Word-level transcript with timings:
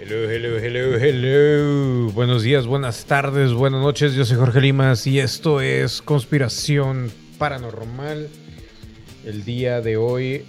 Hello, 0.00 0.30
hello, 0.30 0.58
hello, 0.58 0.96
hello. 0.96 2.12
Buenos 2.12 2.44
días, 2.44 2.68
buenas 2.68 3.06
tardes, 3.06 3.52
buenas 3.52 3.80
noches. 3.80 4.14
Yo 4.14 4.24
soy 4.24 4.36
Jorge 4.36 4.60
Limas 4.60 5.04
y 5.08 5.18
esto 5.18 5.60
es 5.60 6.02
Conspiración 6.02 7.10
Paranormal. 7.36 8.28
El 9.24 9.44
día 9.44 9.80
de 9.80 9.96
hoy, 9.96 10.44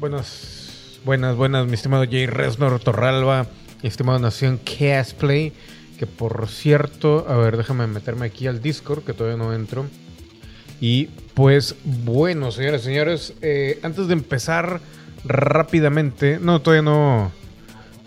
buenas, 0.00 0.98
buenas, 1.04 1.36
buenas, 1.36 1.68
mi 1.68 1.74
estimado 1.74 2.04
Jay 2.04 2.26
Resnor 2.26 2.80
Torralba, 2.80 3.46
mi 3.80 3.88
estimado 3.88 4.18
Nación 4.18 4.58
Castplay. 4.58 5.52
Que 5.96 6.08
por 6.08 6.48
cierto, 6.48 7.26
a 7.28 7.36
ver, 7.36 7.58
déjame 7.58 7.86
meterme 7.86 8.26
aquí 8.26 8.48
al 8.48 8.60
Discord, 8.60 9.04
que 9.04 9.12
todavía 9.12 9.38
no 9.38 9.54
entro. 9.54 9.86
Y 10.80 11.10
pues 11.34 11.76
bueno, 11.84 12.50
señores, 12.50 12.82
señores, 12.82 13.34
eh, 13.40 13.78
antes 13.84 14.08
de 14.08 14.14
empezar 14.14 14.80
rápidamente, 15.24 16.40
no, 16.40 16.60
todavía 16.60 16.82
no, 16.82 17.30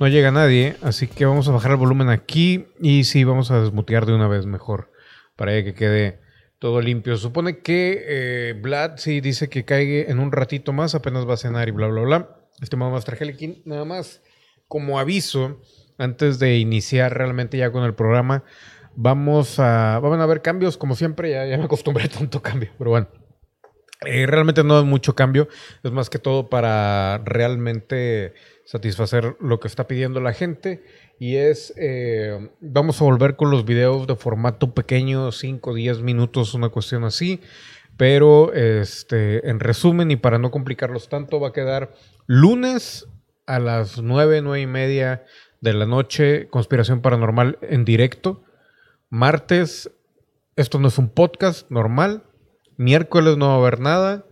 no 0.02 0.08
llega 0.08 0.32
nadie, 0.32 0.78
así 0.82 1.06
que 1.06 1.26
vamos 1.26 1.48
a 1.48 1.52
bajar 1.52 1.70
el 1.70 1.78
volumen 1.78 2.10
aquí 2.10 2.66
y 2.80 3.04
sí, 3.04 3.24
vamos 3.24 3.52
a 3.52 3.62
desmutear 3.62 4.08
de 4.08 4.16
una 4.16 4.28
vez 4.28 4.48
mejor, 4.48 4.92
para 5.36 5.52
que 5.64 5.76
quede 5.76 6.20
todo 6.58 6.82
limpio. 6.82 7.18
Supone 7.18 7.60
que 7.60 8.04
eh, 8.08 8.54
Vlad 8.60 8.98
sí 8.98 9.22
dice 9.22 9.48
que 9.48 9.64
caiga 9.64 10.10
en 10.12 10.18
un 10.18 10.32
ratito 10.32 10.74
más, 10.74 10.96
apenas 10.96 11.30
va 11.30 11.36
a 11.36 11.38
cenar 11.38 11.68
y 11.68 11.72
bla, 11.72 11.86
bla, 11.86 12.02
bla. 12.02 12.36
Estimado 12.64 12.90
Master 12.90 13.16
Helikin, 13.20 13.62
nada 13.64 13.86
más 13.86 14.24
como 14.68 14.98
aviso, 14.98 15.62
antes 16.00 16.40
de 16.40 16.58
iniciar 16.58 17.16
realmente 17.16 17.60
ya 17.60 17.72
con 17.72 17.84
el 17.84 17.94
programa, 17.94 18.44
vamos 18.96 19.60
a, 19.60 20.00
van 20.00 20.20
a 20.20 20.24
haber 20.24 20.42
cambios, 20.42 20.78
como 20.78 20.96
siempre, 20.96 21.30
ya, 21.30 21.58
me 21.60 21.66
acostumbré 21.66 22.06
a 22.06 22.10
tanto 22.10 22.42
cambio, 22.42 22.72
pero 22.80 22.90
bueno. 22.90 23.08
Eh, 24.04 24.26
realmente 24.26 24.64
no 24.64 24.80
hay 24.80 24.84
mucho 24.84 25.14
cambio, 25.14 25.48
es 25.84 25.92
más 25.92 26.10
que 26.10 26.18
todo 26.18 26.50
para 26.50 27.22
realmente 27.24 28.34
satisfacer 28.72 29.36
lo 29.42 29.60
que 29.60 29.68
está 29.68 29.86
pidiendo 29.86 30.22
la 30.22 30.32
gente 30.32 30.82
y 31.20 31.36
es, 31.36 31.74
eh, 31.76 32.52
vamos 32.62 33.02
a 33.02 33.04
volver 33.04 33.36
con 33.36 33.52
los 33.52 33.66
videos 33.66 34.08
de 34.08 34.16
formato 34.16 34.74
pequeño, 34.74 35.34
5, 35.34 35.74
10 35.74 36.04
minutos, 36.04 36.54
una 36.54 36.70
cuestión 36.70 37.04
así, 37.04 37.42
pero 37.98 38.54
este, 38.54 39.50
en 39.50 39.60
resumen 39.60 40.10
y 40.10 40.16
para 40.16 40.38
no 40.38 40.52
complicarlos 40.52 41.10
tanto, 41.10 41.42
va 41.42 41.50
a 41.50 41.54
quedar 41.54 41.92
lunes 42.28 43.10
a 43.46 43.60
las 43.60 44.02
9, 44.02 44.42
9 44.42 44.62
y 44.62 44.68
media 44.68 45.26
de 45.60 45.74
la 45.74 45.86
noche, 45.86 46.48
Conspiración 46.48 47.02
Paranormal 47.02 47.60
en 47.64 47.84
directo. 47.84 48.46
Martes, 49.10 49.92
esto 50.56 50.80
no 50.80 50.88
es 50.88 50.98
un 50.98 51.10
podcast 51.10 51.70
normal. 51.70 52.24
Miércoles 52.78 53.36
no 53.36 53.50
va 53.50 53.56
a 53.56 53.58
haber 53.58 53.82
nada, 53.82 54.26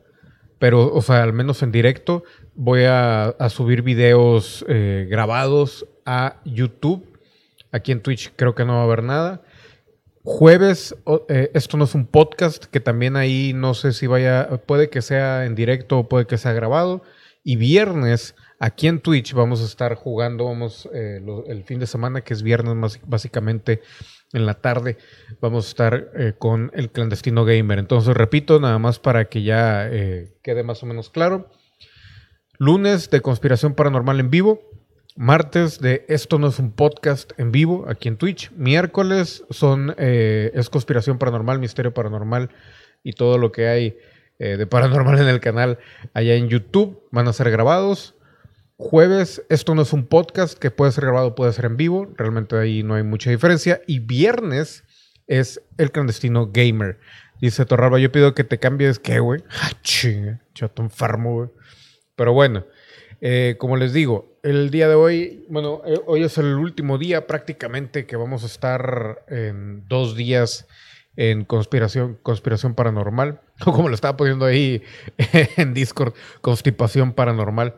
pero, 0.60 0.94
o 0.94 1.02
sea, 1.02 1.24
al 1.24 1.34
menos 1.34 1.64
en 1.64 1.72
directo. 1.72 2.24
Voy 2.54 2.84
a, 2.86 3.36
subir 3.50 3.82
videos 3.82 4.66
eh, 4.68 5.08
grabados 5.10 5.88
a 6.06 6.42
YouTube. 6.44 7.18
Aquí 7.72 7.92
en 7.92 8.02
Twitch 8.02 8.34
creo 8.36 8.54
que 8.54 8.66
no 8.66 8.74
va 8.74 8.82
a 8.82 8.84
haber 8.84 9.04
nada. 9.04 9.42
Jueves, 10.24 10.96
eh, 11.30 11.50
esto 11.54 11.78
no 11.78 11.86
es 11.86 11.96
un 11.96 12.06
podcast, 12.06 12.66
que 12.66 12.82
también 12.82 13.16
ahí 13.16 13.54
no 13.56 13.74
sé 13.74 13.94
si 13.94 14.06
vaya, 14.06 14.50
puede 14.66 14.90
que 14.90 15.02
sea 15.02 15.46
en 15.46 15.56
directo 15.56 16.00
o 16.00 16.10
puede 16.10 16.28
que 16.28 16.38
sea 16.38 16.52
grabado. 16.52 17.04
Y 17.42 17.56
viernes, 17.56 18.36
aquí 18.60 18.88
en 18.88 19.00
Twitch 19.00 19.34
vamos 19.34 19.62
a 19.62 19.66
estar 19.66 19.96
jugando, 19.96 20.46
vamos, 20.46 20.88
eh, 20.94 21.22
el 21.48 21.64
fin 21.64 21.80
de 21.80 21.88
semana, 21.88 22.22
que 22.22 22.34
es 22.34 22.44
viernes 22.44 23.00
básicamente 23.06 23.82
en 24.34 24.46
la 24.46 24.56
tarde, 24.56 24.98
vamos 25.42 25.66
a 25.66 25.70
estar 25.70 26.12
eh, 26.16 26.34
con 26.38 26.70
el 26.76 26.92
clandestino 26.92 27.46
gamer. 27.46 27.80
Entonces, 27.80 28.16
repito, 28.16 28.60
nada 28.60 28.78
más 28.78 29.00
para 29.00 29.26
que 29.26 29.42
ya 29.42 29.88
eh, 29.90 30.36
quede 30.44 30.64
más 30.64 30.84
o 30.84 30.86
menos 30.86 31.10
claro. 31.10 31.50
Lunes 32.60 33.10
de 33.10 33.22
Conspiración 33.22 33.74
Paranormal 33.74 34.20
en 34.20 34.30
vivo. 34.30 34.62
Martes 35.16 35.80
de 35.80 36.06
Esto 36.08 36.38
no 36.40 36.48
es 36.48 36.60
un 36.60 36.72
podcast 36.72 37.32
en 37.38 37.52
vivo 37.52 37.86
aquí 37.90 38.08
en 38.08 38.18
Twitch. 38.18 38.52
Miércoles 38.52 39.44
son 39.50 39.94
es 39.98 40.70
Conspiración 40.70 41.18
Paranormal, 41.18 41.60
Misterio 41.60 41.94
Paranormal 41.94 42.50
y 43.04 43.14
todo 43.14 43.38
lo 43.38 43.52
que 43.52 43.68
hay 43.68 43.98
de 44.38 44.66
paranormal 44.66 45.20
en 45.20 45.28
el 45.28 45.42
canal 45.42 45.80
allá 46.14 46.36
en 46.36 46.48
YouTube. 46.48 47.02
Van 47.12 47.28
a 47.28 47.34
ser 47.34 47.52
grabados. 47.52 48.16
Jueves, 48.82 49.46
esto 49.50 49.76
no 49.76 49.82
es 49.82 49.92
un 49.92 50.06
podcast 50.06 50.58
que 50.58 50.72
puede 50.72 50.94
ser 50.94 51.04
grabado, 51.04 51.36
puede 51.36 51.52
ser 51.52 51.66
en 51.66 51.76
vivo. 51.76 52.14
Realmente 52.16 52.58
ahí 52.58 52.82
no 52.82 52.96
hay 52.96 53.04
mucha 53.04 53.30
diferencia. 53.30 53.82
Y 53.88 54.00
viernes 54.00 54.86
es 55.28 55.62
el 55.78 55.92
clandestino 55.92 56.50
gamer. 56.54 56.98
Dice 57.42 57.66
Torralba, 57.66 58.00
yo 58.00 58.10
pido 58.10 58.34
que 58.34 58.46
te 58.46 58.58
cambies, 58.58 58.98
¿qué, 58.98 59.20
güey? 59.20 59.44
Ah, 59.62 59.72
chinga, 59.82 60.40
chato 60.54 60.82
enfermo, 60.82 61.34
güey. 61.34 61.50
Pero 62.16 62.32
bueno, 62.32 62.68
eh, 63.20 63.58
como 63.60 63.76
les 63.76 63.92
digo, 63.92 64.40
el 64.44 64.70
día 64.70 64.88
de 64.88 64.96
hoy, 64.96 65.46
bueno, 65.50 65.82
eh, 65.86 66.00
hoy 66.08 66.24
es 66.24 66.38
el 66.38 66.56
último 66.56 66.98
día 66.98 67.28
prácticamente 67.28 68.06
que 68.06 68.16
vamos 68.16 68.44
a 68.44 68.46
estar 68.46 69.26
en 69.28 69.90
dos 69.90 70.16
días 70.16 70.68
en 71.18 71.44
conspiración, 71.44 72.18
conspiración 72.24 72.76
paranormal, 72.76 73.42
o 73.66 73.74
como 73.74 73.90
lo 73.90 73.96
estaba 73.96 74.16
poniendo 74.16 74.46
ahí 74.46 74.84
en 75.58 75.74
Discord, 75.74 76.14
constipación 76.40 77.12
paranormal. 77.12 77.76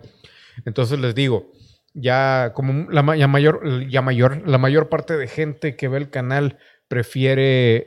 Entonces 0.65 0.99
les 0.99 1.15
digo, 1.15 1.51
ya 1.93 2.53
como 2.53 2.89
la 2.89 3.03
mayor, 3.03 3.87
ya 3.89 4.01
mayor, 4.01 4.47
la 4.47 4.57
mayor 4.57 4.89
parte 4.89 5.17
de 5.17 5.27
gente 5.27 5.75
que 5.75 5.87
ve 5.87 5.97
el 5.97 6.09
canal 6.09 6.57
prefiere 6.87 7.85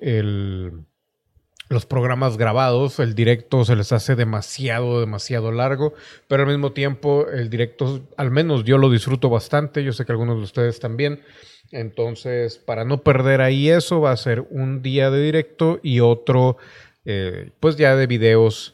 los 1.69 1.87
programas 1.87 2.37
grabados, 2.37 2.99
el 3.01 3.15
directo 3.15 3.65
se 3.65 3.77
les 3.77 3.93
hace 3.93 4.15
demasiado, 4.15 5.01
demasiado 5.01 5.51
largo, 5.53 5.95
pero 6.29 6.43
al 6.43 6.49
mismo 6.49 6.73
tiempo 6.73 7.27
el 7.29 7.51
directo, 7.51 8.09
al 8.17 8.31
menos 8.31 8.65
yo 8.65 8.79
lo 8.79 8.91
disfruto 8.91 9.31
bastante, 9.31 9.83
yo 9.83 9.93
sé 9.93 10.05
que 10.05 10.13
algunos 10.13 10.37
de 10.37 10.45
ustedes 10.45 10.79
también. 10.81 11.23
Entonces, 11.71 12.59
para 12.59 12.85
no 12.85 13.03
perder 13.03 13.41
ahí 13.41 13.71
eso, 13.71 14.01
va 14.01 14.13
a 14.13 14.17
ser 14.17 14.47
un 14.51 14.83
día 14.83 15.11
de 15.11 15.23
directo 15.23 15.81
y 15.83 16.01
otro, 16.01 16.59
eh, 17.05 17.51
pues 17.59 17.77
ya 17.77 17.97
de 17.97 18.07
videos 18.07 18.74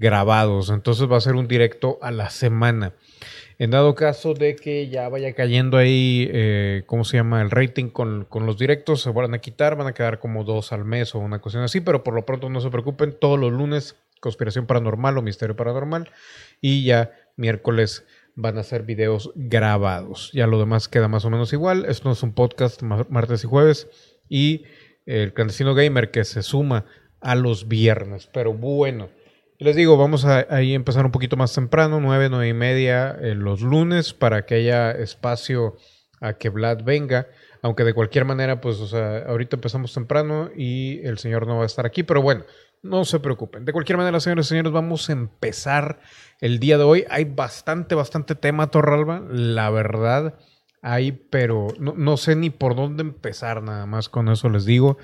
grabados. 0.00 0.70
Entonces 0.70 1.08
va 1.10 1.18
a 1.18 1.20
ser 1.20 1.36
un 1.36 1.46
directo 1.46 1.98
a 2.02 2.10
la 2.10 2.30
semana. 2.30 2.94
En 3.58 3.70
dado 3.70 3.94
caso 3.94 4.32
de 4.32 4.56
que 4.56 4.88
ya 4.88 5.08
vaya 5.10 5.34
cayendo 5.34 5.76
ahí, 5.76 6.28
eh, 6.32 6.82
¿cómo 6.86 7.04
se 7.04 7.18
llama? 7.18 7.42
El 7.42 7.50
rating 7.50 7.90
con, 7.90 8.26
los 8.32 8.58
directos, 8.58 9.02
se 9.02 9.10
van 9.10 9.34
a 9.34 9.38
quitar, 9.38 9.76
van 9.76 9.86
a 9.86 9.92
quedar 9.92 10.18
como 10.18 10.44
dos 10.44 10.72
al 10.72 10.86
mes 10.86 11.14
o 11.14 11.18
una 11.18 11.40
cuestión 11.40 11.62
así, 11.62 11.82
pero 11.82 12.02
por 12.02 12.14
lo 12.14 12.24
pronto 12.24 12.48
no 12.48 12.62
se 12.62 12.70
preocupen, 12.70 13.14
todos 13.20 13.38
los 13.38 13.52
lunes 13.52 13.96
conspiración 14.20 14.66
paranormal 14.66 15.16
o 15.18 15.22
misterio 15.22 15.56
paranormal 15.56 16.10
y 16.60 16.84
ya 16.84 17.10
miércoles 17.36 18.04
van 18.34 18.56
a 18.56 18.62
ser 18.62 18.84
videos 18.84 19.32
grabados. 19.34 20.30
Ya 20.32 20.46
lo 20.46 20.58
demás 20.58 20.88
queda 20.88 21.08
más 21.08 21.26
o 21.26 21.30
menos 21.30 21.52
igual. 21.52 21.84
Esto 21.86 22.10
es 22.10 22.22
un 22.22 22.32
podcast 22.32 22.82
martes 22.82 23.44
y 23.44 23.46
jueves 23.46 23.88
y 24.28 24.64
el 25.04 25.34
clandestino 25.34 25.74
gamer 25.74 26.10
que 26.10 26.24
se 26.24 26.42
suma 26.42 26.86
a 27.20 27.34
los 27.34 27.68
viernes. 27.68 28.26
Pero 28.32 28.54
bueno, 28.54 29.10
les 29.64 29.76
digo, 29.76 29.98
vamos 29.98 30.24
a 30.24 30.46
ahí 30.48 30.74
empezar 30.74 31.04
un 31.04 31.12
poquito 31.12 31.36
más 31.36 31.54
temprano, 31.54 32.00
nueve, 32.00 32.28
nueve 32.30 32.48
y 32.48 32.54
media 32.54 33.16
eh, 33.20 33.34
los 33.34 33.60
lunes, 33.60 34.14
para 34.14 34.46
que 34.46 34.54
haya 34.54 34.90
espacio 34.90 35.76
a 36.20 36.34
que 36.34 36.48
Vlad 36.48 36.82
venga. 36.82 37.28
Aunque 37.62 37.84
de 37.84 37.92
cualquier 37.92 38.24
manera, 38.24 38.62
pues, 38.62 38.80
o 38.80 38.86
sea, 38.86 39.18
ahorita 39.26 39.56
empezamos 39.56 39.92
temprano 39.92 40.50
y 40.56 41.00
el 41.06 41.18
señor 41.18 41.46
no 41.46 41.58
va 41.58 41.64
a 41.64 41.66
estar 41.66 41.84
aquí, 41.84 42.02
pero 42.02 42.22
bueno, 42.22 42.44
no 42.82 43.04
se 43.04 43.20
preocupen. 43.20 43.66
De 43.66 43.72
cualquier 43.72 43.98
manera, 43.98 44.18
señores 44.18 44.46
y 44.46 44.48
señores, 44.48 44.72
vamos 44.72 45.10
a 45.10 45.12
empezar 45.12 46.00
el 46.40 46.58
día 46.58 46.78
de 46.78 46.84
hoy. 46.84 47.04
Hay 47.10 47.24
bastante, 47.24 47.94
bastante 47.94 48.34
tema, 48.34 48.70
Torralba. 48.70 49.22
La 49.30 49.68
verdad, 49.68 50.38
hay, 50.80 51.12
pero 51.12 51.68
no, 51.78 52.16
sé 52.16 52.34
ni 52.34 52.48
por 52.48 52.74
dónde 52.74 53.02
empezar, 53.02 53.62
nada 53.62 53.84
más 53.84 54.08
con 54.08 54.30
eso 54.30 54.48
les 54.48 54.64
digo. 54.64 54.96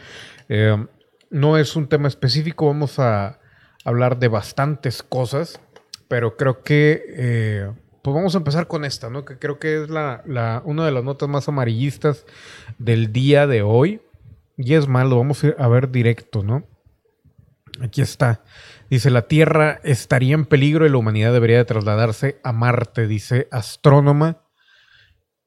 Eh, 0.48 0.82
no 1.28 1.58
es 1.58 1.76
un 1.76 1.88
tema 1.88 2.08
específico, 2.08 2.66
vamos 2.66 2.98
a 2.98 3.38
hablar 3.86 4.18
de 4.18 4.26
bastantes 4.26 5.02
cosas, 5.04 5.60
pero 6.08 6.36
creo 6.36 6.62
que 6.62 7.02
eh, 7.08 7.72
pues 8.02 8.14
vamos 8.14 8.34
a 8.34 8.38
empezar 8.38 8.66
con 8.66 8.84
esta, 8.84 9.10
¿no? 9.10 9.24
Que 9.24 9.38
creo 9.38 9.60
que 9.60 9.82
es 9.82 9.88
la, 9.88 10.22
una 10.64 10.84
de 10.84 10.90
las 10.90 11.04
notas 11.04 11.28
más 11.28 11.48
amarillistas 11.48 12.26
del 12.78 13.12
día 13.12 13.46
de 13.46 13.62
hoy. 13.62 14.00
Y 14.56 14.74
es 14.74 14.88
malo, 14.88 15.16
vamos 15.16 15.44
a 15.44 15.68
ver 15.68 15.90
directo, 15.90 16.42
¿no? 16.42 16.64
Aquí 17.80 18.02
está. 18.02 18.42
Dice, 18.90 19.10
la 19.10 19.28
Tierra 19.28 19.80
estaría 19.84 20.34
en 20.34 20.46
peligro 20.46 20.84
y 20.84 20.90
la 20.90 20.96
humanidad 20.96 21.32
debería 21.32 21.58
de 21.58 21.64
trasladarse 21.64 22.40
a 22.42 22.52
Marte, 22.52 23.06
dice 23.06 23.48
astrónoma. 23.52 24.42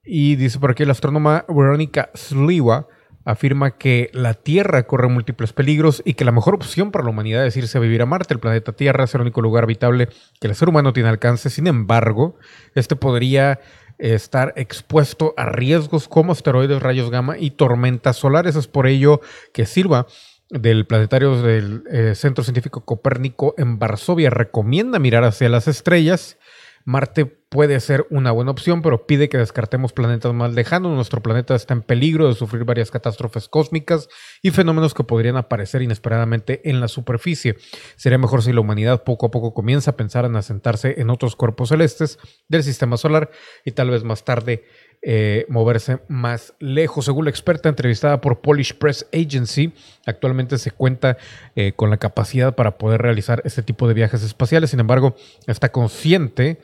Y 0.03 0.37
dice 0.37 0.59
por 0.59 0.71
aquí 0.71 0.85
la 0.85 0.93
astrónoma 0.93 1.45
Verónica 1.49 2.09
Sliwa 2.13 2.87
afirma 3.25 3.77
que 3.77 4.09
la 4.13 4.33
Tierra 4.33 4.83
corre 4.87 5.07
múltiples 5.07 5.53
peligros 5.53 6.01
y 6.05 6.13
que 6.13 6.25
la 6.25 6.31
mejor 6.31 6.55
opción 6.55 6.91
para 6.91 7.03
la 7.03 7.11
humanidad 7.11 7.45
es 7.45 7.57
irse 7.57 7.77
a 7.77 7.81
vivir 7.81 8.01
a 8.01 8.05
Marte. 8.05 8.33
El 8.33 8.39
planeta 8.39 8.73
Tierra 8.73 9.03
es 9.03 9.15
el 9.15 9.21
único 9.21 9.41
lugar 9.41 9.65
habitable 9.65 10.09
que 10.39 10.47
el 10.47 10.55
ser 10.55 10.69
humano 10.69 10.93
tiene 10.93 11.09
alcance. 11.09 11.49
Sin 11.49 11.67
embargo, 11.67 12.37
este 12.75 12.95
podría 12.95 13.59
estar 13.99 14.53
expuesto 14.55 15.33
a 15.37 15.45
riesgos 15.45 16.07
como 16.07 16.31
asteroides, 16.31 16.81
rayos 16.81 17.11
gamma 17.11 17.37
y 17.37 17.51
tormentas 17.51 18.17
solares. 18.17 18.55
Es 18.55 18.67
por 18.67 18.87
ello 18.87 19.21
que 19.53 19.65
Silva 19.65 20.07
del 20.49 20.87
planetario 20.87 21.41
del 21.41 21.83
eh, 21.91 22.15
Centro 22.15 22.43
Científico 22.43 22.83
Copérnico 22.83 23.53
en 23.57 23.77
Varsovia 23.77 24.31
recomienda 24.31 24.97
mirar 24.97 25.23
hacia 25.23 25.49
las 25.49 25.67
estrellas 25.67 26.37
Marte 26.89 27.27
puede 27.27 27.79
ser 27.81 28.07
una 28.09 28.31
buena 28.31 28.49
opción, 28.49 28.81
pero 28.81 29.05
pide 29.05 29.29
que 29.29 29.37
descartemos 29.37 29.93
planetas 29.93 30.33
más 30.33 30.53
lejanos. 30.55 30.91
Nuestro 30.91 31.21
planeta 31.21 31.53
está 31.53 31.75
en 31.75 31.83
peligro 31.83 32.27
de 32.27 32.33
sufrir 32.33 32.63
varias 32.63 32.89
catástrofes 32.89 33.47
cósmicas 33.47 34.09
y 34.41 34.49
fenómenos 34.49 34.95
que 34.95 35.03
podrían 35.03 35.37
aparecer 35.37 35.83
inesperadamente 35.83 36.67
en 36.67 36.79
la 36.79 36.87
superficie. 36.87 37.57
Sería 37.95 38.17
mejor 38.17 38.41
si 38.41 38.53
la 38.53 38.61
humanidad 38.61 39.03
poco 39.03 39.27
a 39.27 39.31
poco 39.31 39.53
comienza 39.53 39.91
a 39.91 39.97
pensar 39.97 40.25
en 40.25 40.35
asentarse 40.35 40.95
en 40.99 41.11
otros 41.11 41.35
cuerpos 41.35 41.69
celestes 41.69 42.17
del 42.47 42.63
sistema 42.63 42.97
solar 42.97 43.29
y 43.63 43.73
tal 43.73 43.91
vez 43.91 44.03
más 44.03 44.25
tarde 44.25 44.63
eh, 45.01 45.45
moverse 45.47 45.99
más 46.07 46.53
lejos. 46.59 47.05
Según 47.05 47.25
la 47.25 47.31
experta 47.31 47.69
entrevistada 47.69 48.19
por 48.21 48.41
Polish 48.41 48.73
Press 48.73 49.07
Agency, 49.13 49.73
actualmente 50.05 50.57
se 50.57 50.71
cuenta 50.71 51.17
eh, 51.55 51.73
con 51.75 51.89
la 51.89 51.97
capacidad 51.97 52.55
para 52.55 52.77
poder 52.77 53.01
realizar 53.01 53.41
este 53.45 53.63
tipo 53.63 53.87
de 53.87 53.93
viajes 53.93 54.23
espaciales. 54.23 54.71
Sin 54.71 54.79
embargo, 54.79 55.15
está 55.47 55.71
consciente 55.71 56.59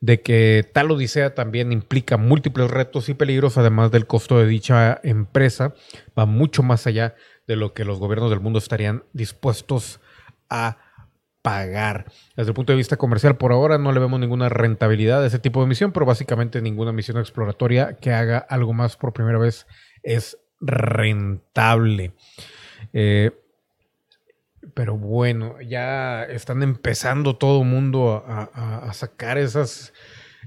de 0.00 0.22
que 0.22 0.68
tal 0.72 0.90
odisea 0.90 1.34
también 1.34 1.72
implica 1.72 2.16
múltiples 2.16 2.70
retos 2.70 3.08
y 3.08 3.14
peligros, 3.14 3.58
además 3.58 3.90
del 3.90 4.06
costo 4.06 4.38
de 4.38 4.46
dicha 4.46 4.98
empresa, 5.02 5.74
va 6.18 6.26
mucho 6.26 6.62
más 6.62 6.86
allá 6.86 7.14
de 7.46 7.56
lo 7.56 7.74
que 7.74 7.84
los 7.84 7.98
gobiernos 7.98 8.30
del 8.30 8.40
mundo 8.40 8.58
estarían 8.58 9.04
dispuestos 9.12 10.00
a 10.48 10.78
pagar. 11.42 12.06
Desde 12.36 12.50
el 12.50 12.54
punto 12.54 12.72
de 12.72 12.76
vista 12.76 12.96
comercial, 12.96 13.36
por 13.36 13.52
ahora 13.52 13.78
no 13.78 13.92
le 13.92 14.00
vemos 14.00 14.20
ninguna 14.20 14.48
rentabilidad 14.48 15.22
a 15.22 15.26
ese 15.26 15.38
tipo 15.38 15.60
de 15.60 15.68
misión, 15.68 15.92
pero 15.92 16.06
básicamente 16.06 16.60
ninguna 16.60 16.92
misión 16.92 17.18
exploratoria 17.18 17.94
que 17.94 18.12
haga 18.12 18.38
algo 18.38 18.72
más 18.72 18.96
por 18.96 19.12
primera 19.12 19.38
vez 19.38 19.66
es 20.02 20.38
rentable. 20.60 22.12
Eh, 22.92 23.30
pero 24.74 24.96
bueno, 24.96 25.60
ya 25.60 26.24
están 26.24 26.62
empezando 26.62 27.36
todo 27.36 27.64
mundo 27.64 28.24
a, 28.26 28.90
sacar 28.92 29.38
esas, 29.38 29.92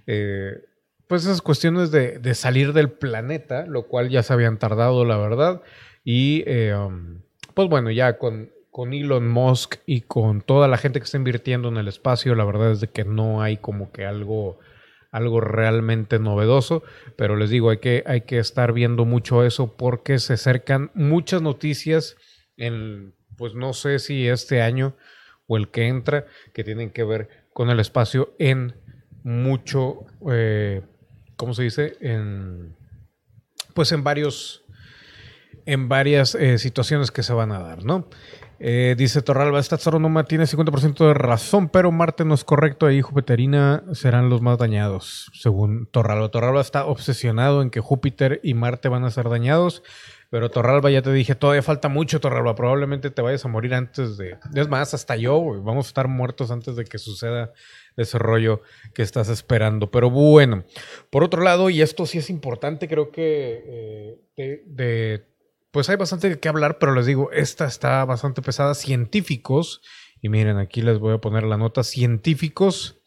eh, 0.08 0.64
pues 1.08 1.24
esas 1.24 1.42
cuestiones 1.42 1.92
de, 1.92 2.36
salir 2.36 2.74
del 2.74 2.92
planeta, 2.92 3.66
lo 3.66 3.88
cual 3.88 4.10
ya 4.10 4.24
se 4.24 4.34
habían 4.34 4.60
tardado, 4.60 5.04
la 5.06 5.18
verdad. 5.18 5.62
Y 6.04 6.44
eh, 6.46 6.76
um, 6.76 7.22
pues 7.54 7.70
bueno, 7.70 7.92
ya 7.92 8.18
con, 8.18 8.53
con 8.74 8.92
Elon 8.92 9.30
Musk 9.30 9.76
y 9.86 10.02
con 10.02 10.42
toda 10.42 10.68
la 10.68 10.78
gente 10.78 11.00
que 11.00 11.04
está 11.04 11.18
invirtiendo 11.18 11.70
en 11.70 11.78
el 11.78 11.88
espacio, 11.88 12.34
la 12.34 12.44
verdad 12.44 12.72
es 12.72 12.80
de 12.80 12.88
que 12.88 13.06
no 13.06 13.44
hay 13.44 13.58
como 13.58 13.92
que 13.92 14.04
algo, 14.04 14.58
algo 15.12 15.40
realmente 15.42 16.18
novedoso, 16.18 16.82
pero 17.16 17.36
les 17.36 17.52
digo, 17.52 17.70
hay 17.70 17.78
que, 17.78 18.04
hay 18.08 18.22
que 18.22 18.40
estar 18.40 18.74
viendo 18.74 19.06
mucho 19.06 19.44
eso 19.44 19.78
porque 19.78 20.18
se 20.18 20.34
acercan 20.34 20.90
muchas 20.96 21.44
noticias 21.44 22.18
en, 22.58 23.14
pues 23.38 23.54
no 23.54 23.74
sé 23.74 24.00
si 24.00 24.28
este 24.28 24.64
año 24.64 24.96
o 25.46 25.58
el 25.58 25.70
que 25.70 25.88
entra, 25.88 26.26
que 26.52 26.64
tienen 26.64 26.90
que 26.90 27.04
ver 27.04 27.30
con 27.54 27.70
el 27.70 27.80
espacio 27.80 28.34
en 28.40 28.74
mucho, 29.22 30.08
eh, 30.32 30.82
¿cómo 31.36 31.54
se 31.54 31.62
dice? 31.62 31.96
En, 32.02 32.76
pues 33.76 33.92
en 33.92 34.04
varios, 34.04 34.66
en 35.68 35.90
varias 35.90 36.34
eh, 36.34 36.58
situaciones 36.58 37.12
que 37.12 37.22
se 37.22 37.34
van 37.34 37.52
a 37.52 37.60
dar, 37.60 37.86
¿no? 37.86 38.10
Eh, 38.66 38.96
dice 38.98 39.22
Torralba, 39.22 39.60
esta 39.60 39.76
astrónoma 39.76 40.24
tiene 40.24 40.46
50% 40.46 41.06
de 41.06 41.14
razón, 41.14 41.68
pero 41.68 41.92
Marte 41.92 42.24
no 42.24 42.34
es 42.34 42.46
correcto 42.46 42.90
y 42.90 43.02
Júpiterina 43.02 43.84
serán 43.92 44.30
los 44.30 44.42
más 44.42 44.58
dañados, 44.58 45.30
según 45.34 45.86
Torralba. 45.88 46.30
Torralba 46.30 46.62
está 46.62 46.86
obsesionado 46.86 47.62
en 47.62 47.70
que 47.70 47.82
Júpiter 47.82 48.40
y 48.42 48.54
Marte 48.54 48.88
van 48.88 49.04
a 49.04 49.12
ser 49.12 49.28
dañados, 49.28 49.84
pero 50.30 50.50
Torralba 50.50 50.90
ya 50.90 51.02
te 51.02 51.12
dije, 51.12 51.36
todavía 51.36 51.62
falta 51.62 51.90
mucho, 51.90 52.22
Torralba, 52.22 52.56
probablemente 52.56 53.10
te 53.10 53.22
vayas 53.22 53.44
a 53.44 53.50
morir 53.50 53.74
antes 53.74 54.16
de... 54.16 54.38
Es 54.56 54.70
más, 54.70 54.94
hasta 54.94 55.18
yo, 55.18 55.44
vamos 55.62 55.88
a 55.88 55.90
estar 55.90 56.08
muertos 56.08 56.50
antes 56.50 56.78
de 56.78 56.86
que 56.86 57.00
suceda 57.00 57.52
ese 57.98 58.18
rollo 58.18 58.62
que 58.94 59.02
estás 59.02 59.28
esperando. 59.28 59.92
Pero 59.92 60.10
bueno, 60.10 60.64
por 61.10 61.26
otro 61.26 61.44
lado, 61.44 61.70
y 61.70 61.82
esto 61.82 62.06
sí 62.06 62.20
es 62.20 62.30
importante, 62.30 62.88
creo 62.88 63.12
que 63.12 64.18
eh, 64.38 64.64
de 64.66 65.33
pues 65.74 65.90
hay 65.90 65.96
bastante 65.96 66.40
qué 66.40 66.50
hablar, 66.50 66.78
pero 66.78 66.94
les 66.94 67.08
digo, 67.08 67.32
esta 67.32 67.66
está 67.66 68.06
bastante 68.06 68.44
pesada. 68.44 68.76
Científicos, 68.76 69.82
y 70.22 70.30
miren, 70.30 70.58
aquí 70.58 70.84
les 70.84 71.00
voy 71.00 71.16
a 71.16 71.18
poner 71.18 71.46
la 71.46 71.58
nota, 71.58 71.84
científicos 71.84 73.02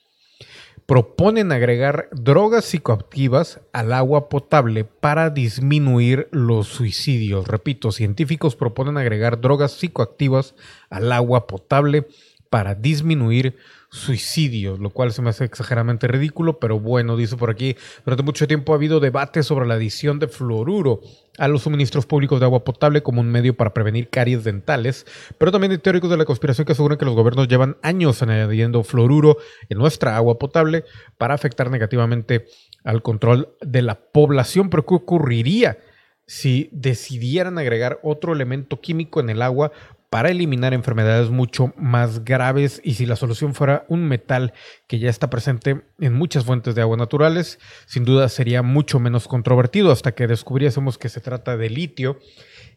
proponen 0.84 1.52
agregar 1.52 2.08
drogas 2.10 2.64
psicoactivas 2.64 3.60
al 3.72 3.92
agua 3.92 4.28
potable 4.28 4.82
para 4.82 5.30
disminuir 5.30 6.28
los 6.32 6.66
suicidios. 6.66 7.46
Repito, 7.46 7.92
científicos 7.92 8.56
proponen 8.56 8.96
agregar 8.96 9.40
drogas 9.40 9.70
psicoactivas 9.70 10.56
al 10.90 11.12
agua 11.12 11.46
potable 11.46 12.08
para 12.50 12.74
disminuir 12.74 13.56
suicidios, 13.90 14.78
lo 14.78 14.90
cual 14.90 15.12
se 15.12 15.22
me 15.22 15.30
hace 15.30 15.44
exageradamente 15.44 16.06
ridículo, 16.06 16.58
pero 16.58 16.78
bueno, 16.78 17.16
dice 17.16 17.36
por 17.36 17.50
aquí, 17.50 17.76
durante 18.04 18.22
mucho 18.22 18.46
tiempo 18.46 18.72
ha 18.72 18.76
habido 18.76 19.00
debate 19.00 19.42
sobre 19.42 19.66
la 19.66 19.74
adición 19.74 20.18
de 20.18 20.28
fluoruro 20.28 21.00
a 21.38 21.48
los 21.48 21.62
suministros 21.62 22.06
públicos 22.06 22.40
de 22.40 22.46
agua 22.46 22.64
potable 22.64 23.02
como 23.02 23.20
un 23.20 23.30
medio 23.30 23.56
para 23.56 23.72
prevenir 23.72 24.10
caries 24.10 24.44
dentales, 24.44 25.06
pero 25.38 25.52
también 25.52 25.72
hay 25.72 25.78
teóricos 25.78 26.10
de 26.10 26.16
la 26.16 26.24
conspiración 26.24 26.66
que 26.66 26.72
aseguran 26.72 26.98
que 26.98 27.04
los 27.04 27.14
gobiernos 27.14 27.48
llevan 27.48 27.76
años 27.82 28.22
añadiendo 28.22 28.82
fluoruro 28.82 29.38
en 29.68 29.78
nuestra 29.78 30.16
agua 30.16 30.38
potable 30.38 30.84
para 31.18 31.34
afectar 31.34 31.70
negativamente 31.70 32.46
al 32.84 33.02
control 33.02 33.56
de 33.60 33.82
la 33.82 33.94
población, 33.94 34.70
pero 34.70 34.84
¿qué 34.84 34.94
ocurriría? 34.94 35.78
si 36.26 36.68
decidieran 36.72 37.56
agregar 37.56 38.00
otro 38.02 38.32
elemento 38.32 38.80
químico 38.80 39.20
en 39.20 39.30
el 39.30 39.42
agua 39.42 39.70
para 40.10 40.30
eliminar 40.30 40.74
enfermedades 40.74 41.30
mucho 41.30 41.72
más 41.76 42.24
graves 42.24 42.80
y 42.84 42.94
si 42.94 43.06
la 43.06 43.16
solución 43.16 43.54
fuera 43.54 43.84
un 43.88 44.06
metal 44.06 44.52
que 44.86 44.98
ya 44.98 45.10
está 45.10 45.30
presente 45.30 45.82
en 45.98 46.12
muchas 46.14 46.44
fuentes 46.44 46.74
de 46.74 46.82
agua 46.82 46.96
naturales, 46.96 47.58
sin 47.86 48.04
duda 48.04 48.28
sería 48.28 48.62
mucho 48.62 49.00
menos 49.00 49.28
controvertido 49.28 49.90
hasta 49.90 50.12
que 50.12 50.26
descubriésemos 50.26 50.98
que 50.98 51.08
se 51.08 51.20
trata 51.20 51.56
de 51.56 51.70
litio 51.70 52.18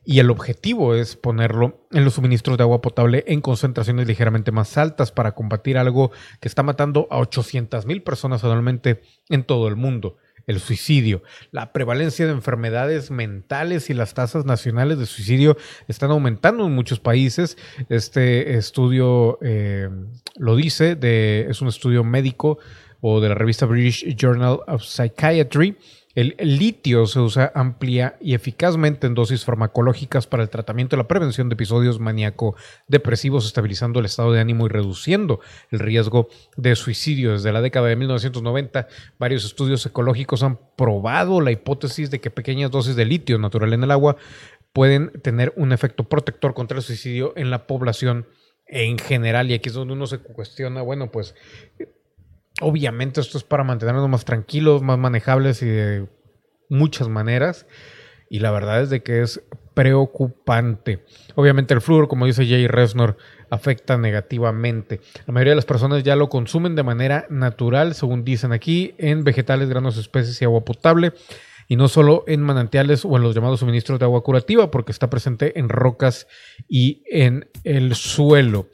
y 0.06 0.20
el 0.20 0.32
objetivo 0.32 0.96
es 0.96 1.16
ponerlo 1.16 1.86
en 1.92 2.06
los 2.06 2.16
suministros 2.16 2.58
de 2.58 2.64
agua 2.64 2.82
potable 2.82 3.24
en 3.28 3.42
concentraciones 3.42 4.08
ligeramente 4.08 4.52
más 4.52 4.78
altas 4.78 5.12
para 5.12 5.34
combatir 5.34 5.78
algo 5.78 6.12
que 6.40 6.48
está 6.48 6.64
matando 6.64 7.08
a 7.12 7.20
800 7.20 7.86
mil 7.86 8.02
personas 8.02 8.44
anualmente 8.44 9.02
en 9.30 9.44
todo 9.44 9.68
el 9.68 9.76
mundo 9.76 10.18
el 10.48 10.60
suicidio. 10.60 11.24
La 11.52 11.72
prevalencia 11.74 12.26
de 12.26 12.32
enfermedades 12.32 13.12
mentales 13.12 13.90
y 13.90 13.94
las 13.94 14.14
tasas 14.14 14.46
nacionales 14.46 15.00
de 15.00 15.06
suicidio 15.06 15.58
están 15.88 16.12
aumentando 16.12 16.66
en 16.66 16.74
muchos 16.74 17.00
países. 17.00 17.58
Este 17.90 18.58
estudio 18.58 19.38
eh, 19.42 19.90
lo 20.38 20.56
dice, 20.56 20.96
de, 20.96 21.48
es 21.50 21.62
un 21.62 21.68
estudio 21.68 22.04
médico 22.04 22.60
o 23.02 23.22
de 23.22 23.30
la 23.30 23.36
revista 23.36 23.66
British 23.66 24.16
Journal 24.16 24.60
of 24.68 24.84
Psychiatry 24.84 25.78
el, 26.20 26.36
litio 26.38 27.06
se 27.06 27.20
usa 27.22 27.52
amplia 27.56 28.18
y 28.20 28.34
eficazmente 28.34 29.08
en 29.08 29.14
dosis 29.14 29.46
farmacológicas 29.46 30.28
para 30.28 30.44
el 30.44 30.50
tratamiento 30.50 30.96
y 30.96 30.98
la 30.98 31.08
prevención 31.08 31.48
de 31.48 31.54
episodios 31.54 32.00
maníaco-depresivos, 32.00 33.46
estabilizando 33.46 34.00
el 34.00 34.06
estado 34.06 34.34
de 34.34 34.42
ánimo 34.42 34.66
y 34.66 34.70
reduciendo 34.70 35.40
el 35.72 35.80
riesgo 35.80 36.28
de 36.58 36.76
suicidio. 36.76 37.32
Desde 37.32 37.54
la 37.54 37.62
década 37.62 37.88
de 37.88 37.96
1990, 37.96 38.88
varios 39.18 39.46
estudios 39.46 39.86
ecológicos 39.86 40.44
han 40.44 40.60
probado 40.76 41.40
la 41.40 41.52
hipótesis 41.52 42.12
de 42.12 42.20
que 42.20 42.30
pequeñas 42.30 42.70
dosis 42.70 42.98
de 42.98 43.06
litio 43.06 43.38
natural 43.38 43.72
en 43.72 43.84
el 43.84 43.92
agua 43.92 44.18
pueden 44.74 45.12
tener 45.22 45.54
un 45.56 45.72
efecto 45.72 46.04
protector 46.04 46.54
contra 46.54 46.78
el 46.78 46.84
suicidio 46.84 47.32
en 47.38 47.50
la 47.50 47.66
población 47.66 48.28
en 48.68 48.98
general. 48.98 49.50
Y 49.50 49.54
aquí 49.54 49.70
es 49.70 49.76
donde 49.76 49.94
uno 49.94 50.06
se 50.06 50.20
cuestiona, 50.20 50.82
bueno, 50.82 51.12
pues 51.12 51.34
Obviamente 52.62 53.22
esto 53.22 53.38
es 53.38 53.44
para 53.44 53.64
mantenernos 53.64 54.10
más 54.10 54.26
tranquilos, 54.26 54.82
más 54.82 54.98
manejables 54.98 55.62
y 55.62 55.68
de 55.68 56.08
muchas 56.70 57.08
maneras. 57.08 57.66
Y 58.30 58.40
la 58.40 58.52
verdad 58.52 58.82
es 58.82 58.90
de 58.90 59.02
que 59.02 59.22
es 59.22 59.42
preocupante. 59.74 61.06
Obviamente 61.36 61.74
el 61.74 61.82
flúor, 61.82 62.08
como 62.08 62.26
dice 62.26 62.46
Jay 62.46 62.68
Resnor, 62.68 63.18
afecta 63.50 63.98
negativamente. 63.98 65.02
La 65.26 65.34
mayoría 65.34 65.52
de 65.52 65.56
las 65.56 65.66
personas 65.66 66.04
ya 66.04 66.16
lo 66.16 66.30
consumen 66.30 66.76
de 66.76 66.84
manera 66.84 67.26
natural, 67.30 67.96
según 67.96 68.24
dicen 68.24 68.52
aquí, 68.52 68.94
en 68.98 69.24
vegetales, 69.24 69.70
granos, 69.70 69.98
especies 69.98 70.42
y 70.42 70.46
agua 70.46 70.66
potable. 70.66 71.14
Y 71.68 71.76
no 71.76 71.88
solo 71.88 72.24
en 72.28 72.42
manantiales 72.42 73.06
o 73.06 73.16
en 73.16 73.24
los 73.24 73.36
llamados 73.36 73.60
suministros 73.60 74.00
de 74.00 74.06
agua 74.06 74.24
curativa, 74.24 74.70
porque 74.70 74.92
está 74.92 75.10
presente 75.10 75.60
en 75.60 75.70
rocas 75.70 76.28
y 76.68 77.04
en 77.10 77.48
el 77.64 77.96
suelo. 77.96 78.68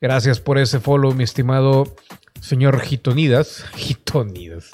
Gracias 0.00 0.40
por 0.40 0.58
ese 0.58 0.80
follow, 0.80 1.14
mi 1.14 1.24
estimado 1.24 1.84
señor 2.40 2.80
Gitonidas. 2.80 3.64
Gitonidas. 3.76 4.70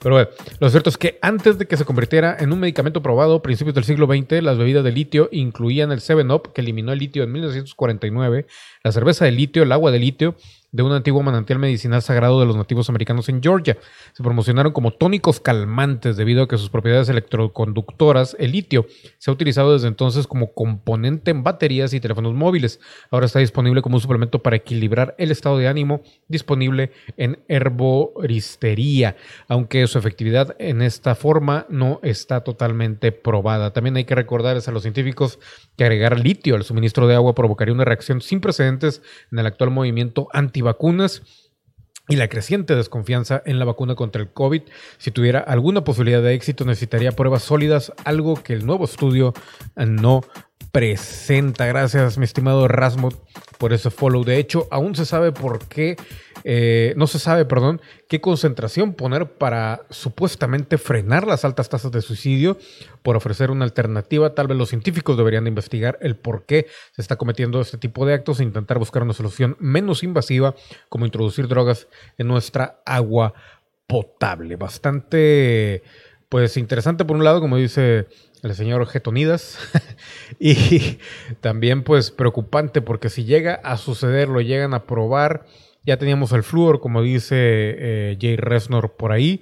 Pero 0.00 0.14
bueno, 0.14 0.28
lo 0.60 0.70
cierto 0.70 0.90
es 0.90 0.98
que 0.98 1.18
antes 1.22 1.58
de 1.58 1.66
que 1.66 1.76
se 1.76 1.84
convirtiera 1.84 2.36
en 2.38 2.52
un 2.52 2.60
medicamento 2.60 3.02
probado 3.02 3.36
a 3.36 3.42
principios 3.42 3.74
del 3.74 3.84
siglo 3.84 4.06
XX, 4.06 4.42
las 4.42 4.58
bebidas 4.58 4.84
de 4.84 4.92
litio 4.92 5.28
incluían 5.32 5.92
el 5.92 6.00
7-Up, 6.00 6.52
que 6.52 6.60
eliminó 6.60 6.92
el 6.92 6.98
litio 6.98 7.22
en 7.22 7.32
1949, 7.32 8.46
la 8.82 8.92
cerveza 8.92 9.24
de 9.24 9.32
litio, 9.32 9.62
el 9.62 9.72
agua 9.72 9.90
de 9.90 9.98
litio 9.98 10.36
de 10.72 10.82
un 10.82 10.92
antiguo 10.92 11.22
manantial 11.22 11.58
medicinal 11.58 12.02
sagrado 12.02 12.40
de 12.40 12.46
los 12.46 12.56
nativos 12.56 12.88
americanos 12.88 13.28
en 13.28 13.42
Georgia. 13.42 13.78
Se 14.12 14.22
promocionaron 14.22 14.72
como 14.72 14.90
tónicos 14.90 15.40
calmantes 15.40 16.16
debido 16.16 16.42
a 16.42 16.48
que 16.48 16.58
sus 16.58 16.70
propiedades 16.70 17.08
electroconductoras, 17.08 18.36
el 18.38 18.52
litio, 18.52 18.86
se 19.18 19.30
ha 19.30 19.34
utilizado 19.34 19.72
desde 19.72 19.88
entonces 19.88 20.26
como 20.26 20.52
componente 20.52 21.30
en 21.30 21.42
baterías 21.42 21.94
y 21.94 22.00
teléfonos 22.00 22.34
móviles. 22.34 22.80
Ahora 23.10 23.26
está 23.26 23.38
disponible 23.38 23.82
como 23.82 23.96
un 23.96 24.00
suplemento 24.00 24.42
para 24.42 24.56
equilibrar 24.56 25.14
el 25.18 25.30
estado 25.30 25.58
de 25.58 25.68
ánimo, 25.68 26.02
disponible 26.28 26.92
en 27.16 27.38
herboristería, 27.48 29.16
aunque 29.48 29.86
su 29.86 29.98
efectividad 29.98 30.56
en 30.58 30.82
esta 30.82 31.14
forma 31.14 31.66
no 31.68 32.00
está 32.02 32.42
totalmente 32.42 33.12
probada. 33.12 33.72
También 33.72 33.96
hay 33.96 34.04
que 34.04 34.14
recordarles 34.14 34.68
a 34.68 34.72
los 34.72 34.82
científicos 34.82 35.38
que 35.76 35.84
agregar 35.84 36.18
litio 36.18 36.54
al 36.54 36.64
suministro 36.64 37.06
de 37.06 37.14
agua 37.14 37.34
provocaría 37.34 37.74
una 37.74 37.84
reacción 37.84 38.20
sin 38.20 38.40
precedentes 38.40 39.02
en 39.30 39.38
el 39.38 39.46
actual 39.46 39.70
movimiento 39.70 40.28
antivacunas 40.66 41.22
y 42.08 42.16
la 42.16 42.28
creciente 42.28 42.76
desconfianza 42.76 43.42
en 43.46 43.58
la 43.58 43.64
vacuna 43.64 43.94
contra 43.94 44.22
el 44.22 44.32
COVID. 44.32 44.62
Si 44.98 45.10
tuviera 45.10 45.40
alguna 45.40 45.82
posibilidad 45.82 46.22
de 46.22 46.34
éxito, 46.34 46.64
necesitaría 46.64 47.12
pruebas 47.12 47.42
sólidas, 47.42 47.92
algo 48.04 48.42
que 48.42 48.52
el 48.52 48.64
nuevo 48.64 48.84
estudio 48.84 49.34
no 49.74 50.22
presenta. 50.70 51.66
Gracias, 51.66 52.16
mi 52.18 52.24
estimado 52.24 52.68
Rasmut, 52.68 53.14
por 53.58 53.72
ese 53.72 53.90
follow. 53.90 54.24
De 54.24 54.38
hecho, 54.38 54.68
aún 54.70 54.94
se 54.94 55.04
sabe 55.04 55.32
por 55.32 55.66
qué, 55.66 55.96
eh, 56.44 56.94
no 56.96 57.06
se 57.06 57.18
sabe, 57.18 57.44
perdón, 57.44 57.80
qué 58.08 58.20
concentración 58.20 58.94
poner 58.94 59.32
para 59.32 59.82
supuestamente 59.90 60.78
frenar 60.78 61.26
las 61.26 61.44
altas 61.44 61.68
tasas 61.68 61.92
de 61.92 62.02
suicidio 62.02 62.58
por 63.02 63.16
ofrecer 63.16 63.50
una 63.50 63.64
alternativa. 63.64 64.34
Tal 64.34 64.46
vez 64.46 64.58
los 64.58 64.68
científicos 64.68 65.16
deberían 65.16 65.46
investigar 65.46 65.98
el 66.00 66.16
por 66.16 66.44
qué 66.44 66.66
se 66.92 67.02
está 67.02 67.16
cometiendo 67.16 67.60
este 67.60 67.78
tipo 67.78 68.06
de 68.06 68.14
actos 68.14 68.40
e 68.40 68.44
intentar 68.44 68.78
buscar 68.78 69.02
una 69.02 69.12
solución 69.12 69.56
menos 69.60 70.02
invasiva, 70.02 70.54
como 70.88 71.06
introducir 71.06 71.48
drogas 71.48 71.88
en 72.18 72.28
nuestra 72.28 72.80
agua 72.84 73.34
potable. 73.86 74.56
Bastante, 74.56 75.82
pues 76.28 76.56
interesante 76.56 77.04
por 77.04 77.16
un 77.16 77.24
lado, 77.24 77.40
como 77.40 77.56
dice 77.56 78.06
el 78.42 78.54
señor 78.54 78.86
Getonidas. 78.86 79.58
y 80.38 80.98
también 81.40 81.82
pues 81.82 82.10
preocupante 82.10 82.82
porque 82.82 83.10
si 83.10 83.24
llega 83.24 83.54
a 83.54 83.76
suceder, 83.76 84.28
lo 84.28 84.40
llegan 84.40 84.74
a 84.74 84.86
probar, 84.86 85.46
ya 85.86 85.96
teníamos 85.96 86.32
el 86.32 86.42
flúor, 86.42 86.80
como 86.80 87.00
dice 87.00 87.36
eh, 87.38 88.18
Jay 88.20 88.36
Resnor 88.36 88.96
por 88.96 89.12
ahí, 89.12 89.40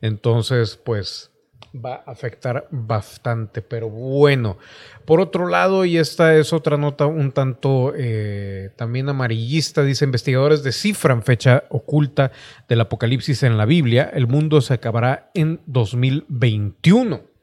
entonces 0.00 0.76
pues 0.76 1.30
va 1.74 2.02
a 2.06 2.10
afectar 2.10 2.68
bastante, 2.70 3.62
pero 3.62 3.88
bueno. 3.88 4.58
Por 5.04 5.20
otro 5.20 5.46
lado, 5.46 5.84
y 5.84 5.98
esta 5.98 6.36
es 6.36 6.52
otra 6.52 6.76
nota 6.76 7.06
un 7.06 7.32
tanto 7.32 7.92
eh, 7.96 8.70
también 8.76 9.08
amarillista, 9.08 9.82
dice 9.82 10.04
investigadores 10.04 10.62
descifran 10.62 11.22
fecha 11.22 11.64
oculta 11.70 12.32
del 12.68 12.80
apocalipsis 12.80 13.42
en 13.42 13.56
la 13.56 13.64
Biblia, 13.64 14.10
el 14.12 14.26
mundo 14.26 14.60
se 14.60 14.74
acabará 14.74 15.30
en 15.34 15.60
2021. 15.66 17.33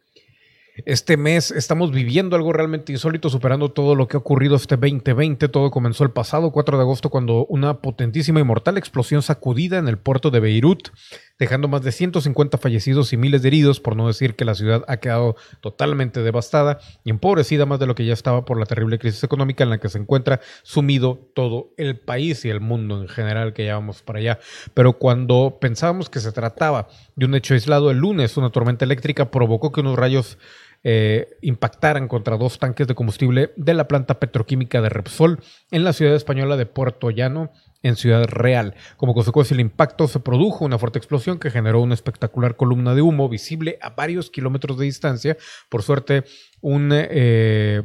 Este 0.85 1.17
mes 1.17 1.51
estamos 1.51 1.91
viviendo 1.91 2.35
algo 2.35 2.53
realmente 2.53 2.91
insólito, 2.91 3.29
superando 3.29 3.69
todo 3.69 3.93
lo 3.95 4.07
que 4.07 4.17
ha 4.17 4.19
ocurrido 4.19 4.55
este 4.55 4.77
2020. 4.77 5.47
Todo 5.49 5.69
comenzó 5.69 6.03
el 6.03 6.11
pasado 6.11 6.51
4 6.51 6.77
de 6.77 6.83
agosto 6.83 7.09
cuando 7.09 7.45
una 7.47 7.81
potentísima 7.81 8.39
y 8.39 8.43
mortal 8.43 8.77
explosión 8.77 9.21
sacudida 9.21 9.77
en 9.77 9.87
el 9.87 9.97
puerto 9.97 10.31
de 10.31 10.39
Beirut, 10.39 10.89
dejando 11.37 11.67
más 11.67 11.83
de 11.83 11.91
150 11.91 12.57
fallecidos 12.57 13.13
y 13.13 13.17
miles 13.17 13.41
de 13.41 13.49
heridos, 13.49 13.79
por 13.79 13.95
no 13.95 14.07
decir 14.07 14.35
que 14.35 14.45
la 14.45 14.55
ciudad 14.55 14.83
ha 14.87 14.97
quedado 14.97 15.35
totalmente 15.59 16.21
devastada 16.21 16.79
y 17.03 17.09
empobrecida 17.09 17.65
más 17.65 17.79
de 17.79 17.87
lo 17.87 17.95
que 17.95 18.05
ya 18.05 18.13
estaba 18.13 18.45
por 18.45 18.59
la 18.59 18.65
terrible 18.65 18.97
crisis 18.97 19.23
económica 19.23 19.63
en 19.63 19.69
la 19.69 19.79
que 19.79 19.89
se 19.89 19.99
encuentra 19.99 20.39
sumido 20.63 21.29
todo 21.35 21.73
el 21.77 21.99
país 21.99 22.45
y 22.45 22.49
el 22.49 22.61
mundo 22.61 23.01
en 23.01 23.07
general 23.07 23.53
que 23.53 23.63
llevamos 23.63 24.01
para 24.01 24.19
allá. 24.19 24.39
Pero 24.73 24.93
cuando 24.93 25.57
pensábamos 25.59 26.09
que 26.09 26.19
se 26.19 26.31
trataba 26.31 26.87
de 27.15 27.25
un 27.25 27.35
hecho 27.35 27.53
aislado, 27.53 27.91
el 27.91 27.97
lunes 27.97 28.37
una 28.37 28.51
tormenta 28.51 28.85
eléctrica 28.85 29.31
provocó 29.31 29.71
que 29.71 29.81
unos 29.81 29.97
rayos 29.97 30.37
eh, 30.83 31.37
impactaran 31.41 32.07
contra 32.07 32.37
dos 32.37 32.57
tanques 32.57 32.87
de 32.87 32.95
combustible 32.95 33.53
de 33.55 33.73
la 33.73 33.87
planta 33.87 34.19
petroquímica 34.19 34.81
de 34.81 34.89
Repsol 34.89 35.39
en 35.69 35.83
la 35.83 35.93
ciudad 35.93 36.15
española 36.15 36.57
de 36.57 36.65
Puerto 36.65 37.11
Llano, 37.11 37.51
en 37.83 37.95
Ciudad 37.95 38.25
Real. 38.25 38.75
Como 38.97 39.13
consecuencia 39.13 39.55
del 39.55 39.65
impacto 39.65 40.07
se 40.07 40.19
produjo 40.19 40.65
una 40.65 40.77
fuerte 40.77 40.99
explosión 40.99 41.39
que 41.39 41.51
generó 41.51 41.81
una 41.81 41.93
espectacular 41.93 42.55
columna 42.55 42.95
de 42.95 43.01
humo 43.01 43.29
visible 43.29 43.77
a 43.81 43.91
varios 43.91 44.29
kilómetros 44.29 44.77
de 44.77 44.85
distancia. 44.85 45.37
Por 45.69 45.83
suerte, 45.83 46.23
un... 46.61 46.89
Eh, 46.93 47.83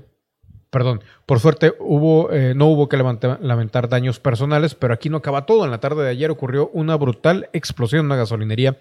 perdón, 0.70 1.02
por 1.24 1.40
suerte 1.40 1.74
hubo, 1.78 2.30
eh, 2.32 2.54
no 2.54 2.66
hubo 2.66 2.88
que 2.88 2.98
lamentar 2.98 3.88
daños 3.88 4.20
personales, 4.20 4.74
pero 4.74 4.92
aquí 4.92 5.08
no 5.08 5.18
acaba 5.18 5.46
todo. 5.46 5.64
En 5.64 5.70
la 5.70 5.80
tarde 5.80 6.04
de 6.04 6.10
ayer 6.10 6.30
ocurrió 6.30 6.68
una 6.72 6.96
brutal 6.96 7.48
explosión 7.52 8.00
en 8.00 8.06
una 8.06 8.16
gasolinería 8.16 8.78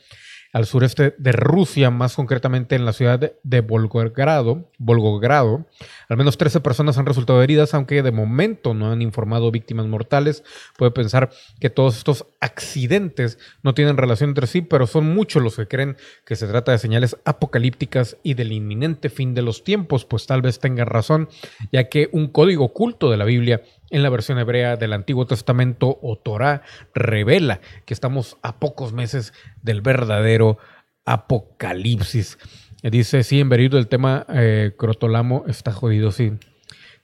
al 0.56 0.66
sureste 0.66 1.14
de 1.18 1.34
Rusia, 1.34 1.90
más 1.90 2.16
concretamente 2.16 2.78
en 2.78 2.86
la 2.86 2.94
ciudad 2.94 3.34
de 3.44 3.60
Volgogrado. 3.60 4.72
Volgogrado. 4.78 5.66
Al 6.08 6.16
menos 6.16 6.38
13 6.38 6.62
personas 6.62 6.98
han 6.98 7.06
resultado 7.06 7.44
heridas, 7.44 7.74
aunque 7.74 8.02
de 8.02 8.14
momento 8.14 8.74
no 8.74 8.90
han 8.90 9.02
informado 9.02 9.52
víctimas 9.52 9.86
mortales. 9.86 10.46
Puede 10.78 10.92
pensar 10.92 11.30
que 11.60 11.70
todos 11.70 11.98
estos 11.98 12.28
accidentes 12.40 13.38
no 13.64 13.74
tienen 13.74 13.98
relación 13.98 14.30
entre 14.30 14.48
sí, 14.48 14.62
pero 14.62 14.88
son 14.88 15.14
muchos 15.14 15.44
los 15.44 15.58
que 15.58 15.68
creen 15.68 15.98
que 16.24 16.38
se 16.38 16.48
trata 16.48 16.72
de 16.72 16.78
señales 16.78 17.18
apocalípticas 17.26 18.16
y 18.24 18.36
del 18.36 18.54
inminente 18.54 19.10
fin 19.10 19.34
de 19.34 19.42
los 19.42 19.62
tiempos, 19.66 20.06
pues 20.06 20.26
tal 20.26 20.42
vez 20.42 20.60
tengan 20.60 20.88
razón, 20.88 21.28
ya 21.74 21.90
que 21.90 22.08
un 22.14 22.28
código 22.28 22.64
oculto 22.64 23.12
de 23.12 23.18
la 23.18 23.26
Biblia 23.26 23.62
en 23.90 24.04
la 24.04 24.10
versión 24.10 24.40
hebrea 24.40 24.78
del 24.78 24.94
Antiguo 24.94 25.26
Testamento 25.26 26.00
o 26.02 26.18
Torah 26.18 26.62
revela 26.94 27.62
que 27.86 27.94
estamos 27.94 28.38
a 28.42 28.60
pocos 28.60 28.94
meses 28.94 29.34
del 29.62 29.82
verdadero 29.82 30.58
apocalipsis. 31.06 32.38
Dice, 32.84 33.24
sí, 33.24 33.40
en 33.40 33.50
verido 33.50 33.80
el 33.80 33.88
tema 33.88 34.26
eh, 34.30 34.74
crotolamo 34.78 35.46
está 35.48 35.72
jodido, 35.72 36.12
sí. 36.12 36.34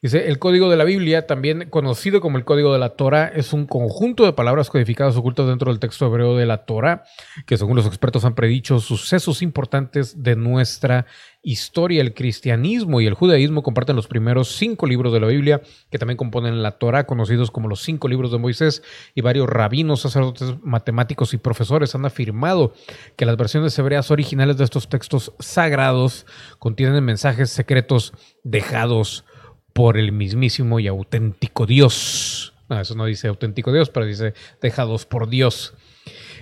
Dice, 0.04 0.30
el 0.30 0.40
código 0.40 0.68
de 0.72 0.78
la 0.78 0.84
Biblia, 0.84 1.28
también 1.28 1.70
conocido 1.70 2.22
como 2.22 2.40
el 2.40 2.44
código 2.44 2.74
de 2.74 2.80
la 2.80 2.96
Torah, 2.96 3.28
es 3.28 3.54
un 3.54 3.68
conjunto 3.68 4.26
de 4.26 4.34
palabras 4.34 4.72
codificadas 4.72 5.16
ocultas 5.16 5.46
dentro 5.46 5.70
del 5.72 5.80
texto 5.80 6.08
hebreo 6.08 6.36
de 6.36 6.48
la 6.48 6.66
Torah, 6.66 7.04
que 7.46 7.56
según 7.56 7.76
los 7.76 7.86
expertos 7.86 8.26
han 8.26 8.34
predicho 8.34 8.80
sucesos 8.80 9.44
importantes 9.44 10.24
de 10.24 10.36
nuestra 10.36 11.06
historia. 11.44 12.02
El 12.02 12.16
cristianismo 12.16 13.00
y 13.00 13.06
el 13.06 13.14
judaísmo 13.14 13.62
comparten 13.62 13.96
los 13.96 14.08
primeros 14.08 14.48
cinco 14.56 14.88
libros 14.88 15.14
de 15.14 15.20
la 15.20 15.28
Biblia, 15.28 15.62
que 15.92 16.00
también 16.00 16.18
componen 16.18 16.64
la 16.64 16.80
Torah, 16.80 17.06
conocidos 17.06 17.52
como 17.52 17.68
los 17.68 17.84
cinco 17.84 18.08
libros 18.08 18.32
de 18.32 18.40
Moisés, 18.40 18.82
y 19.14 19.22
varios 19.22 19.48
rabinos, 19.48 20.02
sacerdotes, 20.02 20.56
matemáticos 20.64 21.36
y 21.36 21.38
profesores 21.38 21.94
han 21.94 22.08
afirmado 22.08 22.74
que 23.16 23.28
las 23.28 23.38
versiones 23.38 23.78
hebreas 23.78 24.10
originales 24.10 24.58
de 24.58 24.64
estos 24.64 24.90
textos 24.90 25.32
sagrados 25.38 26.26
contienen 26.58 27.06
mensajes 27.06 27.52
secretos 27.52 28.14
dejados 28.44 29.26
por 29.74 29.98
el 29.98 30.12
mismísimo 30.12 30.80
y 30.80 30.88
auténtico 30.88 31.66
Dios. 31.66 32.54
Eso 32.70 32.96
no 32.96 33.06
dice 33.06 33.28
auténtico 33.28 33.72
Dios, 33.72 33.90
pero 33.90 34.06
dice 34.06 34.34
dejados 34.62 35.06
por 35.06 35.30
Dios. 35.30 35.74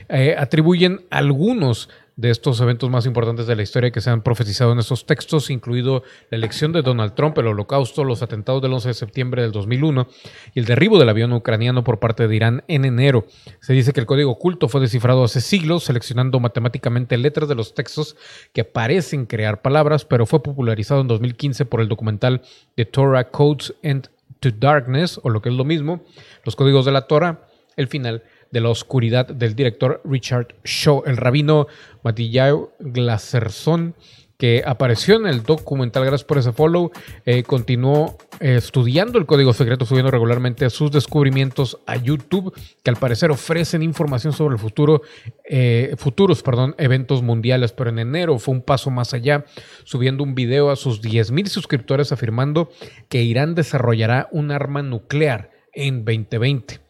Eh, 0.10 0.36
atribuyen 0.38 1.06
algunos 1.10 1.90
de 2.20 2.32
estos 2.32 2.60
eventos 2.60 2.90
más 2.90 3.06
importantes 3.06 3.48
de 3.48 3.56
la 3.56 3.62
historia 3.62 3.92
que 3.92 4.02
se 4.02 4.10
han 4.10 4.22
profetizado 4.22 4.74
en 4.74 4.80
estos 4.80 5.06
textos, 5.06 5.50
incluido 5.50 6.04
la 6.30 6.38
elección 6.38 6.74
de 6.74 6.82
Donald 6.82 7.14
Trump, 7.14 7.38
el 7.38 7.48
holocausto, 7.48 8.04
los 8.04 8.22
atentados 8.22 8.62
del 8.62 8.74
11 8.74 8.90
de 8.90 8.94
septiembre 8.94 9.42
del 9.42 9.54
2001 9.54 10.06
y 10.54 10.60
el 10.60 10.66
derribo 10.66 11.00
del 11.00 11.08
avión 11.08 11.32
ucraniano 11.32 11.86
por 11.86 12.00
parte 12.00 12.28
de 12.28 12.36
Irán 12.36 12.64
en 12.68 12.84
enero. 12.84 13.26
Se 13.62 13.72
dice 13.72 13.94
que 13.94 14.02
el 14.02 14.06
código 14.06 14.32
oculto 14.32 14.68
fue 14.68 14.82
descifrado 14.82 15.24
hace 15.24 15.40
siglos, 15.40 15.86
seleccionando 15.86 16.42
matemáticamente 16.42 17.18
letras 17.18 17.48
de 17.48 17.56
los 17.56 17.74
textos 17.74 18.18
que 18.52 18.66
parecen 18.66 19.26
crear 19.26 19.62
palabras, 19.62 20.04
pero 20.04 20.26
fue 20.26 20.44
popularizado 20.44 21.00
en 21.00 21.08
2015 21.08 21.64
por 21.64 21.80
el 21.80 21.88
documental 21.88 22.42
The 22.76 22.84
Torah 22.84 23.30
Codes 23.30 23.74
and 23.82 24.10
to 24.42 24.50
Darkness, 24.52 25.22
o 25.24 25.30
lo 25.30 25.42
que 25.42 25.48
es 25.48 25.56
lo 25.56 25.64
mismo, 25.64 26.04
los 26.44 26.58
códigos 26.58 26.84
de 26.84 26.92
la 26.92 27.08
Torah, 27.08 27.48
el 27.78 27.88
final 27.88 28.24
de 28.52 28.62
la 28.62 28.70
oscuridad 28.70 29.28
del 29.28 29.56
director 29.56 30.02
Richard 30.04 30.56
Shaw, 30.64 31.04
el 31.06 31.18
rabino 31.18 31.68
Matillau 32.04 32.72
Glaserson, 32.80 33.96
que 34.40 34.64
apareció 34.66 35.18
en 35.18 35.28
el 35.28 35.44
documental, 35.44 36.06
gracias 36.06 36.24
por 36.24 36.38
ese 36.38 36.54
follow, 36.54 36.92
eh, 37.26 37.44
continuó 37.44 38.18
eh, 38.40 38.56
estudiando 38.56 39.20
el 39.20 39.26
código 39.26 39.52
secreto, 39.52 39.86
subiendo 39.86 40.12
regularmente 40.12 40.70
sus 40.70 40.92
descubrimientos 40.92 41.78
a 41.86 41.98
YouTube, 41.98 42.54
que 42.82 42.90
al 42.90 42.96
parecer 42.96 43.32
ofrecen 43.32 43.84
información 43.84 44.32
sobre 44.32 44.54
el 44.54 44.60
futuro, 44.62 45.02
eh, 45.44 45.94
futuros 45.98 46.42
perdón, 46.42 46.74
eventos 46.78 47.22
mundiales, 47.22 47.74
pero 47.74 47.90
en 47.90 48.00
enero 48.00 48.40
fue 48.40 48.54
un 48.54 48.62
paso 48.62 48.90
más 48.90 49.14
allá, 49.14 49.44
subiendo 49.84 50.24
un 50.24 50.36
video 50.36 50.72
a 50.72 50.78
sus 50.78 51.02
10.000 51.02 51.48
suscriptores 51.48 52.14
afirmando 52.14 52.70
que 53.10 53.22
Irán 53.24 53.56
desarrollará 53.56 54.30
un 54.32 54.52
arma 54.52 54.82
nuclear 54.84 55.52
en 55.74 56.06
2020 56.06 56.89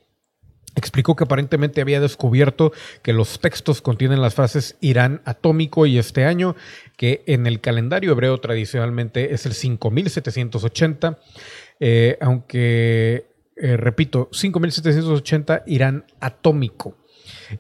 explicó 0.75 1.15
que 1.15 1.23
aparentemente 1.23 1.81
había 1.81 1.99
descubierto 1.99 2.71
que 3.01 3.13
los 3.13 3.39
textos 3.39 3.81
contienen 3.81 4.21
las 4.21 4.35
frases 4.35 4.77
Irán 4.81 5.21
atómico 5.25 5.85
y 5.85 5.97
este 5.97 6.25
año, 6.25 6.55
que 6.97 7.23
en 7.27 7.47
el 7.47 7.61
calendario 7.61 8.11
hebreo 8.11 8.38
tradicionalmente 8.39 9.33
es 9.33 9.45
el 9.45 9.53
5780, 9.53 11.19
eh, 11.79 12.17
aunque 12.21 13.29
eh, 13.61 13.75
repito, 13.75 14.29
5780 14.31 15.63
irán 15.65 16.05
atómico. 16.21 16.95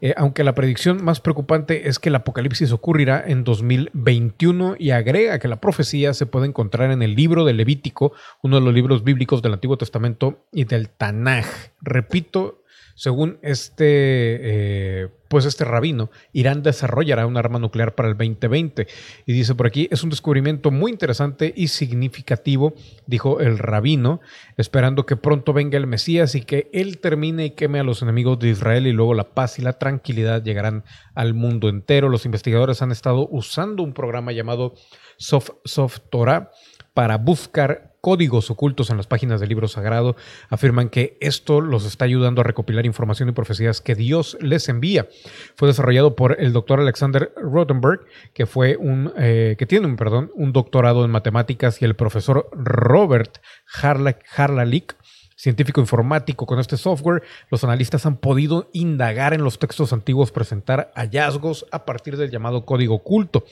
Eh, 0.01 0.13
aunque 0.17 0.43
la 0.43 0.55
predicción 0.55 1.03
más 1.03 1.19
preocupante 1.19 1.89
es 1.89 1.99
que 1.99 2.09
el 2.09 2.15
apocalipsis 2.15 2.71
ocurrirá 2.71 3.21
en 3.25 3.43
2021 3.43 4.75
y 4.79 4.91
agrega 4.91 5.39
que 5.39 5.47
la 5.47 5.59
profecía 5.59 6.13
se 6.13 6.25
puede 6.25 6.47
encontrar 6.47 6.91
en 6.91 7.01
el 7.01 7.15
libro 7.15 7.43
de 7.43 7.53
Levítico, 7.53 8.13
uno 8.41 8.59
de 8.59 8.65
los 8.65 8.73
libros 8.73 9.03
bíblicos 9.03 9.41
del 9.41 9.53
Antiguo 9.53 9.77
Testamento 9.77 10.45
y 10.53 10.63
del 10.63 10.89
Tanaj. 10.89 11.45
Repito, 11.81 12.63
según 12.99 13.39
este, 13.43 13.85
eh, 13.87 15.07
pues 15.29 15.45
este 15.45 15.63
rabino, 15.63 16.09
Irán 16.33 16.63
desarrollará 16.63 17.25
un 17.27 17.37
arma 17.37 17.57
nuclear 17.57 17.95
para 17.95 18.09
el 18.09 18.17
2020. 18.17 18.87
Y 19.25 19.31
dice 19.31 19.55
por 19.55 19.67
aquí, 19.67 19.87
es 19.89 20.03
un 20.03 20.09
descubrimiento 20.09 20.69
muy 20.69 20.91
interesante 20.91 21.53
y 21.55 21.69
significativo, 21.69 22.73
dijo 23.07 23.39
el 23.39 23.57
rabino, 23.57 24.19
esperando 24.57 25.05
que 25.05 25.15
pronto 25.15 25.53
venga 25.53 25.77
el 25.77 25.87
Mesías 25.87 26.35
y 26.35 26.41
que 26.41 26.69
él 26.73 26.99
termine 26.99 27.45
y 27.45 27.51
queme 27.51 27.79
a 27.79 27.83
los 27.83 28.01
enemigos 28.01 28.37
de 28.37 28.49
Israel 28.49 28.85
y 28.85 28.91
luego 28.91 29.13
la 29.13 29.33
paz 29.33 29.59
y 29.59 29.61
la 29.61 29.79
tranquilidad 29.79 30.43
llegarán 30.43 30.83
al 31.15 31.33
mundo 31.33 31.69
entero. 31.69 32.09
Los 32.09 32.25
investigadores 32.25 32.81
han 32.81 32.91
estado 32.91 33.29
usando 33.31 33.81
un 33.81 33.93
programa 33.93 34.33
llamado 34.33 34.73
Soft, 35.15 35.51
Soft 35.63 35.99
Torah 36.09 36.51
para 36.93 37.17
buscar 37.17 37.88
códigos 38.01 38.49
ocultos 38.51 38.89
en 38.89 38.97
las 38.97 39.07
páginas 39.07 39.39
del 39.39 39.49
libro 39.49 39.67
sagrado, 39.67 40.15
afirman 40.49 40.89
que 40.89 41.17
esto 41.21 41.61
los 41.61 41.85
está 41.85 42.05
ayudando 42.05 42.41
a 42.41 42.43
recopilar 42.43 42.85
información 42.85 43.29
y 43.29 43.33
profecías 43.33 43.81
que 43.81 43.95
Dios 43.95 44.37
les 44.41 44.69
envía. 44.69 45.07
Fue 45.55 45.67
desarrollado 45.67 46.15
por 46.15 46.39
el 46.39 46.53
doctor 46.53 46.79
Alexander 46.79 47.33
Rothenberg, 47.35 48.01
que 48.33 48.45
fue 48.45 48.77
un, 48.77 49.11
eh, 49.17 49.55
que 49.57 49.65
tiene 49.65 49.87
un, 49.87 49.95
perdón, 49.95 50.31
un 50.35 50.53
doctorado 50.53 51.05
en 51.05 51.11
matemáticas, 51.11 51.81
y 51.81 51.85
el 51.85 51.95
profesor 51.95 52.49
Robert 52.53 53.39
Harlalik 53.73 54.95
científico 55.39 55.79
informático 55.79 56.45
con 56.45 56.59
este 56.59 56.75
software, 56.75 57.23
los 57.49 57.63
analistas 57.63 58.05
han 58.05 58.17
podido 58.17 58.69
indagar 58.73 59.33
en 59.33 59.41
los 59.41 59.57
textos 59.57 59.93
antiguos, 59.93 60.33
presentar 60.33 60.91
hallazgos 60.95 61.65
a 61.71 61.85
partir 61.85 62.17
del 62.17 62.29
llamado 62.29 62.65
código 62.65 62.95
oculto. 62.95 63.45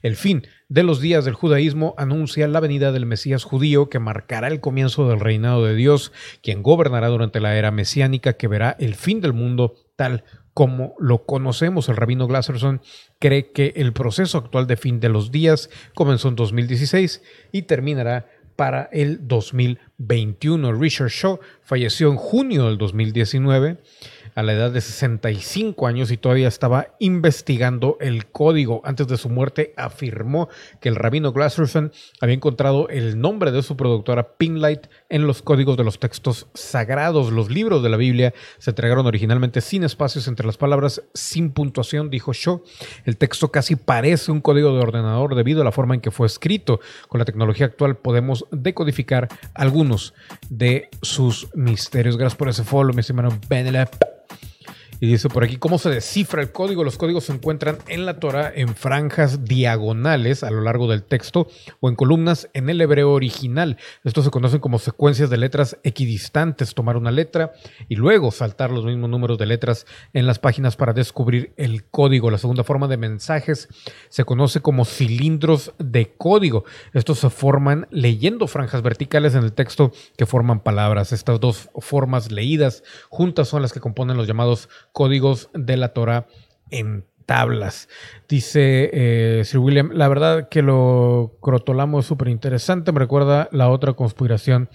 El 0.00 0.16
fin 0.16 0.46
de 0.70 0.82
los 0.82 1.02
días 1.02 1.26
del 1.26 1.34
judaísmo 1.34 1.94
anuncia 1.98 2.48
la 2.48 2.60
venida 2.60 2.92
del 2.92 3.04
Mesías 3.04 3.44
judío 3.44 3.90
que 3.90 3.98
marcará 3.98 4.48
el 4.48 4.60
comienzo 4.60 5.06
del 5.06 5.20
reinado 5.20 5.66
de 5.66 5.74
Dios, 5.74 6.12
quien 6.42 6.62
gobernará 6.62 7.08
durante 7.08 7.40
la 7.40 7.56
era 7.56 7.70
mesiánica 7.70 8.32
que 8.32 8.48
verá 8.48 8.74
el 8.80 8.94
fin 8.94 9.20
del 9.20 9.34
mundo 9.34 9.74
tal 9.96 10.24
como 10.54 10.94
lo 10.98 11.26
conocemos. 11.26 11.90
El 11.90 11.96
rabino 11.96 12.26
Glasserson 12.26 12.80
cree 13.18 13.52
que 13.52 13.74
el 13.76 13.92
proceso 13.92 14.38
actual 14.38 14.66
de 14.66 14.78
fin 14.78 14.98
de 14.98 15.10
los 15.10 15.30
días 15.30 15.68
comenzó 15.94 16.28
en 16.28 16.36
2016 16.36 17.22
y 17.52 17.62
terminará 17.62 18.30
para 18.56 18.88
el 18.92 19.26
2021. 19.26 20.72
Richard 20.72 21.10
Shaw 21.10 21.40
falleció 21.62 22.10
en 22.10 22.16
junio 22.16 22.66
del 22.66 22.78
2019 22.78 23.78
a 24.34 24.42
la 24.42 24.52
edad 24.52 24.70
de 24.70 24.80
65 24.80 25.86
años 25.86 26.10
y 26.10 26.16
todavía 26.16 26.48
estaba 26.48 26.88
investigando 26.98 27.96
el 28.00 28.26
código. 28.26 28.80
Antes 28.84 29.06
de 29.06 29.16
su 29.16 29.28
muerte 29.28 29.74
afirmó 29.76 30.48
que 30.80 30.88
el 30.88 30.96
rabino 30.96 31.32
Glasserson 31.32 31.92
había 32.20 32.34
encontrado 32.34 32.88
el 32.88 33.20
nombre 33.20 33.52
de 33.52 33.62
su 33.62 33.76
productora 33.76 34.36
Pinlight 34.36 34.86
en 35.08 35.26
los 35.26 35.42
códigos 35.42 35.76
de 35.76 35.84
los 35.84 35.98
textos 35.98 36.48
sagrados. 36.54 37.32
Los 37.32 37.50
libros 37.50 37.82
de 37.82 37.88
la 37.88 37.96
Biblia 37.96 38.34
se 38.58 38.70
entregaron 38.70 39.06
originalmente 39.06 39.60
sin 39.60 39.84
espacios 39.84 40.28
entre 40.28 40.46
las 40.46 40.56
palabras, 40.56 41.02
sin 41.14 41.50
puntuación, 41.50 42.10
dijo 42.10 42.32
Shaw. 42.32 42.62
El 43.04 43.16
texto 43.16 43.50
casi 43.50 43.76
parece 43.76 44.32
un 44.32 44.40
código 44.40 44.74
de 44.74 44.80
ordenador 44.80 45.34
debido 45.34 45.62
a 45.62 45.64
la 45.64 45.72
forma 45.72 45.94
en 45.94 46.00
que 46.00 46.10
fue 46.10 46.26
escrito. 46.26 46.80
Con 47.08 47.18
la 47.18 47.24
tecnología 47.24 47.66
actual 47.66 47.96
podemos 47.96 48.46
decodificar 48.50 49.28
algunos 49.54 50.14
de 50.48 50.88
sus 51.02 51.48
misterios. 51.54 52.16
Gracias 52.16 52.36
por 52.36 52.48
ese 52.48 52.64
follow, 52.64 52.94
mi 52.94 53.00
estimado 53.00 53.30
Benelep. 53.48 54.23
Y 55.00 55.06
dice 55.06 55.28
por 55.28 55.44
aquí, 55.44 55.56
¿cómo 55.56 55.78
se 55.78 55.90
descifra 55.90 56.40
el 56.40 56.52
código? 56.52 56.84
Los 56.84 56.96
códigos 56.96 57.24
se 57.24 57.32
encuentran 57.32 57.78
en 57.88 58.06
la 58.06 58.20
Torah 58.20 58.52
en 58.54 58.74
franjas 58.74 59.44
diagonales 59.44 60.42
a 60.42 60.50
lo 60.50 60.60
largo 60.60 60.88
del 60.88 61.02
texto 61.02 61.48
o 61.80 61.88
en 61.88 61.96
columnas 61.96 62.48
en 62.54 62.70
el 62.70 62.80
hebreo 62.80 63.12
original. 63.12 63.76
Estos 64.04 64.24
se 64.24 64.30
conocen 64.30 64.60
como 64.60 64.78
secuencias 64.78 65.30
de 65.30 65.36
letras 65.36 65.78
equidistantes. 65.82 66.74
Tomar 66.74 66.96
una 66.96 67.10
letra 67.10 67.52
y 67.88 67.96
luego 67.96 68.30
saltar 68.30 68.70
los 68.70 68.84
mismos 68.84 69.10
números 69.10 69.36
de 69.36 69.46
letras 69.46 69.86
en 70.12 70.26
las 70.26 70.38
páginas 70.38 70.76
para 70.76 70.92
descubrir 70.92 71.52
el 71.56 71.84
código. 71.84 72.30
La 72.30 72.38
segunda 72.38 72.64
forma 72.64 72.88
de 72.88 72.96
mensajes 72.96 73.68
se 74.08 74.24
conoce 74.24 74.60
como 74.60 74.84
cilindros 74.84 75.72
de 75.78 76.14
código. 76.16 76.64
Estos 76.92 77.18
se 77.18 77.30
forman 77.30 77.88
leyendo 77.90 78.46
franjas 78.46 78.82
verticales 78.82 79.34
en 79.34 79.42
el 79.44 79.52
texto 79.52 79.92
que 80.16 80.26
forman 80.26 80.60
palabras. 80.60 81.12
Estas 81.12 81.40
dos 81.40 81.68
formas 81.78 82.30
leídas 82.30 82.84
juntas 83.08 83.48
son 83.48 83.60
las 83.60 83.72
que 83.72 83.80
componen 83.80 84.16
los 84.16 84.26
llamados 84.26 84.68
códigos 84.94 85.50
de 85.52 85.76
la 85.76 85.88
Torah 85.88 86.26
en 86.70 87.04
tablas. 87.26 87.88
Dice 88.28 88.90
eh, 88.92 89.44
Sir 89.44 89.58
William, 89.58 89.90
la 89.92 90.08
verdad 90.08 90.48
que 90.48 90.62
lo 90.62 91.36
crotolamos 91.42 92.06
súper 92.06 92.28
interesante, 92.28 92.92
me 92.92 93.00
recuerda 93.00 93.48
la 93.52 93.68
otra 93.68 93.94
conspiración 93.94 94.70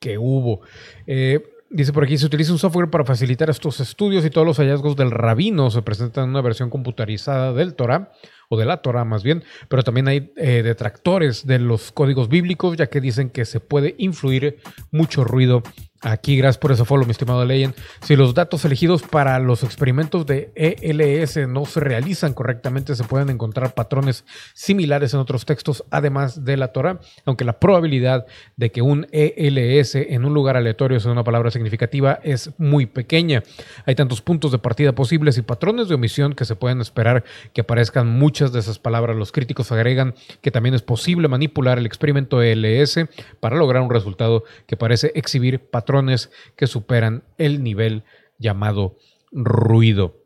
que 0.00 0.18
hubo. 0.18 0.60
Eh, 1.06 1.42
dice 1.70 1.92
por 1.92 2.04
aquí, 2.04 2.18
se 2.18 2.26
utiliza 2.26 2.52
un 2.52 2.58
software 2.58 2.90
para 2.90 3.04
facilitar 3.04 3.48
estos 3.48 3.78
estudios 3.80 4.24
y 4.24 4.30
todos 4.30 4.46
los 4.46 4.58
hallazgos 4.58 4.96
del 4.96 5.12
rabino 5.12 5.70
se 5.70 5.82
presentan 5.82 6.24
en 6.24 6.30
una 6.30 6.42
versión 6.42 6.68
computarizada 6.68 7.52
del 7.52 7.74
Torah 7.74 8.12
o 8.48 8.58
de 8.58 8.64
la 8.64 8.78
Torah 8.78 9.04
más 9.04 9.22
bien, 9.22 9.44
pero 9.68 9.84
también 9.84 10.08
hay 10.08 10.32
eh, 10.36 10.62
detractores 10.64 11.46
de 11.46 11.60
los 11.60 11.92
códigos 11.92 12.28
bíblicos, 12.28 12.76
ya 12.76 12.88
que 12.88 13.00
dicen 13.00 13.30
que 13.30 13.44
se 13.44 13.60
puede 13.60 13.94
influir 13.98 14.58
mucho 14.90 15.22
ruido 15.22 15.62
Aquí, 16.02 16.38
gracias 16.38 16.56
por 16.56 16.72
ese 16.72 16.86
follow, 16.86 17.04
mi 17.04 17.10
estimado 17.10 17.44
Leyen. 17.44 17.74
Si 18.00 18.16
los 18.16 18.32
datos 18.32 18.64
elegidos 18.64 19.02
para 19.02 19.38
los 19.38 19.62
experimentos 19.62 20.24
de 20.24 20.50
ELS 20.54 21.46
no 21.46 21.66
se 21.66 21.78
realizan 21.80 22.32
correctamente, 22.32 22.94
se 22.94 23.04
pueden 23.04 23.28
encontrar 23.28 23.74
patrones 23.74 24.24
similares 24.54 25.12
en 25.12 25.20
otros 25.20 25.44
textos, 25.44 25.84
además 25.90 26.42
de 26.42 26.56
la 26.56 26.68
Torah, 26.68 27.00
aunque 27.26 27.44
la 27.44 27.60
probabilidad 27.60 28.24
de 28.56 28.72
que 28.72 28.80
un 28.80 29.08
ELS 29.12 29.94
en 29.94 30.24
un 30.24 30.32
lugar 30.32 30.56
aleatorio 30.56 30.98
sea 31.00 31.12
una 31.12 31.22
palabra 31.22 31.50
significativa 31.50 32.18
es 32.22 32.50
muy 32.56 32.86
pequeña. 32.86 33.42
Hay 33.84 33.94
tantos 33.94 34.22
puntos 34.22 34.52
de 34.52 34.58
partida 34.58 34.94
posibles 34.94 35.36
y 35.36 35.42
patrones 35.42 35.88
de 35.88 35.96
omisión 35.96 36.32
que 36.32 36.46
se 36.46 36.56
pueden 36.56 36.80
esperar 36.80 37.24
que 37.52 37.60
aparezcan 37.60 38.08
muchas 38.08 38.54
de 38.54 38.60
esas 38.60 38.78
palabras. 38.78 39.18
Los 39.18 39.32
críticos 39.32 39.70
agregan 39.70 40.14
que 40.40 40.50
también 40.50 40.74
es 40.74 40.80
posible 40.80 41.28
manipular 41.28 41.76
el 41.76 41.84
experimento 41.84 42.40
ELS 42.40 43.00
para 43.38 43.56
lograr 43.56 43.82
un 43.82 43.90
resultado 43.90 44.44
que 44.66 44.78
parece 44.78 45.12
exhibir 45.14 45.60
patrones 45.60 45.89
que 46.56 46.66
superan 46.66 47.24
el 47.38 47.62
nivel 47.62 48.04
llamado 48.38 48.96
ruido. 49.32 50.16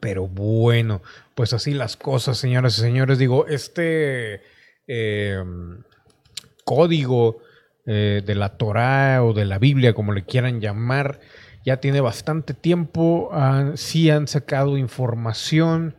Pero 0.00 0.26
bueno, 0.28 1.02
pues 1.34 1.52
así 1.52 1.74
las 1.74 1.96
cosas, 1.96 2.38
señoras 2.38 2.78
y 2.78 2.80
señores. 2.80 3.18
Digo, 3.18 3.46
este 3.46 4.42
em, 4.86 5.82
código 6.64 7.38
eh, 7.86 8.22
de 8.24 8.34
la 8.34 8.56
Torá 8.56 9.24
o 9.24 9.32
de 9.32 9.44
la 9.44 9.58
Biblia, 9.58 9.94
como 9.94 10.12
le 10.12 10.24
quieran 10.24 10.60
llamar, 10.60 11.20
ya 11.64 11.78
tiene 11.78 12.00
bastante 12.00 12.54
tiempo. 12.54 13.30
sí 13.74 14.10
han 14.10 14.28
sacado 14.28 14.78
información, 14.78 15.96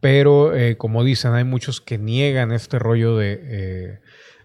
pero 0.00 0.54
eh, 0.54 0.76
como 0.76 1.04
dicen, 1.04 1.32
hay 1.32 1.44
muchos 1.44 1.80
que 1.80 1.98
niegan 1.98 2.52
este 2.52 2.78
rollo 2.78 3.16
de 3.16 3.40
eh, 3.42 4.00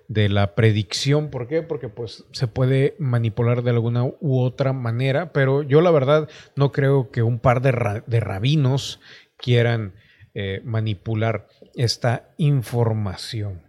de 0.08 0.30
la 0.30 0.56
predicción. 0.56 1.30
¿Por 1.30 1.48
qué? 1.48 1.62
Porque 1.62 1.90
pues 1.90 2.26
se 2.32 2.48
puede 2.48 2.96
manipular 3.00 3.64
de 3.64 3.72
alguna 3.72 4.06
u 4.06 4.40
otra 4.40 4.74
manera, 4.74 5.34
pero 5.34 5.64
yo 5.64 5.82
la 5.82 5.92
verdad 5.92 6.30
no 6.56 6.72
creo 6.72 7.12
que 7.12 7.24
un 7.24 7.40
par 7.40 7.62
de, 7.62 7.72
rabinos 7.72 9.00
quieran 9.38 9.94
eh, 10.34 10.62
manipular 10.64 11.48
esta 11.76 12.30
información. 12.38 13.64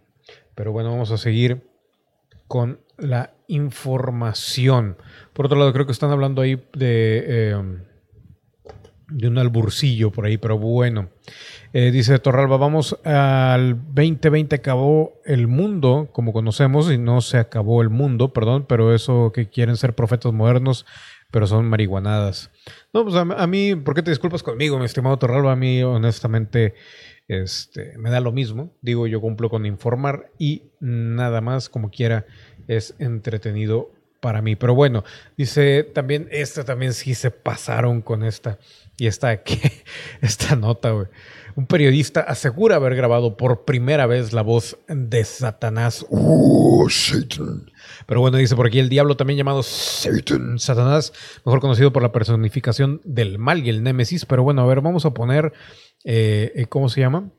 Pero 0.55 0.71
bueno, 0.71 0.91
vamos 0.91 1.11
a 1.11 1.17
seguir 1.17 1.67
con 2.47 2.81
la 2.97 3.33
información. 3.47 4.97
Por 5.33 5.45
otro 5.45 5.57
lado, 5.57 5.73
creo 5.73 5.85
que 5.85 5.91
están 5.91 6.11
hablando 6.11 6.41
ahí 6.41 6.61
de, 6.73 7.51
em, 7.51 7.83
de 9.09 9.27
un 9.27 9.37
alburcillo 9.37 10.11
por 10.11 10.25
ahí, 10.25 10.37
pero 10.37 10.57
bueno. 10.57 11.09
Eh, 11.71 11.91
dice 11.91 12.17
Torralba, 12.17 12.57
vamos 12.57 12.97
al 13.03 13.77
2020 13.93 14.55
acabó 14.55 15.21
el 15.23 15.47
mundo, 15.47 16.09
como 16.11 16.33
conocemos, 16.33 16.91
y 16.91 16.97
no 16.97 17.21
se 17.21 17.37
acabó 17.37 17.83
el 17.83 17.89
mundo, 17.89 18.33
perdón, 18.33 18.65
pero 18.67 18.95
eso 18.95 19.31
que 19.31 19.49
quieren 19.49 19.77
ser 19.77 19.93
profetas 19.93 20.33
modernos, 20.33 20.87
pero 21.29 21.45
son 21.45 21.69
marihuanadas. 21.69 22.49
No, 22.91 23.03
pues 23.03 23.15
a, 23.15 23.47
mí, 23.47 23.75
¿por 23.75 23.93
qué 23.93 24.01
te 24.01 24.09
disculpas 24.09 24.41
conmigo, 24.41 24.79
mi 24.79 24.85
estimado 24.85 25.19
Torralba? 25.19 25.51
A 25.51 25.55
mí, 25.55 25.83
honestamente, 25.83 26.73
este, 27.27 27.95
me 27.99 28.09
da 28.09 28.19
lo 28.19 28.31
mismo. 28.31 28.73
Digo, 28.81 29.05
yo 29.05 29.21
cumplo 29.21 29.51
con 29.51 29.67
informar 29.67 30.31
y 30.39 30.71
nada 30.79 31.39
más, 31.39 31.69
como 31.69 31.91
quiera, 31.91 32.25
es 32.67 32.95
entretenido 32.97 33.91
para 34.19 34.41
mí. 34.41 34.55
Pero 34.55 34.75
bueno, 34.75 35.03
dice 35.37 35.83
también, 35.83 36.27
esta 36.31 36.63
también 36.63 36.93
sí 36.93 37.15
se 37.15 37.31
pasaron 37.31 38.01
con 38.01 38.23
esta. 38.23 38.59
Y 38.97 39.07
esta, 39.07 39.33
esta 40.21 40.55
nota, 40.55 40.91
güey. 40.91 41.07
Un 41.55 41.65
periodista 41.65 42.21
asegura 42.21 42.77
haber 42.77 42.95
grabado 42.95 43.35
por 43.35 43.65
primera 43.65 44.05
vez 44.05 44.33
la 44.33 44.43
voz 44.43 44.77
de 44.87 45.23
Satanás. 45.25 46.05
Oh, 46.09 46.87
Satan. 46.89 47.71
Pero 48.05 48.21
bueno, 48.21 48.37
dice 48.37 48.55
por 48.55 48.67
aquí 48.67 48.79
el 48.79 48.89
diablo 48.89 49.17
también 49.17 49.37
llamado 49.37 49.63
Satan, 49.63 50.59
Satanás, 50.59 51.11
mejor 51.45 51.59
conocido 51.59 51.91
por 51.91 52.03
la 52.03 52.11
personificación 52.11 53.01
del 53.03 53.39
mal 53.39 53.65
y 53.65 53.69
el 53.69 53.83
némesis. 53.83 54.25
Pero 54.25 54.43
bueno, 54.43 54.61
a 54.61 54.67
ver, 54.67 54.81
vamos 54.81 55.05
a 55.05 55.13
poner, 55.13 55.53
eh, 56.05 56.51
eh, 56.55 56.65
¿cómo 56.67 56.89
se 56.89 57.01
llama? 57.01 57.29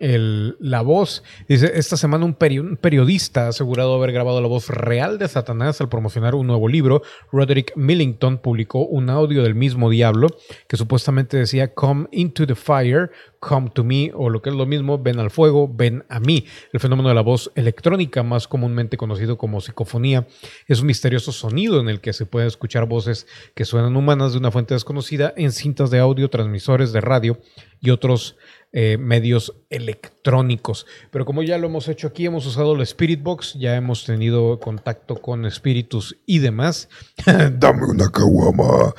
El, 0.00 0.56
la 0.60 0.82
voz. 0.82 1.22
Dice, 1.48 1.72
esta 1.74 1.96
semana 1.96 2.24
un, 2.24 2.34
periodista 2.34 3.46
ha 3.46 3.48
asegurado 3.48 3.94
haber 3.94 4.12
grabado 4.12 4.40
la 4.40 4.48
voz 4.48 4.68
real 4.68 5.18
de 5.18 5.28
Satanás 5.28 5.80
al 5.80 5.88
promocionar 5.88 6.34
un 6.34 6.46
nuevo 6.46 6.68
libro. 6.68 7.02
Roderick 7.32 7.76
Millington 7.76 8.38
publicó 8.38 8.84
un 8.86 9.10
audio 9.10 9.42
del 9.42 9.54
mismo 9.54 9.90
diablo 9.90 10.28
que 10.66 10.76
supuestamente 10.76 11.36
decía, 11.36 11.74
Come 11.74 12.08
into 12.12 12.46
the 12.46 12.54
fire, 12.54 13.10
come 13.40 13.70
to 13.70 13.84
me, 13.84 14.10
o 14.14 14.30
lo 14.30 14.42
que 14.42 14.50
es 14.50 14.56
lo 14.56 14.66
mismo, 14.66 14.98
ven 14.98 15.18
al 15.18 15.30
fuego, 15.30 15.68
ven 15.72 16.04
a 16.08 16.20
mí. 16.20 16.44
El 16.72 16.80
fenómeno 16.80 17.08
de 17.08 17.14
la 17.14 17.20
voz 17.20 17.50
electrónica, 17.54 18.22
más 18.22 18.48
comúnmente 18.48 18.96
conocido 18.96 19.38
como 19.38 19.60
psicofonía, 19.60 20.26
es 20.66 20.80
un 20.80 20.86
misterioso 20.86 21.32
sonido 21.32 21.80
en 21.80 21.88
el 21.88 22.00
que 22.00 22.12
se 22.12 22.26
pueden 22.26 22.48
escuchar 22.48 22.86
voces 22.86 23.26
que 23.54 23.64
suenan 23.64 23.96
humanas 23.96 24.32
de 24.32 24.38
una 24.38 24.50
fuente 24.50 24.74
desconocida 24.74 25.32
en 25.36 25.52
cintas 25.52 25.90
de 25.90 25.98
audio, 25.98 26.30
transmisores 26.30 26.92
de 26.92 27.00
radio 27.00 27.38
y 27.80 27.90
otros 27.90 28.36
eh, 28.72 28.98
medios 28.98 29.54
electrónicos. 29.70 30.86
Pero 31.10 31.24
como 31.24 31.42
ya 31.42 31.56
lo 31.58 31.68
hemos 31.68 31.88
hecho 31.88 32.08
aquí, 32.08 32.26
hemos 32.26 32.44
usado 32.46 32.74
el 32.74 32.82
Spirit 32.82 33.22
Box, 33.22 33.54
ya 33.54 33.76
hemos 33.76 34.04
tenido 34.04 34.60
contacto 34.60 35.16
con 35.16 35.46
espíritus 35.46 36.18
y 36.26 36.40
demás. 36.40 36.88
Dame 37.52 37.86
una 37.86 38.10
caguama. 38.10 38.94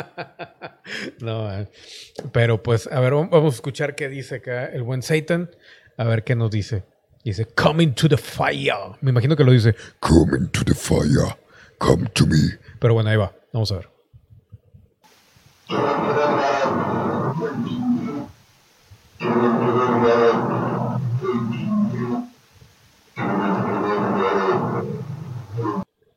no, 1.20 1.52
eh, 1.52 1.68
pero 2.32 2.62
pues, 2.62 2.86
a 2.86 3.00
ver, 3.00 3.14
vamos 3.14 3.54
a 3.54 3.56
escuchar 3.56 3.94
qué 3.94 4.08
dice 4.08 4.36
acá 4.36 4.66
el 4.66 4.82
buen 4.82 5.02
Satan. 5.02 5.50
A 5.96 6.04
ver 6.04 6.24
qué 6.24 6.36
nos 6.36 6.50
dice. 6.50 6.84
Dice, 7.24 7.46
coming 7.46 7.94
to 7.94 8.08
the 8.08 8.16
fire. 8.16 8.96
Me 9.00 9.10
imagino 9.10 9.36
que 9.36 9.44
lo 9.44 9.52
dice, 9.52 9.74
coming 10.00 10.48
to 10.50 10.64
the 10.64 10.74
fire. 10.74 11.36
Come 11.78 12.08
to 12.14 12.26
me. 12.26 12.58
Pero 12.78 12.94
bueno, 12.94 13.10
ahí 13.10 13.16
va. 13.16 13.34
Vamos 13.52 13.72
a 13.72 13.76
ver. 13.76 13.88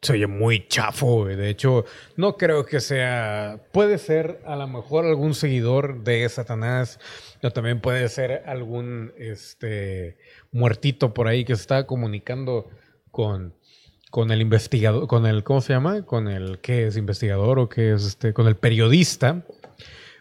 Se 0.06 0.14
oye 0.14 0.28
muy 0.28 0.68
chafo, 0.68 1.26
De 1.26 1.50
hecho, 1.50 1.86
no 2.16 2.38
creo 2.38 2.66
que 2.66 2.80
sea. 2.80 3.60
Puede 3.72 3.98
ser 3.98 4.42
a 4.46 4.56
lo 4.56 4.68
mejor 4.68 5.06
algún 5.06 5.34
seguidor 5.34 6.04
de 6.04 6.28
Satanás, 6.30 7.00
o 7.44 7.52
también 7.52 7.82
puede 7.82 8.08
ser 8.10 8.44
algún 8.46 9.14
este 9.18 10.18
muertito 10.52 11.14
por 11.14 11.28
ahí 11.28 11.44
que 11.44 11.54
está 11.54 11.86
comunicando 11.88 12.70
con, 13.12 13.54
con 14.12 14.32
el 14.32 14.42
investigador, 14.42 15.08
con 15.08 15.26
el, 15.26 15.44
¿cómo 15.44 15.62
se 15.62 15.74
llama? 15.74 16.06
Con 16.06 16.28
el 16.28 16.60
que 16.60 16.88
es 16.88 16.98
investigador 16.98 17.60
o 17.60 17.68
que 17.68 17.94
es 17.94 18.06
este, 18.06 18.34
con 18.34 18.48
el 18.48 18.56
periodista 18.56 19.44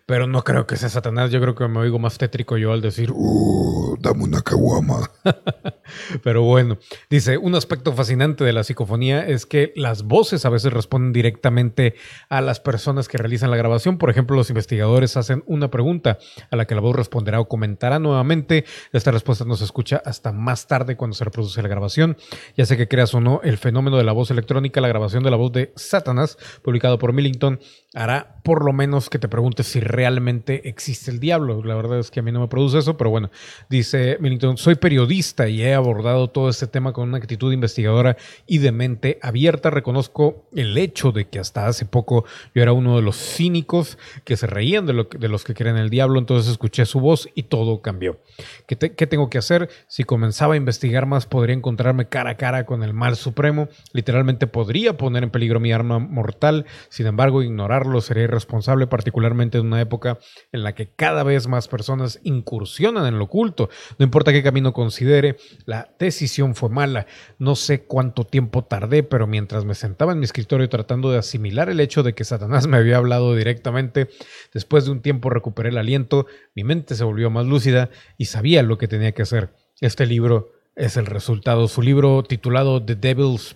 pero 0.07 0.27
no 0.27 0.45
creo 0.45 0.67
que 0.67 0.77
sea 0.77 0.89
Satanás. 0.89 1.31
Yo 1.31 1.41
creo 1.41 1.55
que 1.55 1.67
me 1.69 1.79
oigo 1.79 1.99
más 1.99 2.19
tétrico 2.19 2.57
yo 2.59 2.73
al 2.73 2.83
decir, 2.83 3.11
uh, 3.13 3.97
dame 4.01 4.25
una 4.25 4.43
caguama. 4.43 5.11
pero 6.23 6.43
bueno, 6.43 6.79
dice, 7.09 7.39
un 7.39 7.55
aspecto 7.55 7.93
fascinante 7.93 8.45
de 8.45 8.53
la 8.53 8.65
psicofonía 8.65 9.27
es 9.27 9.47
que 9.47 9.73
las 9.77 10.03
voces 10.03 10.45
a 10.45 10.51
veces 10.51 10.73
responden 10.73 11.13
directamente 11.13 11.95
a 12.29 12.43
las 12.43 12.61
personas 12.61 13.09
que 13.09 13.17
realizan 13.17 13.51
la 13.51 13.57
grabación. 13.57 13.97
Por 13.97 14.11
ejemplo, 14.11 14.37
los 14.37 14.51
investigadores 14.51 15.17
hacen 15.17 15.43
una 15.47 15.71
pregunta 15.71 16.19
a 16.51 16.57
la 16.57 16.67
que 16.67 16.75
la 16.75 16.83
voz 16.83 16.97
responderá 16.97 17.41
o 17.41 17.49
comentará 17.49 17.99
nuevamente. 17.99 18.65
Esta 18.93 19.11
respuesta 19.11 19.45
no 19.45 19.57
se 19.57 19.65
escucha 19.65 20.03
hasta 20.05 20.33
más 20.33 20.67
tarde 20.67 20.97
cuando 20.97 21.15
se 21.15 21.25
reproduce 21.25 21.63
la 21.63 21.69
grabación. 21.69 22.19
Ya 22.57 22.67
sé 22.67 22.77
que 22.77 22.89
creas 22.89 23.15
o 23.15 23.21
no 23.21 23.41
el 23.43 23.57
fenómeno 23.57 23.97
de 23.97 24.05
la 24.05 24.13
voz 24.13 24.31
electrónica, 24.31 24.83
la 24.83 24.89
grabación 24.89 25.23
de 25.23 25.31
la 25.31 25.37
voz 25.37 25.53
de 25.53 25.73
Satanás, 25.77 26.37
publicado 26.63 26.99
por 26.99 27.13
Millington, 27.15 27.61
hará 27.95 28.41
por 28.45 28.65
lo 28.65 28.73
menos 28.73 29.09
que 29.09 29.19
te 29.19 29.29
preguntes 29.29 29.67
si 29.67 29.81
realmente 29.95 30.69
existe 30.69 31.11
el 31.11 31.21
diablo. 31.21 31.63
La 31.63 31.75
verdad 31.75 31.99
es 31.99 32.11
que 32.11 32.21
a 32.21 32.23
mí 32.23 32.33
no 32.33 32.41
me 32.41 32.49
produce 32.49 32.79
eso, 32.79 32.97
pero 32.97 33.11
bueno, 33.11 33.31
dice 33.71 34.19
Millington, 34.21 34.57
soy 34.57 34.75
periodista 34.75 35.49
y 35.49 35.63
he 35.63 35.75
abordado 35.75 36.29
todo 36.29 36.49
este 36.49 36.67
tema 36.67 36.93
con 36.93 37.09
una 37.09 37.19
actitud 37.19 37.53
investigadora 37.53 38.17
y 38.47 38.59
de 38.59 38.73
mente 38.73 39.19
abierta. 39.23 39.71
Reconozco 39.71 40.45
el 40.55 40.77
hecho 40.77 41.13
de 41.13 41.29
que 41.29 41.39
hasta 41.39 41.67
hace 41.67 41.87
poco 41.87 42.25
yo 42.55 42.63
era 42.63 42.73
uno 42.73 42.97
de 42.97 43.03
los 43.03 43.17
cínicos 43.17 43.97
que 44.25 44.37
se 44.37 44.47
reían 44.47 44.87
de, 44.87 44.95
lo, 44.95 45.05
de 45.05 45.29
los 45.29 45.45
que 45.45 45.55
creen 45.55 45.77
en 45.77 45.83
el 45.83 45.91
diablo, 45.91 46.19
entonces 46.19 46.51
escuché 46.51 46.85
su 46.85 47.01
voz 47.01 47.29
y 47.35 47.45
todo 47.45 47.81
cambió. 47.81 48.19
¿Qué, 48.67 48.77
¿Qué 48.77 49.07
tengo 49.07 49.31
que 49.31 49.39
hacer? 49.39 49.71
Si 49.87 50.05
comenzaba 50.05 50.55
a 50.55 50.57
investigar 50.57 51.07
más, 51.07 51.27
podría 51.27 51.55
encontrarme 51.55 52.09
cara 52.09 52.31
a 52.31 52.37
cara 52.37 52.67
con 52.67 52.83
el 52.83 52.93
mal 52.93 53.17
supremo. 53.17 53.69
Literalmente 53.93 54.47
podría 54.47 54.97
poner 54.97 55.23
en 55.23 55.31
peligro 55.31 55.61
mi 55.61 55.73
arma 55.73 55.99
mortal. 55.99 56.67
Sin 56.89 57.07
embargo, 57.07 57.43
ignorar 57.43 57.85
sería 58.01 58.25
irresponsable, 58.25 58.87
particularmente 58.87 59.59
en 59.59 59.67
una 59.67 59.81
época 59.85 60.19
en 60.53 60.63
la 60.63 60.75
que 60.75 60.89
cada 60.89 61.23
vez 61.23 61.47
más 61.47 61.69
personas 61.69 62.21
incursionan 62.25 63.07
en 63.07 63.19
lo 63.19 63.25
oculto. 63.25 63.71
No 63.99 64.05
importa 64.05 64.33
qué 64.33 64.43
camino 64.43 64.73
considere, 64.73 65.37
la 65.65 65.95
decisión 65.99 66.55
fue 66.55 66.69
mala. 66.69 67.07
No 67.39 67.57
sé 67.57 67.85
cuánto 67.85 68.25
tiempo 68.25 68.65
tardé, 68.65 69.03
pero 69.03 69.27
mientras 69.27 69.65
me 69.65 69.75
sentaba 69.75 70.13
en 70.13 70.19
mi 70.19 70.25
escritorio 70.25 70.69
tratando 70.69 71.11
de 71.11 71.19
asimilar 71.19 71.69
el 71.69 71.81
hecho 71.81 72.03
de 72.03 72.15
que 72.15 72.25
Satanás 72.25 72.67
me 72.67 72.77
había 72.77 72.97
hablado 72.97 73.35
directamente, 73.35 74.09
después 74.53 74.85
de 74.85 74.91
un 74.91 75.01
tiempo 75.01 75.31
recuperé 75.31 75.69
el 75.71 75.79
aliento, 75.79 76.27
mi 76.55 76.65
mente 76.65 76.95
se 76.95 77.05
volvió 77.05 77.31
más 77.31 77.47
lúcida 77.47 77.91
y 78.19 78.27
sabía 78.27 78.63
lo 78.63 78.79
que 78.79 78.89
tenía 78.89 79.13
que 79.13 79.23
hacer. 79.23 79.51
Este 79.81 80.07
libro 80.07 80.53
es 80.77 80.97
el 80.97 81.07
resultado. 81.07 81.69
Su 81.69 81.83
libro 81.83 82.23
titulado 82.23 82.85
The 82.85 82.97
Devil's 82.97 83.55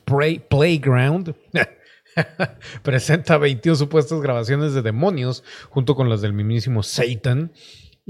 Playground 0.48 1.34
Presenta 2.83 3.38
21 3.38 3.76
supuestas 3.76 4.20
grabaciones 4.20 4.74
de 4.74 4.83
demonios 4.83 5.44
junto 5.70 5.94
con 5.94 6.09
las 6.09 6.20
del 6.20 6.33
mismísimo 6.33 6.83
Satan. 6.83 7.52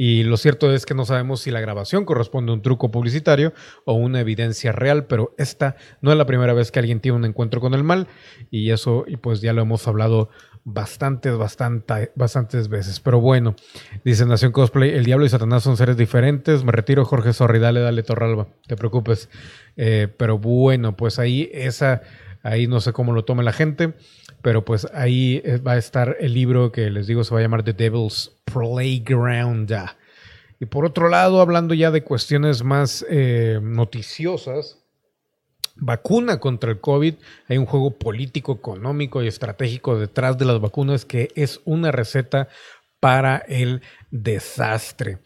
Y 0.00 0.22
lo 0.22 0.36
cierto 0.36 0.72
es 0.72 0.86
que 0.86 0.94
no 0.94 1.04
sabemos 1.04 1.40
si 1.40 1.50
la 1.50 1.60
grabación 1.60 2.04
corresponde 2.04 2.52
a 2.52 2.54
un 2.54 2.62
truco 2.62 2.92
publicitario 2.92 3.52
o 3.84 3.94
una 3.94 4.20
evidencia 4.20 4.70
real, 4.70 5.06
pero 5.06 5.34
esta 5.38 5.74
no 6.00 6.12
es 6.12 6.16
la 6.16 6.24
primera 6.24 6.52
vez 6.52 6.70
que 6.70 6.78
alguien 6.78 7.00
tiene 7.00 7.18
un 7.18 7.24
encuentro 7.24 7.60
con 7.60 7.74
el 7.74 7.82
mal 7.82 8.06
y 8.48 8.70
eso 8.70 9.04
y 9.08 9.16
pues 9.16 9.40
ya 9.40 9.52
lo 9.52 9.62
hemos 9.62 9.88
hablado 9.88 10.30
bastantes, 10.62 11.36
bastante, 11.36 12.12
bastantes 12.14 12.68
veces. 12.68 13.00
Pero 13.00 13.20
bueno, 13.20 13.56
dice 14.04 14.24
Nación 14.24 14.52
Cosplay, 14.52 14.90
el 14.90 15.04
diablo 15.04 15.26
y 15.26 15.30
Satanás 15.30 15.64
son 15.64 15.76
seres 15.76 15.96
diferentes. 15.96 16.62
Me 16.62 16.70
retiro, 16.70 17.04
Jorge 17.04 17.32
Sorri, 17.32 17.58
dale, 17.58 17.80
dale, 17.80 18.04
Torralba, 18.04 18.46
te 18.68 18.76
preocupes. 18.76 19.28
Eh, 19.76 20.06
pero 20.16 20.38
bueno, 20.38 20.96
pues 20.96 21.18
ahí 21.18 21.50
esa 21.52 22.02
Ahí 22.42 22.66
no 22.66 22.80
sé 22.80 22.92
cómo 22.92 23.12
lo 23.12 23.24
tome 23.24 23.42
la 23.42 23.52
gente, 23.52 23.94
pero 24.42 24.64
pues 24.64 24.86
ahí 24.94 25.42
eh, 25.44 25.58
va 25.58 25.72
a 25.72 25.78
estar 25.78 26.16
el 26.20 26.34
libro 26.34 26.72
que 26.72 26.90
les 26.90 27.06
digo 27.06 27.24
se 27.24 27.34
va 27.34 27.40
a 27.40 27.42
llamar 27.42 27.62
The 27.62 27.72
Devil's 27.72 28.32
Playground. 28.44 29.74
Y 30.60 30.66
por 30.66 30.84
otro 30.84 31.08
lado, 31.08 31.40
hablando 31.40 31.74
ya 31.74 31.90
de 31.90 32.02
cuestiones 32.02 32.64
más 32.64 33.04
eh, 33.08 33.60
noticiosas, 33.62 34.78
vacuna 35.76 36.40
contra 36.40 36.70
el 36.70 36.80
COVID, 36.80 37.14
hay 37.48 37.58
un 37.58 37.66
juego 37.66 37.98
político, 37.98 38.52
económico 38.52 39.22
y 39.22 39.28
estratégico 39.28 39.98
detrás 39.98 40.36
de 40.38 40.44
las 40.44 40.60
vacunas 40.60 41.04
que 41.04 41.28
es 41.36 41.60
una 41.64 41.92
receta 41.92 42.48
para 43.00 43.36
el 43.36 43.82
desastre. 44.10 45.18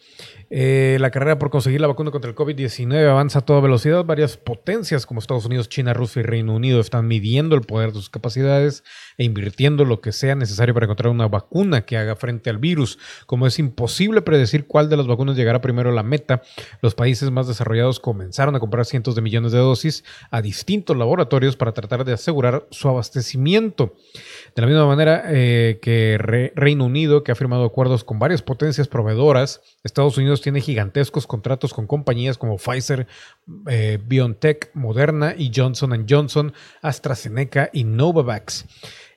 Eh, 0.50 0.98
la 1.00 1.10
carrera 1.10 1.38
por 1.38 1.50
conseguir 1.50 1.80
la 1.80 1.86
vacuna 1.86 2.10
contra 2.10 2.28
el 2.28 2.36
COVID-19 2.36 3.08
avanza 3.08 3.38
a 3.38 3.42
toda 3.42 3.60
velocidad. 3.60 4.04
Varias 4.04 4.36
potencias 4.36 5.06
como 5.06 5.20
Estados 5.20 5.46
Unidos, 5.46 5.68
China, 5.68 5.94
Rusia 5.94 6.20
y 6.20 6.24
Reino 6.24 6.54
Unido 6.54 6.80
están 6.80 7.06
midiendo 7.06 7.54
el 7.54 7.62
poder 7.62 7.90
de 7.90 7.94
sus 7.94 8.10
capacidades 8.10 8.82
e 9.18 9.24
invirtiendo 9.24 9.84
lo 9.84 10.00
que 10.00 10.12
sea 10.12 10.34
necesario 10.34 10.74
para 10.74 10.86
encontrar 10.86 11.12
una 11.12 11.28
vacuna 11.28 11.82
que 11.82 11.96
haga 11.96 12.16
frente 12.16 12.50
al 12.50 12.58
virus. 12.58 12.98
Como 13.26 13.46
es 13.46 13.58
imposible 13.58 14.20
predecir 14.20 14.66
cuál 14.66 14.90
de 14.90 14.96
las 14.96 15.06
vacunas 15.06 15.36
llegará 15.36 15.60
primero 15.60 15.90
a 15.90 15.94
la 15.94 16.02
meta, 16.02 16.42
los 16.80 16.94
países 16.94 17.30
más 17.30 17.46
desarrollados 17.46 18.00
comenzaron 18.00 18.56
a 18.56 18.60
comprar 18.60 18.84
cientos 18.84 19.14
de 19.14 19.22
millones 19.22 19.52
de 19.52 19.58
dosis 19.58 20.04
a 20.30 20.42
distintos 20.42 20.96
laboratorios 20.96 21.56
para 21.56 21.72
tratar 21.72 22.04
de 22.04 22.12
asegurar 22.12 22.66
su 22.70 22.88
abastecimiento. 22.88 23.94
De 24.54 24.62
la 24.62 24.68
misma 24.68 24.86
manera 24.86 25.22
eh, 25.28 25.78
que 25.80 26.18
Reino 26.54 26.84
Unido, 26.84 27.22
que 27.22 27.32
ha 27.32 27.36
firmado 27.36 27.64
acuerdos 27.64 28.04
con 28.04 28.18
varias 28.18 28.42
potencias 28.42 28.71
proveedoras, 28.88 29.60
Estados 29.84 30.16
Unidos 30.18 30.40
tiene 30.40 30.60
gigantescos 30.60 31.26
contratos 31.26 31.72
con 31.74 31.86
compañías 31.86 32.38
como 32.38 32.56
Pfizer, 32.56 33.06
eh, 33.68 33.98
BioNTech, 34.04 34.70
Moderna 34.74 35.34
y 35.36 35.50
Johnson 35.54 35.92
Johnson, 36.08 36.52
AstraZeneca 36.82 37.70
y 37.72 37.84
Novavax. 37.84 38.66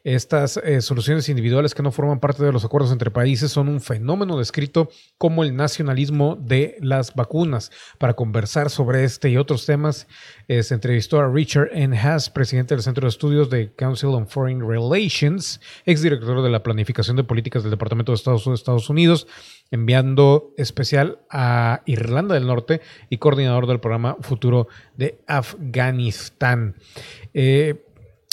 Estas 0.06 0.58
eh, 0.58 0.82
soluciones 0.82 1.30
individuales 1.30 1.74
que 1.74 1.82
no 1.82 1.91
forman 1.91 2.20
parte 2.20 2.46
de 2.46 2.52
los 2.52 2.63
acuerdos 2.63 2.91
entre 2.91 3.10
países 3.10 3.52
son 3.52 3.68
un 3.68 3.82
fenómeno 3.82 4.38
descrito 4.38 4.88
como 5.18 5.44
el 5.44 5.56
nacionalismo 5.56 6.36
de 6.36 6.78
las 6.80 7.15
vacunas. 7.15 7.72
Para 7.98 8.13
conversar 8.13 8.70
sobre 8.70 9.04
este 9.04 9.32
y 9.32 9.38
otros 9.38 9.65
temas, 9.65 10.08
eh, 10.48 10.62
se 10.62 10.76
entrevistó 10.76 11.20
a 11.20 11.28
Richard 11.28 11.70
N. 11.74 11.98
Haas, 11.98 12.30
presidente 12.30 12.76
del 12.76 12.84
Centro 12.84 13.08
de 13.08 13.10
Estudios 13.10 13.50
de 13.50 13.74
Council 13.74 14.10
on 14.10 14.28
Foreign 14.28 14.62
Relations, 14.62 15.60
exdirector 15.88 16.44
de 16.44 16.52
la 16.52 16.62
Planificación 16.62 17.18
de 17.18 17.24
Políticas 17.24 17.63
del 17.63 17.72
Departamento 17.72 18.12
de 18.12 18.18
Estados, 18.18 18.46
Estados 18.46 18.91
Unidos, 18.91 19.26
enviando 19.72 20.54
especial 20.56 21.18
a 21.32 21.82
Irlanda 21.88 22.36
del 22.36 22.46
Norte 22.46 22.80
y 23.10 23.18
coordinador 23.18 23.65
del 23.65 23.80
programa 23.80 24.18
futuro 24.22 24.68
de 24.96 25.18
Afganistán. 25.26 26.76
Eh, 27.34 27.82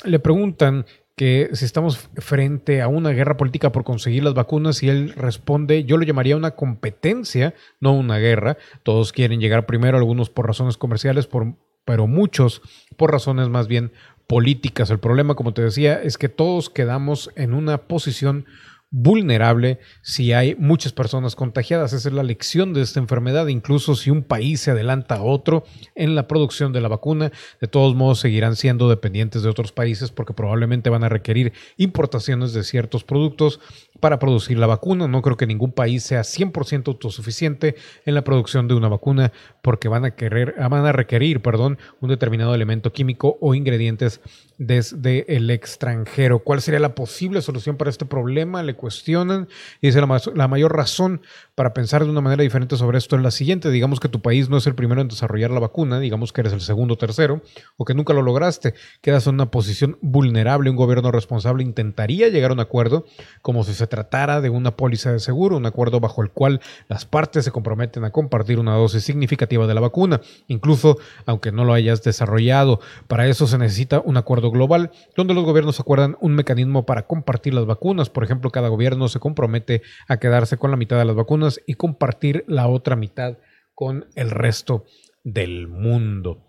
le 0.05 0.19
preguntan 0.19 0.85
que 1.17 1.51
si 1.53 1.65
estamos 1.65 2.09
frente 2.17 2.81
a 2.81 2.89
una 2.89 3.11
guerra 3.11 3.37
política 3.37 3.73
por 3.73 3.85
conseguir 3.85 4.23
las 4.23 4.35
vacunas 4.35 4.83
y 4.83 4.89
él 4.89 5.13
responde, 5.15 5.85
yo 5.85 5.97
lo 5.97 6.05
llamaría 6.05 6.37
una 6.37 6.53
competencia, 6.53 7.55
no 7.81 7.93
una 7.93 8.19
guerra. 8.19 8.57
Todos 8.83 9.13
quieren 9.13 9.41
llegar 9.41 9.67
primero, 9.67 9.99
algunos 9.99 10.31
por 10.31 10.47
razones 10.47 10.77
comerciales, 10.77 11.27
por, 11.27 11.55
pero 11.85 12.07
muchos 12.07 12.63
por 12.97 13.13
razones 13.13 13.49
más 13.49 13.69
bien 13.69 13.93
políticas. 14.27 14.91
El 14.91 15.01
problema, 15.01 15.35
como 15.35 15.53
te 15.53 15.63
decía, 15.63 16.01
es 16.03 16.17
que 16.17 16.31
todos 16.31 16.71
quedamos 16.71 17.31
en 17.37 17.53
una 17.53 17.83
posición 17.83 18.47
vulnerable 18.93 19.81
si 20.03 20.35
hay 20.35 20.55
muchas 20.55 20.93
personas 20.93 21.35
contagiadas. 21.35 21.95
Esa 21.95 22.09
es 22.09 22.15
la 22.15 22.23
lección 22.23 22.75
de 22.75 22.83
esta 22.83 23.01
enfermedad. 23.01 23.49
Incluso 23.49 23.97
si 23.97 24.11
un 24.11 24.23
país 24.23 24.61
se 24.61 24.71
adelanta 24.71 25.17
a 25.17 25.23
otro 25.23 25.65
en 25.95 26.15
la 26.15 26.29
producción 26.29 26.73
de 26.73 26.83
la 26.83 26.89
vacuna, 26.89 27.33
de 27.61 27.67
todos 27.69 27.97
modos 27.97 28.21
seguirán 28.21 28.55
siendo 28.55 28.89
dependientes 28.89 29.43
de 29.43 29.49
otros 29.49 29.73
países 29.73 30.11
porque 30.11 30.35
probablemente 30.35 30.91
van 30.91 31.05
a 31.05 31.09
requerir 31.09 31.55
importaciones 31.79 32.53
de 32.53 32.63
ciertos 32.63 33.03
productos 33.03 33.61
para 33.99 34.19
producir 34.19 34.59
la 34.59 34.67
vacuna. 34.67 35.09
No 35.09 35.23
creo 35.23 35.39
que 35.39 35.47
ningún 35.47 35.73
país 35.73 36.03
sea 36.03 36.21
100% 36.21 36.89
autosuficiente 36.89 37.77
en 38.05 38.15
la 38.15 38.25
producción 38.25 38.69
de 38.69 38.75
una 38.75 38.89
vacuna 38.89 39.33
porque 39.63 39.89
van 39.89 40.05
a, 40.05 40.69
van 40.69 40.87
a 40.87 40.93
requerir 40.93 41.41
perdón, 41.41 41.79
un 42.01 42.11
determinado 42.11 42.55
elemento 42.55 42.93
químico 42.93 43.39
o 43.41 43.55
ingredientes 43.55 44.21
desde 44.67 45.37
el 45.37 45.51
extranjero. 45.51 46.39
¿Cuál 46.41 46.63
sería 46.63 46.79
la 46.79 46.95
posible 46.95 47.43
solución 47.43 47.77
para 47.77 47.91
este 47.91 48.05
problema? 48.05 48.63
Le 48.63 48.75
cuestionan 48.75 49.49
y 49.81 49.89
dice 49.89 50.01
la, 50.01 50.49
mayor 50.49 50.77
razón 50.77 51.23
para 51.55 51.75
pensar 51.75 52.05
de 52.05 52.11
una 52.11 52.21
manera 52.21 52.43
diferente 52.43 52.77
sobre 52.77 52.99
esto 52.99 53.17
es 53.17 53.23
la 53.23 53.33
siguiente. 53.33 53.71
Digamos 53.71 53.99
que 53.99 54.09
tu 54.09 54.23
país 54.23 54.49
no 54.49 54.57
es 54.57 54.67
el 54.67 54.75
primero 54.75 55.01
en 55.01 55.09
desarrollar 55.09 55.51
la 55.51 55.61
vacuna, 55.61 55.99
digamos 55.99 56.33
que 56.33 56.43
eres 56.43 56.53
el 56.53 56.61
segundo 56.61 56.95
o 56.95 56.99
tercero, 56.99 57.43
o 57.77 57.85
que 57.85 57.95
nunca 57.95 58.13
lo 58.13 58.23
lograste. 58.23 58.75
Quedas 59.01 59.27
en 59.27 59.35
una 59.35 59.51
posición 59.51 59.99
vulnerable. 60.01 60.71
Un 60.71 60.77
gobierno 60.77 61.11
responsable 61.11 61.65
intentaría 61.65 62.29
llegar 62.29 62.53
a 62.53 62.55
un 62.55 62.61
acuerdo 62.61 63.05
como 63.43 63.65
si 63.65 63.75
se 63.75 63.87
tratara 63.89 64.41
de 64.41 64.51
una 64.51 64.77
póliza 64.77 65.13
de 65.13 65.19
seguro, 65.19 65.57
un 65.57 65.67
acuerdo 65.67 65.99
bajo 65.99 66.23
el 66.23 66.31
cual 66.31 66.61
las 66.89 67.05
partes 67.05 67.45
se 67.45 67.51
comprometen 67.51 68.05
a 68.05 68.11
compartir 68.11 68.61
una 68.61 68.77
dosis 68.77 69.03
significativa 69.03 69.67
de 69.67 69.75
la 69.75 69.81
vacuna, 69.81 70.21
incluso 70.47 70.99
aunque 71.27 71.51
no 71.51 71.65
lo 71.65 71.73
hayas 71.73 72.03
desarrollado. 72.03 72.81
Para 73.09 73.27
eso 73.27 73.49
se 73.49 73.59
necesita 73.59 74.01
un 74.01 74.17
acuerdo 74.17 74.52
global 74.53 74.93
donde 75.17 75.35
los 75.35 75.45
gobiernos 75.45 75.81
acuerdan 75.81 76.17
un 76.21 76.35
mecanismo 76.35 76.87
para 76.87 77.07
compartir 77.07 77.55
las 77.55 77.67
vacunas. 77.67 78.11
Por 78.11 78.23
ejemplo, 78.23 78.51
cada 78.51 78.69
gobierno 78.69 79.09
se 79.09 79.19
compromete 79.19 79.83
a 80.09 80.19
quedarse 80.19 80.59
con 80.59 80.71
la 80.71 80.77
mitad 80.77 80.99
de 80.99 81.05
las 81.05 81.17
vacunas 81.17 81.61
y 81.67 81.75
compartir 81.75 82.45
la 82.47 82.69
otra 82.69 82.95
mitad 82.95 83.39
con 83.75 84.07
el 84.15 84.31
resto 84.31 84.85
del 85.25 85.69
mundo. 85.69 86.47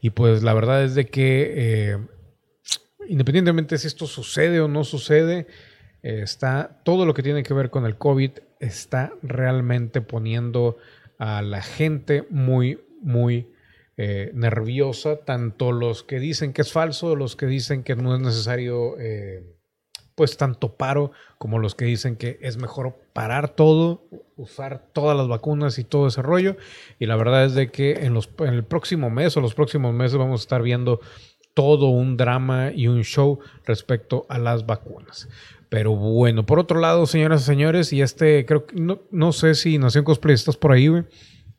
Y 0.00 0.10
pues 0.10 0.42
la 0.42 0.54
verdad 0.54 0.82
es 0.82 0.94
de 0.94 1.06
que 1.06 1.52
eh, 1.54 1.98
independientemente 3.08 3.78
si 3.78 3.86
esto 3.86 4.06
sucede 4.06 4.60
o 4.60 4.68
no 4.68 4.84
sucede, 4.84 5.46
está 6.02 6.80
todo 6.84 7.06
lo 7.06 7.14
que 7.14 7.22
tiene 7.22 7.42
que 7.42 7.54
ver 7.54 7.70
con 7.70 7.86
el 7.86 7.96
COVID 7.96 8.30
está 8.62 9.12
realmente 9.22 10.00
poniendo 10.00 10.78
a 11.18 11.42
la 11.42 11.62
gente 11.62 12.24
muy, 12.30 12.80
muy 13.00 13.51
eh, 13.96 14.30
nerviosa, 14.34 15.24
tanto 15.24 15.72
los 15.72 16.02
que 16.02 16.18
dicen 16.18 16.52
que 16.52 16.62
es 16.62 16.72
falso, 16.72 17.16
los 17.16 17.36
que 17.36 17.46
dicen 17.46 17.82
que 17.82 17.96
no 17.96 18.14
es 18.14 18.20
necesario 18.20 18.96
pues 20.14 20.36
tanto 20.36 20.76
paro 20.76 21.12
como 21.38 21.58
los 21.58 21.74
que 21.74 21.84
dicen 21.84 22.16
que 22.16 22.38
es 22.42 22.56
mejor 22.56 22.96
parar 23.12 23.50
todo, 23.50 24.04
usar 24.36 24.90
todas 24.92 25.16
las 25.16 25.28
vacunas 25.28 25.78
y 25.78 25.84
todo 25.84 26.06
ese 26.06 26.22
rollo. 26.22 26.56
Y 26.98 27.06
la 27.06 27.16
verdad 27.16 27.44
es 27.44 27.54
de 27.54 27.70
que 27.70 28.04
en, 28.04 28.14
los, 28.14 28.30
en 28.38 28.54
el 28.54 28.64
próximo 28.64 29.10
mes 29.10 29.36
o 29.36 29.40
los 29.40 29.54
próximos 29.54 29.94
meses 29.94 30.16
vamos 30.16 30.40
a 30.40 30.44
estar 30.44 30.62
viendo 30.62 31.00
todo 31.54 31.86
un 31.86 32.16
drama 32.16 32.72
y 32.74 32.88
un 32.88 33.02
show 33.02 33.40
respecto 33.66 34.26
a 34.28 34.38
las 34.38 34.66
vacunas. 34.66 35.28
Pero 35.68 35.96
bueno, 35.96 36.44
por 36.44 36.58
otro 36.58 36.80
lado, 36.80 37.06
señoras 37.06 37.42
y 37.42 37.44
señores, 37.44 37.92
y 37.92 38.02
este 38.02 38.44
creo 38.44 38.66
que 38.66 38.76
no, 38.76 39.00
no 39.10 39.32
sé 39.32 39.54
si 39.54 39.78
Nación 39.78 40.04
Cosplay 40.04 40.34
estás 40.34 40.56
por 40.56 40.72
ahí, 40.72 40.88
güey. 40.88 41.04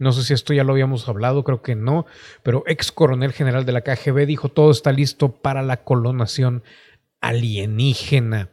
No 0.03 0.11
sé 0.11 0.23
si 0.23 0.33
esto 0.33 0.53
ya 0.53 0.63
lo 0.63 0.73
habíamos 0.73 1.07
hablado, 1.07 1.43
creo 1.43 1.61
que 1.61 1.75
no, 1.75 2.05
pero 2.43 2.63
ex 2.67 2.91
coronel 2.91 3.31
general 3.31 3.65
de 3.65 3.71
la 3.71 3.81
KGB 3.81 4.25
dijo 4.27 4.49
todo 4.49 4.69
está 4.69 4.91
listo 4.91 5.31
para 5.31 5.61
la 5.63 5.83
colonación 5.83 6.63
alienígena. 7.21 8.49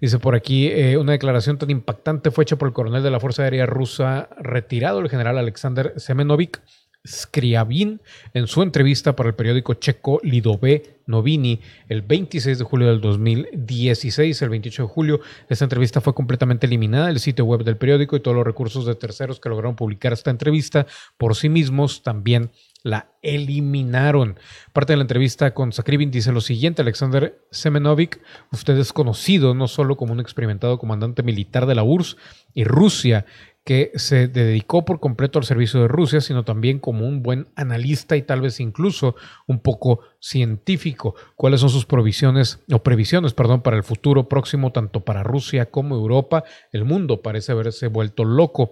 Dice 0.00 0.18
por 0.18 0.34
aquí, 0.34 0.66
eh, 0.66 0.98
una 0.98 1.12
declaración 1.12 1.58
tan 1.58 1.70
impactante 1.70 2.32
fue 2.32 2.42
hecha 2.42 2.56
por 2.56 2.66
el 2.66 2.74
coronel 2.74 3.04
de 3.04 3.10
la 3.12 3.20
Fuerza 3.20 3.44
Aérea 3.44 3.66
Rusa 3.66 4.28
retirado, 4.40 4.98
el 4.98 5.08
general 5.08 5.38
Alexander 5.38 5.94
Semenovic 5.96 6.60
Skriabin, 7.06 8.00
en 8.32 8.46
su 8.46 8.62
entrevista 8.62 9.16
para 9.16 9.28
el 9.28 9.34
periódico 9.34 9.74
checo 9.74 10.20
Lidové 10.22 11.00
Novini 11.06 11.60
el 11.88 12.02
26 12.02 12.58
de 12.58 12.64
julio 12.64 12.88
del 12.88 13.00
2016. 13.00 14.40
El 14.42 14.48
28 14.50 14.82
de 14.82 14.88
julio, 14.88 15.20
esta 15.48 15.64
entrevista 15.64 16.00
fue 16.00 16.14
completamente 16.14 16.66
eliminada 16.66 17.08
del 17.08 17.18
sitio 17.18 17.44
web 17.44 17.64
del 17.64 17.76
periódico 17.76 18.16
y 18.16 18.20
todos 18.20 18.36
los 18.36 18.46
recursos 18.46 18.86
de 18.86 18.94
terceros 18.94 19.40
que 19.40 19.48
lograron 19.48 19.74
publicar 19.74 20.12
esta 20.12 20.30
entrevista 20.30 20.86
por 21.16 21.34
sí 21.34 21.48
mismos 21.48 22.02
también 22.02 22.50
la 22.84 23.12
eliminaron. 23.22 24.38
Parte 24.72 24.92
de 24.92 24.96
la 24.96 25.02
entrevista 25.02 25.54
con 25.54 25.72
Sakrivin 25.72 26.10
dice 26.10 26.32
lo 26.32 26.40
siguiente, 26.40 26.82
Alexander 26.82 27.40
Semenovic, 27.50 28.20
usted 28.50 28.76
es 28.76 28.92
conocido 28.92 29.54
no 29.54 29.68
solo 29.68 29.96
como 29.96 30.12
un 30.12 30.20
experimentado 30.20 30.78
comandante 30.78 31.22
militar 31.22 31.66
de 31.66 31.76
la 31.76 31.84
URSS 31.84 32.16
y 32.54 32.64
Rusia, 32.64 33.24
que 33.64 33.92
se 33.94 34.28
dedicó 34.28 34.84
por 34.84 34.98
completo 34.98 35.38
al 35.38 35.44
servicio 35.44 35.82
de 35.82 35.88
Rusia, 35.88 36.20
sino 36.20 36.44
también 36.44 36.78
como 36.78 37.06
un 37.06 37.22
buen 37.22 37.48
analista 37.54 38.16
y 38.16 38.22
tal 38.22 38.40
vez 38.40 38.58
incluso 38.60 39.14
un 39.46 39.60
poco 39.60 40.00
científico. 40.22 41.16
¿Cuáles 41.34 41.60
son 41.60 41.68
sus 41.68 41.84
provisiones 41.84 42.60
o 42.70 42.82
previsiones, 42.82 43.34
perdón, 43.34 43.60
para 43.62 43.76
el 43.76 43.82
futuro 43.82 44.28
próximo 44.28 44.70
tanto 44.70 45.00
para 45.00 45.24
Rusia 45.24 45.66
como 45.66 45.96
Europa? 45.96 46.44
El 46.70 46.84
mundo 46.84 47.22
parece 47.22 47.50
haberse 47.50 47.88
vuelto 47.88 48.24
loco. 48.24 48.70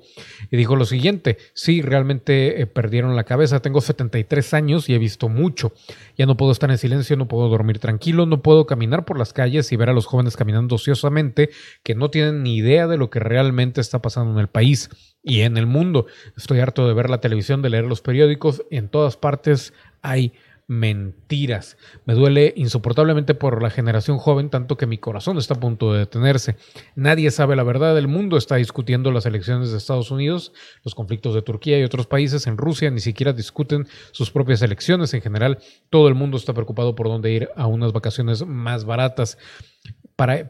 Y 0.51 0.57
dijo 0.57 0.77
lo 0.77 0.85
siguiente, 0.85 1.39
sí, 1.53 1.83
realmente 1.83 2.63
eh, 2.63 2.67
perdieron 2.67 3.17
la 3.17 3.25
cabeza. 3.25 3.61
Tengo 3.61 3.81
73 3.81 4.55
años 4.55 4.89
y 4.89 4.95
he 4.95 4.99
visto 4.99 5.29
mucho. 5.29 5.73
Ya 6.17 6.25
no 6.25 6.37
puedo 6.37 6.53
estar 6.53 6.71
en 6.71 6.79
silencio, 6.79 7.17
no 7.17 7.27
puedo 7.27 7.49
dormir 7.49 7.81
tranquilo, 7.81 8.27
no 8.27 8.43
puedo 8.43 8.67
caminar 8.67 9.05
por 9.05 9.19
las 9.19 9.33
calles 9.33 9.73
y 9.73 9.77
ver 9.77 9.91
a 9.91 9.93
los 9.93 10.07
jóvenes 10.07 10.37
caminando 10.37 10.77
ociosamente 10.77 11.51
que 11.83 11.97
no 11.97 12.11
tienen 12.11 12.45
ni 12.45 12.57
idea 12.57 12.87
de 12.87 12.97
lo 12.97 13.11
que 13.11 13.19
realmente 13.19 13.81
está 13.81 14.01
pasando 14.01 14.33
en 14.35 14.39
el 14.39 14.49
país 14.49 14.89
y 15.23 15.41
en 15.41 15.57
el 15.57 15.67
mundo. 15.67 16.07
Estoy 16.37 16.61
harto 16.61 16.87
de 16.87 16.95
ver 16.95 17.11
la 17.11 17.21
televisión, 17.21 17.61
de 17.61 17.71
leer 17.71 17.87
los 17.87 18.03
periódicos. 18.03 18.63
En 18.71 18.89
todas 18.89 19.17
partes 19.17 19.73
hay 20.03 20.33
mentiras. 20.71 21.77
Me 22.05 22.15
duele 22.15 22.55
insoportablemente 22.57 23.35
por 23.35 23.61
la 23.61 23.71
generación 23.71 24.19
joven, 24.19 24.51
tanto 24.51 24.77
que 24.77 24.87
mi 24.87 24.99
corazón 24.99 25.37
está 25.37 25.55
a 25.55 25.61
punto 25.61 25.93
de 25.93 25.99
detenerse. 25.99 26.55
Nadie 26.95 27.33
sabe 27.33 27.57
la 27.57 27.65
verdad. 27.65 27.99
El 27.99 28.07
mundo 28.07 28.37
está 28.37 28.55
discutiendo 28.55 29.11
las 29.11 29.27
elecciones 29.27 29.73
de 29.73 29.79
Estados 29.79 30.13
Unidos, 30.13 30.53
los 30.85 30.95
conflictos 30.95 31.35
de 31.35 31.43
Turquía 31.43 31.81
y 31.81 31.83
otros 31.83 32.07
países. 32.07 32.47
En 32.47 32.57
Rusia 32.57 32.89
ni 32.93 33.01
siquiera 33.01 33.33
discuten 33.33 33.89
sus 34.13 34.31
propias 34.31 34.63
elecciones. 34.63 35.13
En 35.13 35.23
general, 35.23 35.59
todo 35.91 36.07
el 36.07 36.15
mundo 36.15 36.37
está 36.37 36.55
preocupado 36.55 36.95
por 36.95 37.09
dónde 37.09 37.33
ir 37.33 37.49
a 37.57 37.67
unas 37.67 37.93
vacaciones 37.93 38.47
más 38.47 38.85
baratas 38.85 39.39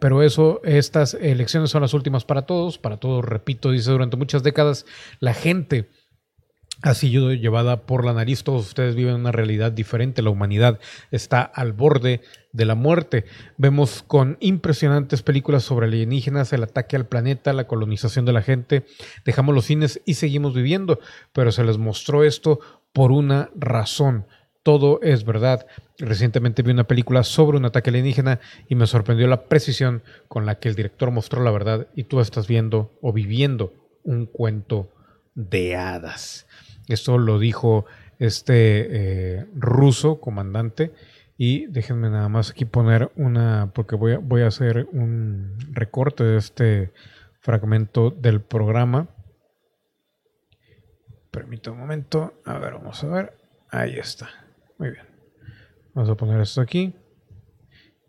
pero 0.01 0.23
eso, 0.25 0.61
estas 0.65 1.15
elecciones 1.15 1.71
son 1.71 1.83
las 1.83 1.95
últimas 1.95 2.25
para 2.25 2.43
todos, 2.43 2.79
para 2.79 2.97
todos, 2.97 3.25
repito, 3.25 3.71
dice, 3.71 3.93
durante 3.93 4.17
muchas 4.17 4.43
décadas 4.43 4.85
la 5.21 5.33
gente 5.33 5.89
ha 6.83 6.95
sido 6.95 7.33
llevada 7.33 7.83
por 7.83 8.05
la 8.05 8.13
nariz, 8.13 8.43
todos 8.43 8.67
ustedes 8.67 8.95
viven 8.95 9.15
una 9.15 9.33
realidad 9.33 9.73
diferente, 9.73 10.23
la 10.23 10.31
humanidad 10.31 10.81
está 11.11 11.43
al 11.43 11.73
borde 11.73 12.23
de 12.53 12.65
la 12.65 12.75
muerte. 12.75 13.25
Vemos 13.57 14.03
con 14.07 14.37
impresionantes 14.41 15.23
películas 15.23 15.63
sobre 15.63 15.87
alienígenas, 15.87 16.53
el 16.53 16.63
ataque 16.63 16.97
al 16.97 17.07
planeta, 17.07 17.53
la 17.53 17.67
colonización 17.67 18.25
de 18.25 18.33
la 18.33 18.43
gente, 18.43 18.85
dejamos 19.25 19.55
los 19.55 19.67
cines 19.67 20.01
y 20.07 20.15
seguimos 20.15 20.55
viviendo, 20.55 21.01
pero 21.33 21.53
se 21.53 21.65
les 21.65 21.79
mostró 21.79 22.25
esto 22.25 22.61
por 22.93 23.13
una 23.13 23.51
razón 23.55 24.27
todo 24.63 25.01
es 25.03 25.25
verdad. 25.25 25.67
Recientemente 25.99 26.63
vi 26.63 26.71
una 26.71 26.85
película 26.85 27.25
sobre 27.25 27.57
un 27.57 27.65
ataque 27.65 27.91
alienígena 27.91 28.41
y 28.69 28.75
me 28.75 28.87
sorprendió 28.87 29.27
la 29.27 29.45
precisión 29.45 30.03
con 30.29 30.47
la 30.47 30.59
que 30.59 30.69
el 30.69 30.75
director 30.75 31.11
mostró 31.11 31.43
la 31.43 31.51
verdad 31.51 31.87
y 31.95 32.05
tú 32.05 32.21
estás 32.21 32.47
viendo 32.47 32.97
o 33.01 33.13
viviendo 33.13 33.73
un 34.03 34.27
cuento 34.27 34.91
de 35.35 35.77
hadas. 35.77 36.47
Esto 36.93 37.19
lo 37.19 37.39
dijo 37.39 37.87
este 38.19 39.39
eh, 39.39 39.47
ruso 39.55 40.21
comandante 40.21 40.93
Y 41.37 41.67
déjenme 41.69 42.11
nada 42.11 42.29
más 42.29 42.51
aquí 42.51 42.65
poner 42.65 43.11
una, 43.17 43.73
porque 43.75 43.97
voy 43.97 44.13
a, 44.13 44.19
voy 44.19 44.43
a 44.43 44.49
hacer 44.49 44.87
un 44.93 45.57
recorte 45.73 46.25
de 46.25 46.37
este 46.37 46.93
fragmento 47.41 48.11
del 48.11 48.43
programa. 48.43 49.09
Permítame 51.31 51.77
un 51.77 51.83
momento. 51.83 52.35
A 52.45 52.59
ver, 52.59 52.75
vamos 52.75 53.03
a 53.05 53.09
ver. 53.09 53.33
Ahí 53.71 53.99
está. 53.99 54.29
Muy 54.79 54.91
bien. 54.91 55.07
Vamos 55.95 56.11
a 56.11 56.17
poner 56.17 56.41
esto 56.41 56.61
aquí. 56.61 56.95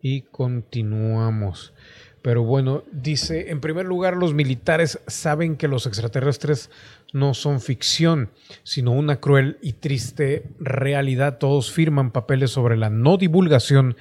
Y 0.02 0.24
continuamos. 0.24 1.74
Pero 2.22 2.44
bueno, 2.44 2.84
dice, 2.92 3.50
en 3.50 3.62
primer 3.62 3.86
lugar, 3.86 4.16
los 4.16 4.34
militares 4.34 5.00
saben 5.08 5.56
que 5.56 5.68
los 5.68 5.88
extraterrestres 5.88 6.70
no 7.14 7.34
son 7.34 7.62
ficción, 7.62 8.32
sino 8.64 8.92
una 8.92 9.20
cruel 9.20 9.58
y 9.62 9.74
triste 9.74 10.50
realidad. 10.60 11.38
Todos 11.38 11.72
firman 11.72 12.12
papeles 12.12 12.52
sobre 12.52 12.78
la 12.78 12.90
no 12.90 13.18
divulgación 13.18 13.96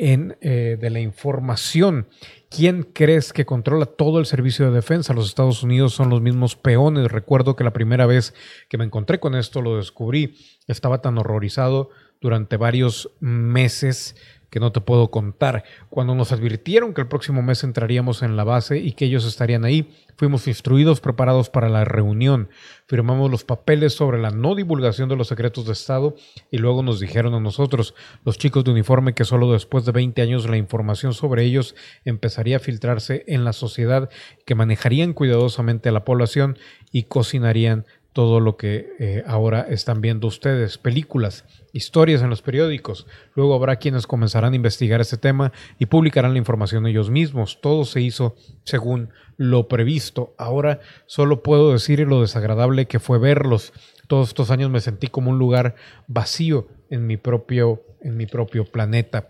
eh, 0.00 0.76
de 0.80 0.90
la 0.90 1.00
información. 1.00 2.06
¿Quién 2.50 2.84
crees 2.84 3.32
que 3.32 3.44
controla 3.44 3.84
todo 3.84 4.20
el 4.20 4.26
servicio 4.26 4.66
de 4.66 4.72
defensa? 4.76 5.12
Los 5.12 5.26
Estados 5.26 5.64
Unidos 5.64 5.92
son 5.92 6.08
los 6.08 6.22
mismos 6.22 6.54
peones. 6.54 7.10
Recuerdo 7.10 7.56
que 7.56 7.64
la 7.64 7.72
primera 7.72 8.06
vez 8.06 8.32
que 8.68 8.78
me 8.78 8.84
encontré 8.84 9.18
con 9.18 9.34
esto 9.34 9.60
lo 9.60 9.76
descubrí. 9.76 10.36
Estaba 10.68 11.02
tan 11.02 11.18
horrorizado 11.18 11.90
durante 12.20 12.56
varios 12.56 13.10
meses 13.20 14.14
que 14.50 14.60
no 14.60 14.72
te 14.72 14.80
puedo 14.80 15.10
contar. 15.10 15.64
Cuando 15.90 16.14
nos 16.14 16.32
advirtieron 16.32 16.94
que 16.94 17.00
el 17.00 17.08
próximo 17.08 17.42
mes 17.42 17.64
entraríamos 17.64 18.22
en 18.22 18.36
la 18.36 18.44
base 18.44 18.78
y 18.78 18.92
que 18.92 19.04
ellos 19.06 19.26
estarían 19.26 19.64
ahí, 19.64 19.90
fuimos 20.16 20.48
instruidos, 20.48 21.00
preparados 21.00 21.50
para 21.50 21.68
la 21.68 21.84
reunión. 21.84 22.48
Firmamos 22.86 23.30
los 23.30 23.44
papeles 23.44 23.94
sobre 23.94 24.18
la 24.18 24.30
no 24.30 24.54
divulgación 24.54 25.08
de 25.08 25.16
los 25.16 25.28
secretos 25.28 25.66
de 25.66 25.72
Estado 25.72 26.16
y 26.50 26.58
luego 26.58 26.82
nos 26.82 27.00
dijeron 27.00 27.34
a 27.34 27.40
nosotros, 27.40 27.94
los 28.24 28.38
chicos 28.38 28.64
de 28.64 28.72
uniforme, 28.72 29.14
que 29.14 29.24
solo 29.24 29.52
después 29.52 29.84
de 29.84 29.92
20 29.92 30.20
años 30.22 30.48
la 30.48 30.56
información 30.56 31.14
sobre 31.14 31.44
ellos 31.44 31.74
empezaría 32.04 32.56
a 32.56 32.60
filtrarse 32.60 33.24
en 33.28 33.44
la 33.44 33.52
sociedad, 33.52 34.10
que 34.44 34.54
manejarían 34.54 35.12
cuidadosamente 35.12 35.88
a 35.88 35.92
la 35.92 36.04
población 36.04 36.58
y 36.90 37.04
cocinarían 37.04 37.86
todo 38.12 38.40
lo 38.40 38.56
que 38.56 38.94
eh, 38.98 39.22
ahora 39.26 39.62
están 39.68 40.00
viendo 40.00 40.26
ustedes, 40.26 40.78
películas, 40.78 41.44
historias 41.72 42.22
en 42.22 42.30
los 42.30 42.42
periódicos. 42.42 43.06
Luego 43.34 43.54
habrá 43.54 43.76
quienes 43.76 44.06
comenzarán 44.06 44.52
a 44.52 44.56
investigar 44.56 45.00
este 45.00 45.18
tema 45.18 45.52
y 45.78 45.86
publicarán 45.86 46.32
la 46.32 46.38
información 46.38 46.86
ellos 46.86 47.10
mismos. 47.10 47.60
Todo 47.60 47.84
se 47.84 48.00
hizo 48.00 48.34
según 48.64 49.10
lo 49.36 49.68
previsto. 49.68 50.34
Ahora 50.38 50.80
solo 51.06 51.42
puedo 51.42 51.72
decir 51.72 52.00
lo 52.00 52.20
desagradable 52.20 52.86
que 52.86 52.98
fue 52.98 53.18
verlos. 53.18 53.72
Todos 54.08 54.28
estos 54.28 54.50
años 54.50 54.70
me 54.70 54.80
sentí 54.80 55.08
como 55.08 55.30
un 55.30 55.38
lugar 55.38 55.76
vacío 56.06 56.66
en 56.90 57.06
mi 57.06 57.18
propio, 57.18 57.82
en 58.00 58.16
mi 58.16 58.26
propio 58.26 58.64
planeta. 58.64 59.28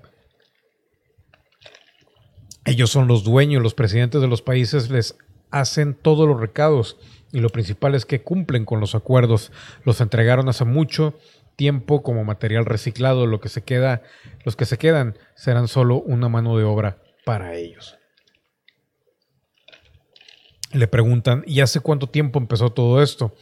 Ellos 2.65 2.91
son 2.91 3.09
los 3.09 3.25
dueños, 3.25 3.63
los 3.63 3.75
presidentes 3.75 4.21
de 4.21 4.29
los 4.29 4.43
países 4.43 4.91
les 4.91 5.17
hacen 5.51 5.95
todos 5.95 6.29
los 6.29 6.39
recados 6.39 6.99
y 7.33 7.41
lo 7.41 7.51
principal 7.51 7.95
es 7.95 8.07
que 8.07 8.23
cumplen 8.23 8.65
con 8.65 8.81
los 8.81 8.95
acuerdos. 8.95 9.53
Los 9.85 10.01
entregaron 10.01 10.49
hace 10.49 10.65
mucho 10.65 11.15
tiempo 11.57 12.03
como 12.03 12.25
material 12.25 12.65
reciclado. 12.65 13.27
Lo 13.27 13.41
que 13.41 13.49
se 13.49 13.63
queda, 13.63 14.03
los 14.45 14.57
que 14.57 14.65
se 14.65 14.79
quedan 14.79 15.17
serán 15.35 15.69
solo 15.69 16.01
una 16.01 16.29
mano 16.29 16.57
de 16.57 16.65
obra 16.65 16.99
para 17.25 17.55
ellos. 17.55 17.99
Le 20.73 20.87
preguntan, 20.87 21.45
¿y 21.47 21.61
hace 21.61 21.81
cuánto 21.81 22.09
tiempo 22.09 22.39
empezó 22.39 22.71
todo 22.71 23.03
esto? 23.03 23.35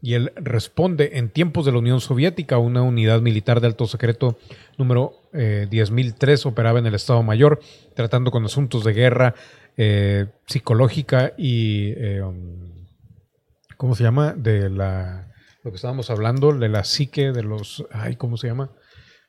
Y 0.00 0.14
él 0.14 0.32
responde, 0.36 1.12
en 1.14 1.30
tiempos 1.30 1.64
de 1.64 1.72
la 1.72 1.78
Unión 1.78 1.98
Soviética, 2.00 2.58
una 2.58 2.82
unidad 2.82 3.22
militar 3.22 3.62
de 3.62 3.68
alto 3.68 3.86
secreto 3.86 4.38
número 4.76 5.22
10.003 5.32 6.44
eh, 6.44 6.48
operaba 6.48 6.78
en 6.78 6.84
el 6.84 6.94
Estado 6.94 7.22
Mayor, 7.22 7.60
tratando 7.94 8.30
con 8.30 8.44
asuntos 8.44 8.84
de 8.84 8.92
guerra 8.92 9.34
eh, 9.78 10.26
psicológica 10.46 11.32
y 11.38 11.94
eh, 11.96 12.22
um, 12.22 12.73
¿cómo 13.76 13.94
se 13.94 14.02
llama? 14.02 14.32
De 14.32 14.70
la, 14.70 15.32
lo 15.62 15.70
que 15.70 15.76
estábamos 15.76 16.10
hablando, 16.10 16.52
de 16.52 16.68
la 16.68 16.84
psique, 16.84 17.32
de 17.32 17.42
los, 17.42 17.84
ay, 17.90 18.16
¿cómo 18.16 18.36
se 18.36 18.48
llama? 18.48 18.70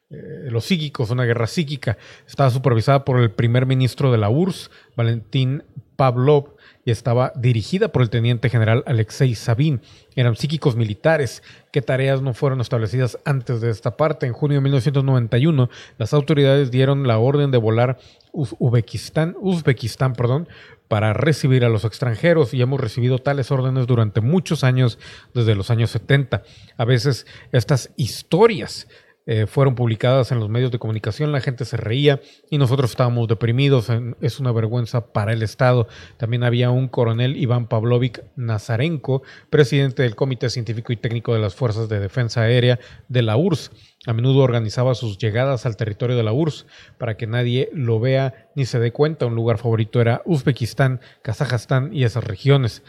Eh, 0.09 0.51
los 0.51 0.65
psíquicos, 0.65 1.09
una 1.09 1.23
guerra 1.23 1.47
psíquica. 1.47 1.97
Estaba 2.27 2.49
supervisada 2.49 3.05
por 3.05 3.19
el 3.19 3.31
primer 3.31 3.65
ministro 3.65 4.11
de 4.11 4.19
la 4.19 4.29
URSS, 4.29 4.69
Valentín 4.95 5.63
Pavlov, 5.95 6.55
y 6.83 6.91
estaba 6.91 7.33
dirigida 7.35 7.87
por 7.87 8.03
el 8.03 8.11
teniente 8.11 8.49
general 8.49 8.83
Alexei 8.85 9.33
Sabin. 9.33 9.81
Eran 10.15 10.35
psíquicos 10.35 10.75
militares. 10.75 11.41
¿Qué 11.71 11.81
tareas 11.81 12.21
no 12.21 12.35
fueron 12.35 12.61
establecidas 12.61 13.17
antes 13.25 13.61
de 13.61 13.71
esta 13.71 13.97
parte? 13.97 14.27
En 14.27 14.33
junio 14.33 14.57
de 14.57 14.61
1991, 14.61 15.69
las 15.97 16.13
autoridades 16.13 16.69
dieron 16.69 17.07
la 17.07 17.17
orden 17.17 17.49
de 17.49 17.57
volar 17.57 17.97
Uzbekistán, 18.31 19.35
Uzbekistán 19.39 20.13
perdón, 20.13 20.47
para 20.87 21.13
recibir 21.13 21.65
a 21.65 21.69
los 21.69 21.85
extranjeros 21.85 22.53
y 22.53 22.61
hemos 22.61 22.79
recibido 22.79 23.19
tales 23.19 23.51
órdenes 23.51 23.87
durante 23.87 24.21
muchos 24.21 24.63
años, 24.63 24.99
desde 25.33 25.55
los 25.55 25.71
años 25.71 25.89
70. 25.91 26.43
A 26.77 26.85
veces 26.85 27.25
estas 27.51 27.91
historias 27.95 28.87
eh, 29.27 29.47
fueron 29.47 29.75
publicadas 29.75 30.31
en 30.31 30.39
los 30.39 30.49
medios 30.49 30.71
de 30.71 30.79
comunicación, 30.79 31.31
la 31.31 31.41
gente 31.41 31.65
se 31.65 31.77
reía 31.77 32.21
y 32.49 32.57
nosotros 32.57 32.91
estábamos 32.91 33.27
deprimidos, 33.27 33.87
es 34.21 34.39
una 34.39 34.51
vergüenza 34.51 35.13
para 35.13 35.33
el 35.33 35.41
Estado. 35.41 35.87
También 36.17 36.43
había 36.43 36.69
un 36.69 36.87
coronel 36.87 37.35
Iván 37.35 37.67
Pavlovich 37.67 38.21
Nazarenko, 38.35 39.23
presidente 39.49 40.03
del 40.03 40.15
Comité 40.15 40.49
Científico 40.49 40.93
y 40.93 40.97
Técnico 40.97 41.33
de 41.33 41.39
las 41.39 41.55
Fuerzas 41.55 41.89
de 41.89 41.99
Defensa 41.99 42.41
Aérea 42.41 42.79
de 43.07 43.21
la 43.21 43.35
URSS. 43.37 43.71
A 44.07 44.13
menudo 44.13 44.39
organizaba 44.39 44.93
sus 44.93 45.17
llegadas 45.17 45.65
al 45.65 45.77
territorio 45.77 46.15
de 46.15 46.23
la 46.23 46.31
URSS 46.31 46.67
para 46.99 47.17
que 47.17 47.25
nadie 47.25 47.69
lo 47.73 47.99
vea 47.99 48.49
ni 48.55 48.65
se 48.65 48.79
dé 48.79 48.91
cuenta. 48.91 49.25
Un 49.25 49.33
lugar 49.33 49.57
favorito 49.57 49.99
era 49.99 50.21
Uzbekistán, 50.25 51.01
Kazajstán 51.23 51.91
y 51.91 52.03
esas 52.03 52.23
regiones 52.23 52.83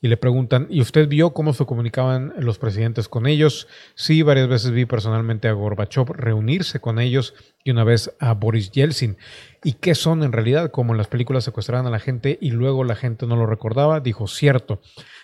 y 0.00 0.08
le 0.08 0.16
preguntan, 0.16 0.66
¿y 0.70 0.80
usted 0.80 1.08
vio 1.08 1.32
cómo 1.32 1.52
se 1.52 1.64
comunicaban 1.64 2.34
los 2.38 2.58
presidentes 2.58 3.08
con 3.08 3.26
ellos? 3.26 3.66
Sí, 3.94 4.22
varias 4.22 4.48
veces 4.48 4.70
vi 4.70 4.84
personalmente 4.84 5.48
a 5.48 5.52
Gorbachev 5.52 6.12
reunirse 6.12 6.80
con 6.80 6.98
ellos 6.98 7.34
y 7.64 7.70
una 7.70 7.84
vez 7.84 8.14
a 8.20 8.34
Boris 8.34 8.70
Yeltsin. 8.70 9.16
¿Y 9.64 9.74
qué 9.74 9.94
son 9.94 10.22
en 10.22 10.32
realidad? 10.32 10.70
Como 10.70 10.92
en 10.92 10.98
las 10.98 11.08
películas 11.08 11.44
secuestraban 11.44 11.86
a 11.86 11.90
la 11.90 11.98
gente 11.98 12.38
y 12.40 12.50
luego 12.50 12.84
la 12.84 12.94
gente 12.94 13.26
no 13.26 13.36
lo 13.36 13.46
recordaba. 13.46 14.00
Dijo, 14.00 14.26
cierto. 14.26 14.80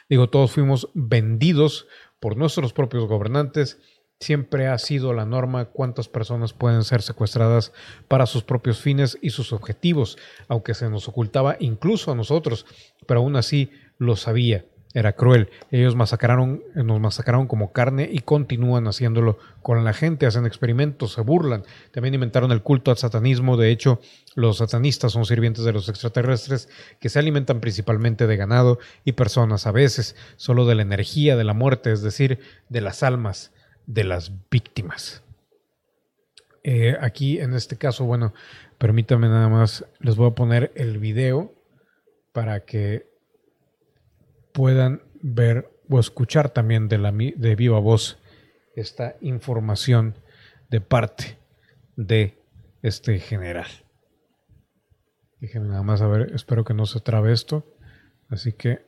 Digo, 0.09 0.29
todos 0.29 0.53
fuimos 0.53 0.89
vendidos 0.95 1.87
por 2.19 2.37
nuestros 2.37 2.73
propios 2.73 3.07
gobernantes. 3.07 3.79
Siempre 4.21 4.69
ha 4.69 4.79
sido 4.79 5.13
la 5.13 5.27
norma 5.27 5.67
cuántas 5.67 6.09
personas 6.09 6.53
pueden 6.53 6.85
ser 6.85 7.03
secuestradas 7.03 7.73
para 8.07 8.27
sus 8.27 8.45
propios 8.45 8.81
fines 8.81 9.19
y 9.21 9.31
sus 9.31 9.53
objetivos, 9.53 10.17
aunque 10.47 10.75
se 10.75 10.89
nos 10.89 11.09
ocultaba 11.09 11.57
incluso 11.59 12.13
a 12.13 12.15
nosotros, 12.15 12.65
pero 13.07 13.19
aún 13.21 13.35
así 13.35 13.73
lo 14.03 14.17
sabía. 14.17 14.67
Era 14.95 15.15
cruel. 15.15 15.49
Ellos 15.71 15.97
masacraron, 15.97 16.63
nos 16.75 17.01
masacraron 17.01 17.47
como 17.47 17.73
carne 17.73 18.11
y 18.13 18.19
continúan 18.19 18.87
haciéndolo 18.87 19.39
con 19.63 19.83
la 19.85 19.95
gente. 19.95 20.27
Hacen 20.27 20.45
experimentos, 20.45 21.15
se 21.15 21.23
burlan. 21.23 21.65
También 21.93 22.13
inventaron 22.13 22.53
el 22.53 22.63
culto 22.63 22.91
al 22.91 22.99
satanismo. 22.99 23.57
De 23.57 23.71
hecho, 23.71 24.01
los 24.35 24.59
satanistas 24.59 25.13
son 25.13 25.25
sirvientes 25.25 25.65
de 25.65 25.73
los 25.73 25.89
extraterrestres 25.89 26.69
que 27.01 27.09
se 27.09 27.19
alimentan 27.19 27.61
principalmente 27.61 28.27
de 28.27 28.37
ganado 28.37 28.79
y 29.03 29.13
personas, 29.13 29.67
a 29.67 29.73
veces 29.73 30.15
solo 30.37 30.67
de 30.67 30.75
la 30.75 30.83
energía 30.83 31.37
de 31.37 31.45
la 31.45 31.55
muerte, 31.55 31.91
es 31.91 32.03
decir, 32.03 32.41
de 32.69 32.83
las 32.83 33.03
almas 33.03 33.53
de 33.87 34.05
las 34.05 34.31
víctimas. 34.51 35.23
Eh, 36.65 36.97
aquí 37.01 37.41
en 37.41 37.55
este 37.55 37.77
caso, 37.77 38.05
bueno, 38.05 38.35
permítanme 38.77 39.29
nada 39.29 39.49
más, 39.49 39.87
les 40.01 40.17
voy 40.17 40.31
a 40.31 40.35
poner 40.35 40.71
el 40.77 40.99
video 40.99 41.55
para 42.33 42.65
que 42.65 43.12
puedan 44.53 45.03
ver 45.23 45.71
o 45.89 45.99
escuchar 45.99 46.51
también 46.51 46.89
de, 46.89 46.99
la, 46.99 47.13
de 47.13 47.57
viva 47.57 47.79
voz 47.79 48.19
esta 48.75 49.17
información 49.21 50.15
de 50.71 50.81
parte 50.81 51.39
de 51.97 52.39
este 52.83 53.19
general. 53.19 53.69
Déjenme 55.41 55.69
nada 55.69 55.83
más 55.83 56.01
a 56.03 56.07
ver, 56.07 56.33
espero 56.35 56.65
que 56.65 56.75
no 56.75 56.87
se 56.87 57.01
trabe 57.01 57.33
esto. 57.33 57.67
Así 58.29 58.53
que 58.53 58.87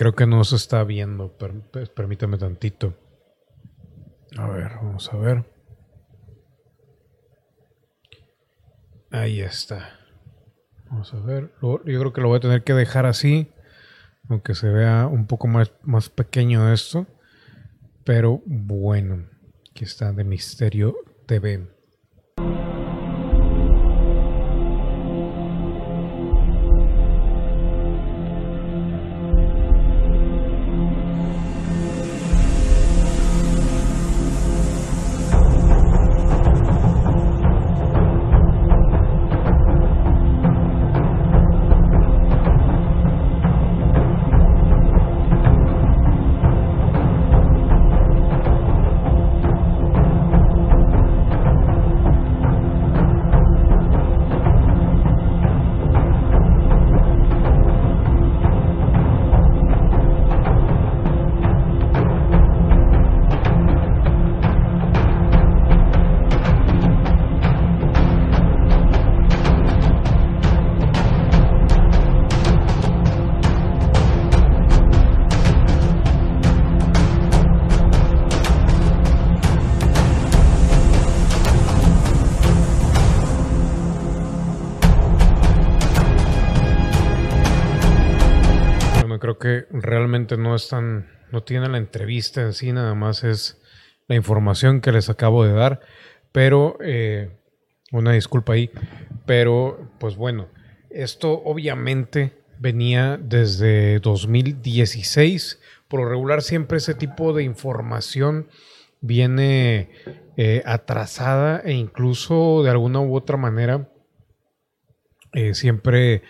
creo 0.00 0.14
que 0.14 0.26
no 0.26 0.42
se 0.44 0.56
está 0.56 0.82
viendo. 0.82 1.36
permítame 1.94 2.38
tantito. 2.38 2.94
A 4.38 4.48
ver, 4.48 4.72
vamos 4.76 5.12
a 5.12 5.18
ver. 5.18 5.44
Ahí 9.10 9.42
está. 9.42 9.90
Vamos 10.88 11.12
a 11.12 11.20
ver. 11.20 11.52
yo 11.60 11.82
creo 11.84 12.14
que 12.14 12.22
lo 12.22 12.28
voy 12.28 12.38
a 12.38 12.40
tener 12.40 12.64
que 12.64 12.72
dejar 12.72 13.04
así. 13.04 13.52
aunque 14.30 14.54
se 14.54 14.70
vea 14.70 15.06
un 15.06 15.26
poco 15.26 15.48
más, 15.48 15.70
más 15.82 16.08
pequeño 16.08 16.72
esto. 16.72 17.06
Pero 18.02 18.40
bueno, 18.46 19.26
aquí 19.70 19.84
está 19.84 20.14
de 20.14 20.24
Misterio 20.24 20.96
TV. 21.26 21.68
Están, 90.62 91.08
no 91.32 91.42
tiene 91.42 91.68
la 91.68 91.78
entrevista 91.78 92.42
en 92.42 92.52
sí, 92.52 92.72
nada 92.72 92.94
más 92.94 93.24
es 93.24 93.60
la 94.08 94.16
información 94.16 94.80
que 94.80 94.92
les 94.92 95.08
acabo 95.08 95.44
de 95.44 95.52
dar, 95.52 95.80
pero 96.32 96.76
eh, 96.80 97.30
una 97.92 98.12
disculpa 98.12 98.52
ahí, 98.52 98.70
pero 99.26 99.90
pues 99.98 100.16
bueno, 100.16 100.48
esto 100.90 101.42
obviamente 101.44 102.32
venía 102.58 103.16
desde 103.16 104.00
2016, 104.00 105.60
por 105.88 106.08
regular 106.08 106.42
siempre 106.42 106.78
ese 106.78 106.94
tipo 106.94 107.32
de 107.32 107.42
información 107.42 108.48
viene 109.00 109.90
eh, 110.36 110.62
atrasada 110.66 111.60
e 111.64 111.72
incluso 111.72 112.62
de 112.62 112.70
alguna 112.70 113.00
u 113.00 113.16
otra 113.16 113.36
manera 113.36 113.88
eh, 115.32 115.54
siempre 115.54 116.22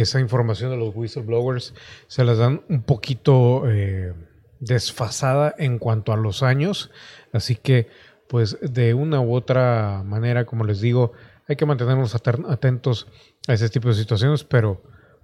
esa 0.00 0.20
información 0.20 0.70
de 0.70 0.76
los 0.76 0.94
whistleblowers 0.94 1.74
se 2.06 2.24
las 2.24 2.38
dan 2.38 2.62
un 2.68 2.82
poquito 2.82 3.64
eh, 3.68 4.12
desfasada 4.60 5.54
en 5.58 5.78
cuanto 5.78 6.12
a 6.12 6.16
los 6.16 6.42
años. 6.44 6.90
Así 7.32 7.56
que, 7.56 7.88
pues 8.28 8.58
de 8.60 8.94
una 8.94 9.20
u 9.20 9.34
otra 9.34 10.02
manera, 10.04 10.44
como 10.44 10.64
les 10.64 10.80
digo, 10.80 11.12
hay 11.48 11.56
que 11.56 11.66
mantenernos 11.66 12.14
atentos 12.14 13.08
a 13.48 13.54
ese 13.54 13.68
tipo 13.70 13.88
de 13.88 13.94
situaciones, 13.94 14.44
pero 14.44 14.82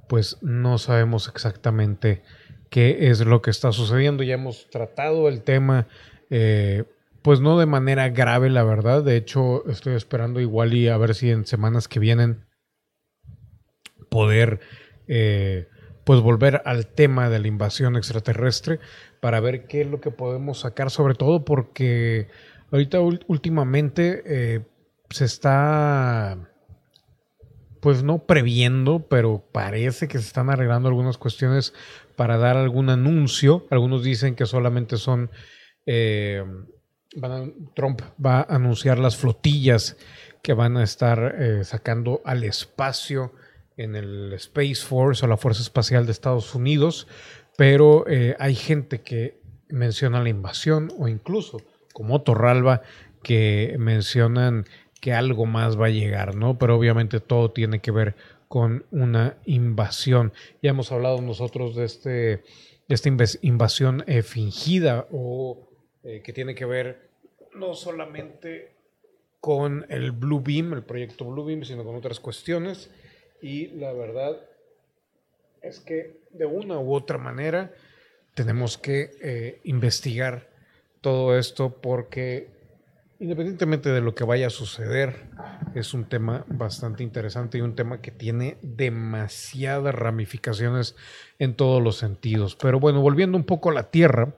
pues 0.09 0.39
no 0.43 0.79
sabemos 0.79 1.29
exactamente 1.29 2.23
qué 2.69 3.11
es 3.11 3.25
lo 3.25 3.43
que 3.43 3.51
está 3.51 3.71
sucediendo. 3.71 4.25
Ya 4.25 4.35
hemos 4.35 4.69
tratado 4.71 5.29
el 5.29 5.43
tema, 5.43 5.87
eh, 6.31 6.85
pues 7.23 7.41
no 7.41 7.59
de 7.59 7.67
manera 7.67 8.09
grave, 8.09 8.51
la 8.51 8.65
verdad. 8.65 9.05
De 9.05 9.17
hecho, 9.17 9.65
estoy 9.69 9.95
esperando 9.95 10.41
igual 10.41 10.75
y 10.75 10.89
a 10.89 10.97
ver 10.97 11.15
si 11.15 11.31
en 11.31 11.47
semanas 11.47 11.87
que 11.87 12.01
vienen 12.01 12.45
poder 14.15 14.61
eh, 15.09 15.67
pues 16.05 16.21
volver 16.21 16.63
al 16.67 16.87
tema 16.87 17.29
de 17.31 17.41
la 17.41 17.49
invasión 17.49 17.97
extraterrestre 17.97 18.79
para 19.19 19.41
ver 19.41 19.67
qué 19.67 19.81
es 19.81 19.89
lo 19.89 20.01
que 20.01 20.13
podemos 20.13 20.61
sacar, 20.61 20.93
sobre 20.93 21.15
todo 21.15 21.45
porque 21.45 22.29
ahorita 22.71 23.01
últimamente 23.01 24.23
eh, 24.25 24.61
se 25.11 25.25
está 25.25 26.39
pues 27.81 28.05
no 28.05 28.25
previendo, 28.25 29.01
pero 29.09 29.45
parece 29.51 30.07
que 30.07 30.19
se 30.19 30.29
están 30.29 30.49
arreglando 30.49 30.89
algunas 30.89 31.19
cuestiones 31.19 31.75
para 32.15 32.39
dar 32.39 32.57
algún 32.57 32.91
anuncio. 32.91 33.67
Algunos 33.69 34.05
dicen 34.05 34.37
que 34.37 34.47
solamente 34.47 34.97
son 34.97 35.29
eh, 35.87 36.45
Trump 37.75 38.01
va 38.25 38.43
a 38.43 38.55
anunciar 38.55 39.01
las 39.01 39.17
flotillas 39.17 39.97
que 40.41 40.53
van 40.53 40.77
a 40.77 40.85
estar 40.85 41.35
sacando 41.65 42.23
al 42.25 42.45
espacio 42.45 43.33
en 43.77 43.97
el 43.97 44.33
Space 44.35 44.77
Force 44.77 45.25
o 45.25 45.29
la 45.29 45.37
Fuerza 45.37 45.63
Espacial 45.63 46.07
de 46.07 46.13
Estados 46.13 46.55
Unidos, 46.55 47.07
pero 47.57 48.07
eh, 48.09 48.37
hay 48.39 48.55
gente 48.55 49.03
que 49.03 49.39
menciona 49.69 50.23
la 50.23 50.29
invasión 50.29 50.93
o 50.99 51.09
incluso 51.09 51.61
como 51.93 52.23
Torralba 52.23 52.83
que 53.23 53.77
mencionan 53.79 54.67
que 55.01 55.13
algo 55.13 55.47
más 55.47 55.79
va 55.79 55.87
a 55.87 55.91
llegar, 55.91 56.35
¿no? 56.35 56.59
Pero 56.59 56.77
obviamente 56.77 57.21
todo 57.21 57.51
tiene 57.51 57.81
que 57.81 57.91
ver 57.91 58.15
con 58.49 58.87
una 58.91 59.37
invasión. 59.45 60.33
Ya 60.63 60.71
hemos 60.71 60.93
hablado 60.93 61.21
nosotros 61.21 61.75
de, 61.75 61.85
este, 61.85 62.11
de 62.11 62.43
esta 62.89 63.09
invasión 63.43 64.05
eh, 64.07 64.23
fingida 64.23 65.07
o 65.11 65.69
eh, 66.03 66.23
que 66.23 66.33
tiene 66.33 66.55
que 66.55 66.65
ver 66.65 67.11
no 67.55 67.75
solamente 67.75 68.73
con 69.41 69.85
el 69.89 70.13
Blue 70.13 70.41
Beam, 70.41 70.73
el 70.73 70.83
proyecto 70.83 71.25
Blue 71.27 71.45
Beam, 71.45 71.65
sino 71.65 71.85
con 71.85 71.97
otras 71.97 72.21
cuestiones. 72.21 72.91
Y 73.45 73.67
la 73.77 73.93
verdad 73.93 74.41
es 75.61 75.79
que 75.79 76.23
de 76.31 76.47
una 76.47 76.79
u 76.79 76.95
otra 76.95 77.19
manera 77.19 77.71
tenemos 78.33 78.79
que 78.79 79.11
eh, 79.21 79.61
investigar 79.65 80.49
todo 81.03 81.37
esto 81.39 81.69
porque 81.83 82.49
independientemente 83.21 83.91
de 83.91 84.01
lo 84.01 84.15
que 84.15 84.25
vaya 84.25 84.47
a 84.47 84.51
suceder, 84.51 85.29
es 85.75 85.93
un 85.93 86.05
tema 86.07 86.47
bastante 86.49 87.03
interesante 87.03 87.59
y 87.59 87.61
un 87.61 87.75
tema 87.75 88.01
que 88.01 88.11
tiene 88.11 88.57
demasiadas 88.63 89.95
ramificaciones 89.95 90.97
en 91.39 91.55
todos 91.55 91.83
los 91.83 91.97
sentidos. 91.97 92.57
Pero 92.57 92.81
bueno, 92.81 93.03
volviendo 93.03 93.37
un 93.37 93.45
poco 93.45 93.69
a 93.69 93.75
la 93.75 93.91
Tierra, 93.91 94.35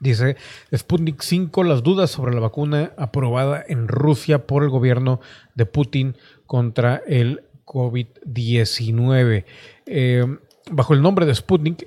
dice 0.00 0.36
Sputnik 0.74 1.20
5, 1.20 1.64
las 1.64 1.82
dudas 1.82 2.10
sobre 2.10 2.34
la 2.34 2.40
vacuna 2.40 2.92
aprobada 2.96 3.62
en 3.68 3.88
Rusia 3.88 4.46
por 4.46 4.62
el 4.62 4.70
gobierno 4.70 5.20
de 5.54 5.66
Putin 5.66 6.16
contra 6.46 7.02
el 7.06 7.45
COVID-19. 7.66 9.44
Eh, 9.86 10.24
bajo 10.70 10.94
el 10.94 11.02
nombre 11.02 11.26
de 11.26 11.34
Sputnik 11.34 11.84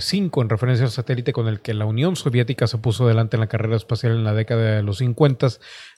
5, 0.00 0.40
eh, 0.40 0.42
en 0.42 0.48
referencia 0.48 0.84
al 0.84 0.90
satélite 0.90 1.32
con 1.32 1.46
el 1.46 1.60
que 1.60 1.74
la 1.74 1.84
Unión 1.84 2.16
Soviética 2.16 2.66
se 2.66 2.78
puso 2.78 3.06
delante 3.06 3.36
en 3.36 3.40
la 3.40 3.46
carrera 3.46 3.76
espacial 3.76 4.12
en 4.12 4.24
la 4.24 4.34
década 4.34 4.76
de 4.76 4.82
los 4.82 4.98
50, 4.98 5.46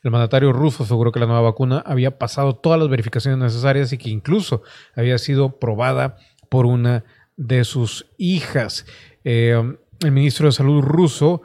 el 0.03 0.11
mandatario 0.11 0.53
ruso 0.53 0.83
aseguró 0.83 1.13
que 1.13 1.21
la 1.21 1.27
nueva 1.27 1.41
vacuna 1.41 1.83
había 1.87 2.19
pasado 2.19 2.57
todas 2.57 2.79
las 2.79 2.89
verificaciones 2.89 3.39
necesarias 3.39 3.93
y 3.93 3.99
que 3.99 4.11
incluso 4.11 4.63
había 4.95 5.17
sido 5.19 5.59
probada 5.59 6.17
por 6.51 6.67
una 6.67 7.05
de 7.37 7.65
sus 7.65 8.07
hijas. 8.19 8.85
Eh, 9.25 9.77
el 10.01 10.13
ministro 10.13 10.47
de 10.47 10.53
Salud 10.53 10.83
ruso, 10.83 11.43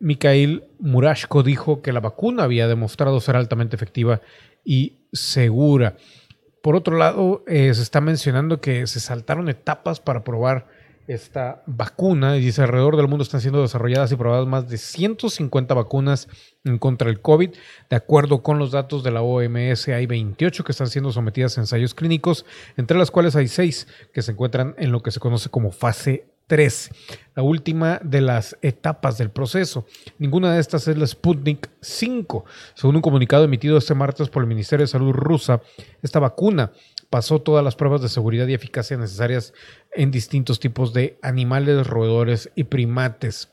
Mikhail 0.00 0.64
Murashko, 0.80 1.42
dijo 1.42 1.80
que 1.80 1.92
la 1.92 2.00
vacuna 2.00 2.42
había 2.44 2.66
demostrado 2.66 3.20
ser 3.20 3.36
altamente 3.36 3.76
efectiva 3.76 4.20
y 4.64 4.98
segura. 5.12 5.96
Por 6.62 6.76
otro 6.76 6.96
lado, 6.96 7.44
eh, 7.46 7.74
se 7.74 7.82
está 7.82 8.00
mencionando 8.00 8.60
que 8.60 8.86
se 8.86 9.00
saltaron 9.00 9.48
etapas 9.48 10.00
para 10.00 10.22
probar 10.24 10.66
esta 11.08 11.62
vacuna. 11.66 12.36
Y 12.36 12.40
dice, 12.40 12.62
alrededor 12.62 12.96
del 12.96 13.08
mundo 13.08 13.24
están 13.24 13.40
siendo 13.40 13.62
desarrolladas 13.62 14.12
y 14.12 14.16
probadas 14.16 14.46
más 14.46 14.68
de 14.68 14.78
150 14.78 15.74
vacunas 15.74 16.28
contra 16.78 17.08
del 17.08 17.20
COVID. 17.20 17.50
De 17.90 17.96
acuerdo 17.96 18.42
con 18.42 18.58
los 18.58 18.70
datos 18.70 19.02
de 19.02 19.10
la 19.10 19.22
OMS, 19.22 19.88
hay 19.88 20.06
28 20.06 20.64
que 20.64 20.72
están 20.72 20.88
siendo 20.88 21.12
sometidas 21.12 21.58
a 21.58 21.62
ensayos 21.62 21.94
clínicos, 21.94 22.46
entre 22.76 22.98
las 22.98 23.10
cuales 23.10 23.36
hay 23.36 23.48
6 23.48 23.88
que 24.12 24.22
se 24.22 24.32
encuentran 24.32 24.74
en 24.78 24.92
lo 24.92 25.02
que 25.02 25.10
se 25.10 25.20
conoce 25.20 25.48
como 25.48 25.72
fase 25.72 26.31
3, 26.52 26.90
la 27.34 27.42
última 27.42 27.98
de 28.04 28.20
las 28.20 28.58
etapas 28.60 29.16
del 29.16 29.30
proceso. 29.30 29.86
Ninguna 30.18 30.52
de 30.52 30.60
estas 30.60 30.86
es 30.86 30.98
la 30.98 31.06
Sputnik 31.06 31.70
5. 31.80 32.44
Según 32.74 32.96
un 32.96 33.00
comunicado 33.00 33.44
emitido 33.44 33.78
este 33.78 33.94
martes 33.94 34.28
por 34.28 34.42
el 34.42 34.50
Ministerio 34.50 34.82
de 34.84 34.88
Salud 34.88 35.12
rusa, 35.12 35.62
esta 36.02 36.18
vacuna 36.18 36.72
pasó 37.08 37.40
todas 37.40 37.64
las 37.64 37.74
pruebas 37.74 38.02
de 38.02 38.10
seguridad 38.10 38.46
y 38.48 38.52
eficacia 38.52 38.98
necesarias 38.98 39.54
en 39.94 40.10
distintos 40.10 40.60
tipos 40.60 40.92
de 40.92 41.18
animales, 41.22 41.86
roedores 41.86 42.50
y 42.54 42.64
primates 42.64 43.48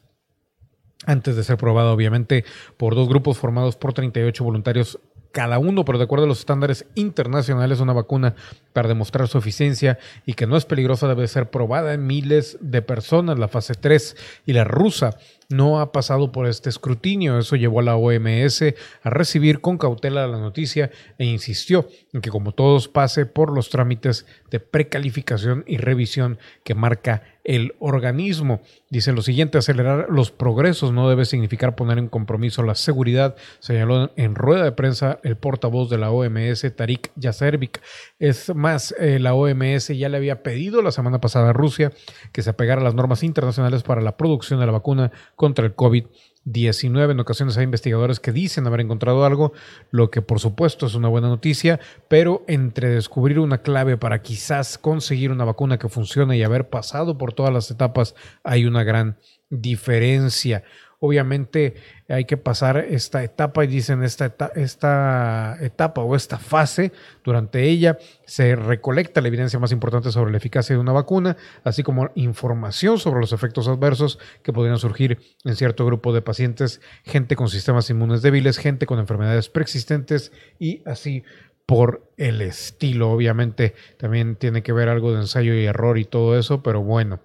antes 1.05 1.37
de 1.37 1.45
ser 1.45 1.55
probada 1.55 1.93
obviamente 1.93 2.43
por 2.75 2.95
dos 2.95 3.07
grupos 3.07 3.37
formados 3.37 3.77
por 3.77 3.93
38 3.93 4.43
voluntarios 4.43 4.99
cada 5.32 5.59
uno, 5.59 5.86
pero 5.86 5.97
de 5.97 6.05
acuerdo 6.05 6.25
a 6.25 6.27
los 6.27 6.39
estándares 6.39 6.86
internacionales, 6.95 7.80
una 7.80 7.93
vacuna 7.93 8.36
para 8.73 8.88
demostrar 8.88 9.27
su 9.27 9.38
eficiencia 9.38 9.99
y 10.25 10.34
que 10.34 10.47
no 10.47 10.57
es 10.57 10.65
peligrosa 10.65 11.07
debe 11.07 11.27
ser 11.27 11.49
probada 11.49 11.93
en 11.93 12.07
miles 12.07 12.57
de 12.61 12.82
personas, 12.82 13.38
la 13.38 13.47
fase 13.47 13.73
3 13.73 14.15
y 14.45 14.53
la 14.53 14.63
rusa 14.63 15.17
no 15.49 15.80
ha 15.80 15.91
pasado 15.91 16.32
por 16.32 16.47
este 16.47 16.69
escrutinio. 16.69 17.39
Eso 17.39 17.55
llevó 17.55 17.80
a 17.80 17.84
la 17.84 17.95
OMS 17.95 18.61
a 19.03 19.09
recibir 19.09 19.61
con 19.61 19.77
cautela 19.77 20.27
la 20.27 20.38
noticia 20.38 20.91
e 21.17 21.25
insistió 21.25 21.88
en 22.13 22.21
que 22.21 22.30
como 22.30 22.53
todos 22.53 22.88
pase 22.88 23.25
por 23.25 23.51
los 23.53 23.69
trámites 23.69 24.25
de 24.51 24.59
precalificación 24.59 25.63
y 25.67 25.77
revisión 25.77 26.38
que 26.63 26.75
marca 26.75 27.23
el 27.49 27.73
organismo. 27.79 28.61
Dice 28.91 29.11
lo 29.11 29.23
siguiente, 29.23 29.57
acelerar 29.57 30.05
los 30.11 30.29
progresos 30.29 30.93
no 30.93 31.09
debe 31.09 31.25
significar 31.25 31.75
poner 31.75 31.97
en 31.97 32.07
compromiso 32.07 32.61
la 32.61 32.75
seguridad, 32.75 33.35
señaló 33.57 34.11
en 34.17 34.35
rueda 34.35 34.63
de 34.63 34.71
prensa 34.71 35.19
el 35.23 35.35
portavoz 35.35 35.89
de 35.89 35.97
la 35.97 36.11
OMS, 36.11 36.71
Tarik 36.75 37.11
Yacervik. 37.15 37.81
Es 38.19 38.53
más, 38.53 38.93
eh, 38.99 39.17
la 39.17 39.33
OMS 39.33 39.87
ya 39.97 40.09
le 40.09 40.17
había 40.17 40.43
pedido 40.43 40.83
la 40.83 40.91
semana 40.91 41.19
pasada 41.19 41.49
a 41.49 41.53
Rusia 41.53 41.91
que 42.31 42.43
se 42.43 42.51
apegara 42.51 42.81
a 42.81 42.83
las 42.83 42.93
normas 42.93 43.23
internacionales 43.23 43.81
para 43.81 44.01
la 44.01 44.15
producción 44.15 44.59
de 44.59 44.67
la 44.67 44.71
vacuna 44.71 45.11
contra 45.35 45.65
el 45.65 45.75
COVID-19. 45.75 46.28
En 46.45 47.19
ocasiones 47.19 47.57
hay 47.57 47.65
investigadores 47.65 48.19
que 48.19 48.31
dicen 48.31 48.65
haber 48.65 48.81
encontrado 48.81 49.23
algo, 49.25 49.53
lo 49.91 50.09
que 50.09 50.21
por 50.21 50.39
supuesto 50.39 50.87
es 50.87 50.95
una 50.95 51.07
buena 51.07 51.27
noticia, 51.27 51.79
pero 52.07 52.43
entre 52.47 52.89
descubrir 52.89 53.39
una 53.39 53.59
clave 53.59 53.97
para 53.97 54.21
quizás 54.21 54.77
conseguir 54.77 55.31
una 55.31 55.45
vacuna 55.45 55.77
que 55.77 55.89
funcione 55.89 56.37
y 56.37 56.43
haber 56.43 56.69
pasado 56.69 57.17
por 57.17 57.33
todas 57.33 57.53
las 57.53 57.69
etapas, 57.69 58.15
hay 58.43 58.65
una 58.65 58.83
gran 58.83 59.17
diferencia. 59.49 60.63
Obviamente 61.01 61.75
hay 62.09 62.25
que 62.25 62.35
pasar 62.35 62.77
esta 62.77 63.23
etapa 63.23 63.63
y 63.63 63.67
dicen 63.67 64.03
esta, 64.03 64.35
esta 64.55 65.57
etapa 65.61 66.01
o 66.01 66.13
esta 66.13 66.37
fase, 66.37 66.91
durante 67.23 67.63
ella 67.63 67.97
se 68.25 68.55
recolecta 68.57 69.21
la 69.21 69.29
evidencia 69.29 69.59
más 69.59 69.71
importante 69.71 70.11
sobre 70.11 70.31
la 70.31 70.37
eficacia 70.37 70.75
de 70.75 70.81
una 70.81 70.91
vacuna, 70.91 71.37
así 71.63 71.83
como 71.83 72.09
información 72.15 72.99
sobre 72.99 73.21
los 73.21 73.31
efectos 73.31 73.69
adversos 73.69 74.19
que 74.43 74.51
podrían 74.51 74.77
surgir 74.77 75.19
en 75.45 75.55
cierto 75.55 75.85
grupo 75.85 76.11
de 76.11 76.21
pacientes, 76.21 76.81
gente 77.05 77.37
con 77.37 77.47
sistemas 77.47 77.89
inmunes 77.89 78.21
débiles, 78.21 78.57
gente 78.57 78.85
con 78.85 78.99
enfermedades 78.99 79.47
preexistentes 79.47 80.33
y 80.59 80.81
así 80.85 81.23
por 81.65 82.11
el 82.17 82.41
estilo. 82.41 83.11
Obviamente 83.11 83.73
también 83.97 84.35
tiene 84.35 84.63
que 84.63 84.73
ver 84.73 84.89
algo 84.89 85.13
de 85.13 85.21
ensayo 85.21 85.53
y 85.53 85.65
error 85.65 85.97
y 85.97 86.03
todo 86.03 86.37
eso, 86.37 86.61
pero 86.61 86.81
bueno. 86.81 87.21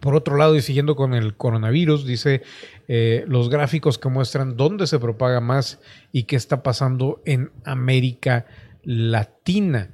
Por 0.00 0.14
otro 0.14 0.36
lado, 0.36 0.54
y 0.54 0.62
siguiendo 0.62 0.94
con 0.94 1.12
el 1.12 1.36
coronavirus, 1.36 2.06
dice 2.06 2.42
eh, 2.90 3.26
los 3.28 3.50
gráficos 3.50 3.98
que 3.98 4.08
muestran 4.08 4.56
dónde 4.56 4.86
se 4.86 4.98
propaga 4.98 5.40
más 5.40 5.78
y 6.10 6.24
qué 6.24 6.36
está 6.36 6.62
pasando 6.62 7.20
en 7.26 7.52
América 7.64 8.46
Latina. 8.82 9.92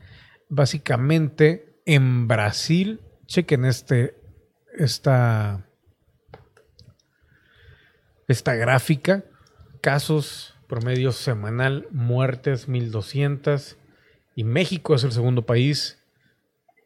Básicamente, 0.48 1.80
en 1.86 2.28
Brasil, 2.28 3.00
chequen 3.26 3.64
este, 3.64 4.14
esta, 4.78 5.66
esta 8.28 8.54
gráfica, 8.54 9.24
casos 9.80 10.54
promedio 10.68 11.10
semanal, 11.10 11.88
muertes 11.90 12.68
1200, 12.68 13.76
y 14.36 14.44
México 14.44 14.94
es 14.94 15.02
el 15.02 15.10
segundo 15.10 15.46
país, 15.46 15.98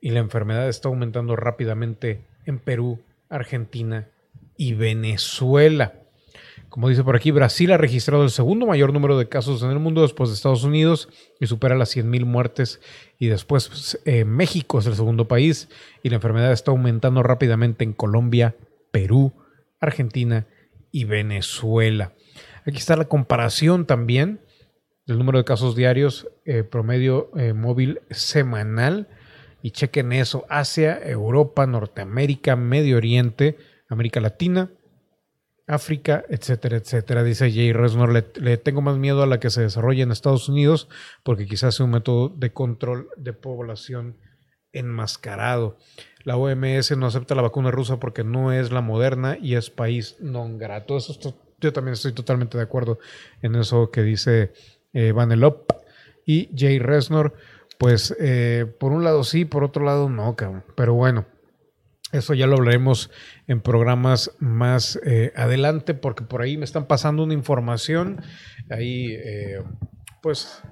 y 0.00 0.11
la 0.11 0.20
enfermedad 0.20 0.70
está 0.70 0.88
aumentando 0.88 1.36
rápidamente 1.36 2.26
en 2.46 2.59
Perú, 2.61 3.04
Argentina 3.28 4.09
y 4.59 4.74
Venezuela. 4.74 5.94
Como 6.68 6.90
dice 6.90 7.02
por 7.02 7.16
aquí, 7.16 7.30
Brasil 7.30 7.72
ha 7.72 7.78
registrado 7.78 8.24
el 8.24 8.30
segundo 8.30 8.66
mayor 8.66 8.92
número 8.92 9.16
de 9.16 9.28
casos 9.28 9.62
en 9.62 9.70
el 9.70 9.78
mundo 9.78 10.02
después 10.02 10.28
de 10.28 10.34
Estados 10.34 10.64
Unidos 10.64 11.09
y 11.40 11.46
supera 11.46 11.76
las 11.76 11.96
100.000 11.96 12.26
muertes. 12.26 12.80
Y 13.18 13.28
después 13.28 13.68
pues, 13.68 13.98
eh, 14.04 14.26
México 14.26 14.78
es 14.78 14.86
el 14.86 14.94
segundo 14.94 15.26
país 15.26 15.70
y 16.02 16.11
la 16.11 16.16
enfermedad 16.16 16.52
está 16.52 16.72
aumentando 16.72 17.22
rápidamente 17.22 17.84
en 17.84 17.94
Colombia, 17.94 18.54
Perú, 18.90 19.32
Argentina 19.80 20.46
y 20.92 21.04
Venezuela. 21.04 22.12
Aquí 22.66 22.76
está 22.76 22.96
la 22.96 23.06
comparación 23.06 23.86
también 23.86 24.40
del 25.06 25.16
número 25.16 25.38
de 25.38 25.44
casos 25.44 25.74
diarios 25.74 26.28
eh, 26.44 26.64
promedio 26.64 27.30
eh, 27.34 27.54
móvil 27.54 28.02
semanal 28.11 29.09
y 29.62 29.70
chequen 29.70 30.12
eso, 30.12 30.44
Asia, 30.48 31.00
Europa, 31.02 31.66
Norteamérica, 31.66 32.56
Medio 32.56 32.98
Oriente, 32.98 33.56
América 33.89 34.20
Latina, 34.20 34.70
África, 35.66 36.24
etcétera, 36.30 36.78
etcétera. 36.78 37.22
Dice 37.22 37.53
Jay 37.53 37.72
Resnor, 37.72 38.12
le, 38.12 38.57
tengo 38.57 38.80
más 38.80 38.97
miedo 38.97 39.22
a 39.22 39.26
la 39.26 39.39
que 39.39 39.51
se 39.51 39.61
desarrolla 39.61 40.03
en 40.03 40.11
Estados 40.11 40.49
Unidos 40.49 40.89
porque 41.22 41.47
quizás 41.47 41.74
sea 41.74 41.84
un 41.84 41.93
método 41.93 42.30
de 42.30 42.53
control 42.53 43.11
de 43.16 43.34
población 43.34 44.16
enmascarado. 44.72 45.76
La 46.24 46.36
OMS 46.36 46.97
no 46.97 47.07
acepta 47.07 47.34
la 47.34 47.43
vacuna 47.43 47.70
rusa 47.70 48.01
porque 48.01 48.24
no 48.24 48.53
es 48.53 48.72
la 48.72 48.80
moderna 48.80 49.36
y 49.41 49.55
es 49.57 49.70
país 49.70 50.16
non 50.20 50.59
grato. 50.59 50.99
Yo 51.61 51.72
también 51.72 51.93
estoy 51.93 52.12
totalmente 52.12 52.57
de 52.57 52.64
acuerdo 52.64 52.99
en 53.43 53.55
eso 53.57 53.91
que 53.91 54.03
dice 54.03 54.53
eh, 54.95 55.12
Vanelop 55.12 55.70
y 56.24 56.49
Jay 56.57 56.78
Resnor 56.78 57.34
pues 57.78 58.14
eh, 58.18 58.66
por 58.78 58.93
un 58.93 59.05
lado 59.05 59.22
sí, 59.22 59.45
por 59.45 59.64
otro 59.64 59.84
lado 59.84 60.09
no, 60.09 60.34
cabrón. 60.34 60.64
Pero 60.74 60.95
bueno, 60.95 61.26
eso 62.12 62.32
ya 62.34 62.46
lo 62.46 62.56
hablaremos 62.56 63.11
en 63.46 63.61
programas 63.61 64.34
más 64.38 64.98
eh, 65.04 65.32
adelante, 65.36 65.94
porque 65.94 66.24
por 66.24 66.40
ahí 66.40 66.56
me 66.56 66.64
están 66.64 66.86
pasando 66.86 67.22
una 67.22 67.34
información. 67.34 68.22
Ahí, 68.70 69.12
eh, 69.12 69.62
pues, 70.22 70.62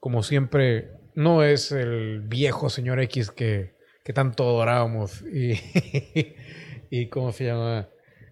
como 0.00 0.22
siempre, 0.22 0.92
no 1.14 1.42
es 1.42 1.72
el 1.72 2.20
viejo 2.20 2.70
señor 2.70 3.00
X 3.00 3.30
que, 3.30 3.76
que 4.04 4.12
tanto 4.12 4.44
adorábamos 4.44 5.22
y, 5.22 5.60
y, 6.90 7.08
¿cómo 7.08 7.32
se 7.32 7.46
llama? 7.46 7.88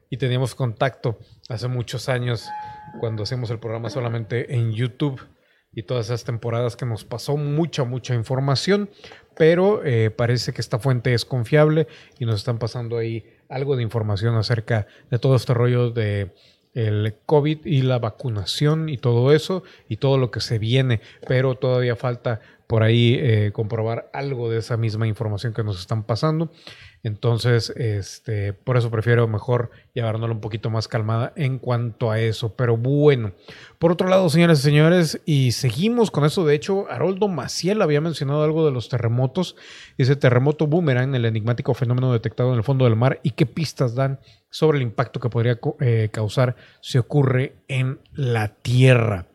Y 0.08 0.16
teníamos 0.16 0.54
contacto 0.54 1.18
hace 1.48 1.68
muchos 1.68 2.08
años 2.08 2.48
cuando 3.00 3.24
hacemos 3.24 3.50
el 3.50 3.58
programa 3.58 3.90
solamente 3.90 4.54
en 4.54 4.72
YouTube 4.72 5.20
y 5.72 5.82
todas 5.82 6.06
esas 6.06 6.24
temporadas 6.24 6.74
que 6.74 6.86
nos 6.86 7.04
pasó 7.04 7.36
mucha, 7.36 7.84
mucha 7.84 8.14
información, 8.14 8.88
pero 9.36 9.84
eh, 9.84 10.10
parece 10.10 10.52
que 10.52 10.60
esta 10.60 10.78
fuente 10.78 11.14
es 11.14 11.24
confiable 11.24 11.86
y 12.18 12.24
nos 12.24 12.36
están 12.36 12.58
pasando 12.58 12.96
ahí 12.96 13.24
algo 13.48 13.76
de 13.76 13.82
información 13.82 14.34
acerca 14.36 14.86
de 15.10 15.18
todo 15.18 15.36
este 15.36 15.54
rollo 15.54 15.90
de 15.90 16.32
el 16.76 17.14
COVID 17.24 17.64
y 17.64 17.82
la 17.82 17.98
vacunación 17.98 18.90
y 18.90 18.98
todo 18.98 19.32
eso 19.32 19.62
y 19.88 19.96
todo 19.96 20.18
lo 20.18 20.30
que 20.30 20.40
se 20.40 20.58
viene, 20.58 21.00
pero 21.26 21.54
todavía 21.54 21.96
falta 21.96 22.40
por 22.66 22.82
ahí 22.82 23.16
eh, 23.18 23.50
comprobar 23.52 24.10
algo 24.12 24.50
de 24.50 24.58
esa 24.58 24.76
misma 24.76 25.06
información 25.06 25.54
que 25.54 25.64
nos 25.64 25.80
están 25.80 26.04
pasando. 26.04 26.50
Entonces, 27.06 27.70
este, 27.76 28.52
por 28.52 28.76
eso 28.76 28.90
prefiero 28.90 29.28
mejor 29.28 29.70
llevárnoslo 29.94 30.34
un 30.34 30.40
poquito 30.40 30.70
más 30.70 30.88
calmada 30.88 31.32
en 31.36 31.60
cuanto 31.60 32.10
a 32.10 32.18
eso. 32.18 32.56
Pero 32.56 32.76
bueno, 32.76 33.30
por 33.78 33.92
otro 33.92 34.08
lado, 34.08 34.28
señores 34.28 34.58
y 34.58 34.62
señores, 34.62 35.20
y 35.24 35.52
seguimos 35.52 36.10
con 36.10 36.24
eso. 36.24 36.44
De 36.44 36.56
hecho, 36.56 36.90
Haroldo 36.90 37.28
Maciel 37.28 37.80
había 37.80 38.00
mencionado 38.00 38.42
algo 38.42 38.66
de 38.66 38.72
los 38.72 38.88
terremotos. 38.88 39.54
Ese 39.98 40.16
terremoto 40.16 40.66
boomerang, 40.66 41.14
el 41.14 41.26
enigmático 41.26 41.74
fenómeno 41.74 42.12
detectado 42.12 42.50
en 42.50 42.56
el 42.56 42.64
fondo 42.64 42.86
del 42.86 42.96
mar 42.96 43.20
y 43.22 43.30
qué 43.30 43.46
pistas 43.46 43.94
dan 43.94 44.18
sobre 44.50 44.78
el 44.78 44.82
impacto 44.82 45.20
que 45.20 45.30
podría 45.30 45.60
eh, 45.78 46.08
causar 46.10 46.56
si 46.80 46.98
ocurre 46.98 47.54
en 47.68 48.00
la 48.14 48.48
Tierra. 48.48 49.28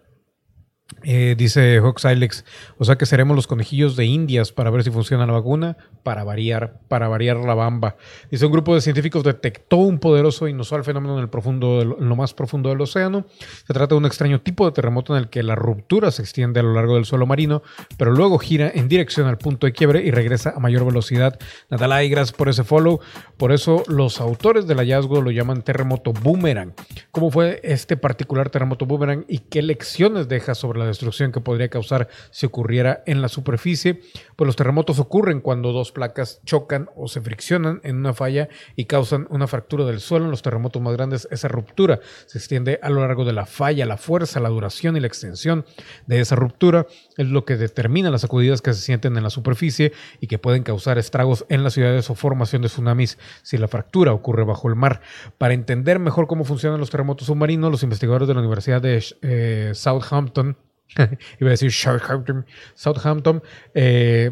Eh, 1.04 1.36
dice 1.38 1.80
Hawks 1.80 2.06
Ilex, 2.06 2.46
o 2.78 2.86
sea 2.86 2.96
que 2.96 3.06
seremos 3.06 3.36
los 3.36 3.48
conejillos 3.48 3.96
de 3.96 4.06
Indias 4.06 4.52
para 4.52 4.70
ver 4.70 4.84
si 4.84 4.92
funciona 4.92 5.26
la 5.26 5.34
vacuna, 5.34 5.78
para 6.04 6.24
variar, 6.24 6.80
para 6.88 7.08
variar 7.08 7.38
la 7.38 7.56
bamba. 7.56 7.96
Dice 8.30 8.46
un 8.46 8.52
grupo 8.52 8.76
de 8.76 8.82
científicos 8.82 9.24
detectó 9.24 9.78
un 9.78 10.00
poderoso 10.00 10.46
e 10.46 10.52
inusual 10.52 10.84
fenómeno 10.84 11.16
en 11.16 11.22
el 11.22 11.30
profundo, 11.30 11.82
en 11.82 12.10
lo 12.10 12.16
más 12.16 12.34
profundo 12.34 12.70
del 12.70 12.82
océano. 12.82 13.26
Se 13.66 13.74
trata 13.74 13.96
de 13.96 13.96
un 13.96 14.06
extraño 14.06 14.42
tipo 14.42 14.66
de 14.66 14.74
terremoto 14.74 15.16
en 15.16 15.24
el 15.24 15.30
que 15.30 15.42
la 15.44 15.56
ruptura 15.56 16.12
se 16.12 16.22
extiende 16.22 16.60
a 16.60 16.64
lo 16.64 16.74
largo 16.74 16.96
del 16.96 17.06
suelo 17.06 17.26
marino, 17.26 17.64
pero 17.98 18.12
luego 18.12 18.38
gira 18.38 18.72
en 18.74 18.88
dirección 18.88 19.28
al 19.28 19.38
punto 19.38 19.66
de 19.66 19.74
quiebre 19.74 20.04
y 20.04 20.12
regresa 20.12 20.54
a 20.56 20.60
mayor 20.60 20.86
velocidad. 20.86 21.40
Natalay, 21.70 22.10
gracias 22.10 22.36
por 22.38 22.50
ese 22.50 22.64
follow. 22.64 23.00
Por 23.38 23.52
eso 23.52 23.84
los 23.88 24.22
autores 24.22 24.68
del 24.68 24.78
hallazgo 24.78 25.22
lo 25.22 25.32
llaman 25.32 25.64
terremoto 25.64 26.14
boomerang. 26.14 26.74
¿Cómo 27.12 27.32
fue 27.32 27.60
este 27.64 27.98
particular 27.98 28.50
terremoto 28.50 28.86
boomerang 28.86 29.26
y 29.28 29.40
qué 29.40 29.62
lecciones 29.62 30.28
deja 30.28 30.56
sobre 30.56 30.80
la 30.80 30.91
destrucción 30.92 31.32
que 31.32 31.42
podría 31.42 31.70
causar 31.70 32.08
si 32.30 32.46
ocurriera 32.46 33.04
en 33.06 33.22
la 33.22 33.30
superficie. 33.30 34.02
Pues 34.36 34.46
los 34.46 34.56
terremotos 34.56 35.00
ocurren 35.00 35.42
cuando 35.42 35.72
dos 35.72 35.92
placas 35.92 36.42
chocan 36.46 36.90
o 36.96 37.08
se 37.08 37.22
friccionan 37.22 37.82
en 37.84 37.98
una 37.98 38.14
falla 38.14 38.50
y 38.76 38.86
causan 38.86 39.28
una 39.30 39.48
fractura 39.48 39.86
del 39.86 40.00
suelo. 40.00 40.26
En 40.26 40.32
los 40.32 40.42
terremotos 40.42 40.82
más 40.82 40.94
grandes, 40.94 41.28
esa 41.32 41.48
ruptura 41.48 42.00
se 42.26 42.38
extiende 42.38 42.80
a 42.82 42.90
lo 42.90 43.02
largo 43.02 43.26
de 43.26 43.34
la 43.34 43.46
falla. 43.46 43.86
La 43.86 43.98
fuerza, 43.98 44.40
la 44.40 44.50
duración 44.50 44.98
y 44.98 45.00
la 45.00 45.08
extensión 45.08 45.66
de 46.08 46.20
esa 46.20 46.36
ruptura 46.36 46.88
es 47.18 47.28
lo 47.28 47.46
que 47.46 47.58
determina 47.58 48.10
las 48.10 48.22
sacudidas 48.22 48.62
que 48.62 48.74
se 48.74 48.82
sienten 48.82 49.18
en 49.18 49.24
la 49.24 49.30
superficie 49.30 49.94
y 50.20 50.28
que 50.28 50.40
pueden 50.40 50.64
causar 50.64 50.98
estragos 50.98 51.46
en 51.50 51.64
las 51.64 51.74
ciudades 51.74 52.10
o 52.10 52.16
formación 52.16 52.62
de 52.62 52.68
tsunamis 52.68 53.18
si 53.44 53.58
la 53.58 53.68
fractura 53.68 54.14
ocurre 54.14 54.44
bajo 54.44 54.68
el 54.68 54.76
mar. 54.76 55.02
Para 55.38 55.54
entender 55.54 56.00
mejor 56.00 56.28
cómo 56.28 56.44
funcionan 56.44 56.80
los 56.80 56.90
terremotos 56.90 57.28
submarinos, 57.28 57.72
los 57.72 57.84
investigadores 57.84 58.28
de 58.28 58.34
la 58.34 58.40
Universidad 58.40 58.82
de 58.82 59.04
eh, 59.22 59.72
Southampton 59.74 60.58
iba 61.40 61.50
a 61.50 61.52
decir 61.52 61.72
Southampton, 61.72 63.44
eh, 63.74 64.32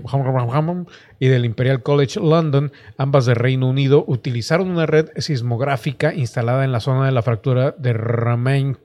y 1.19 1.27
del 1.27 1.45
Imperial 1.45 1.83
College 1.83 2.19
London, 2.19 2.71
ambas 2.97 3.25
de 3.25 3.33
Reino 3.33 3.67
Unido, 3.67 4.03
utilizaron 4.07 4.69
una 4.69 4.85
red 4.85 5.09
sismográfica 5.17 6.13
instalada 6.13 6.63
en 6.63 6.71
la 6.71 6.79
zona 6.79 7.05
de 7.05 7.11
la 7.11 7.21
fractura 7.21 7.71
de 7.77 7.93
Ramain 7.93 8.77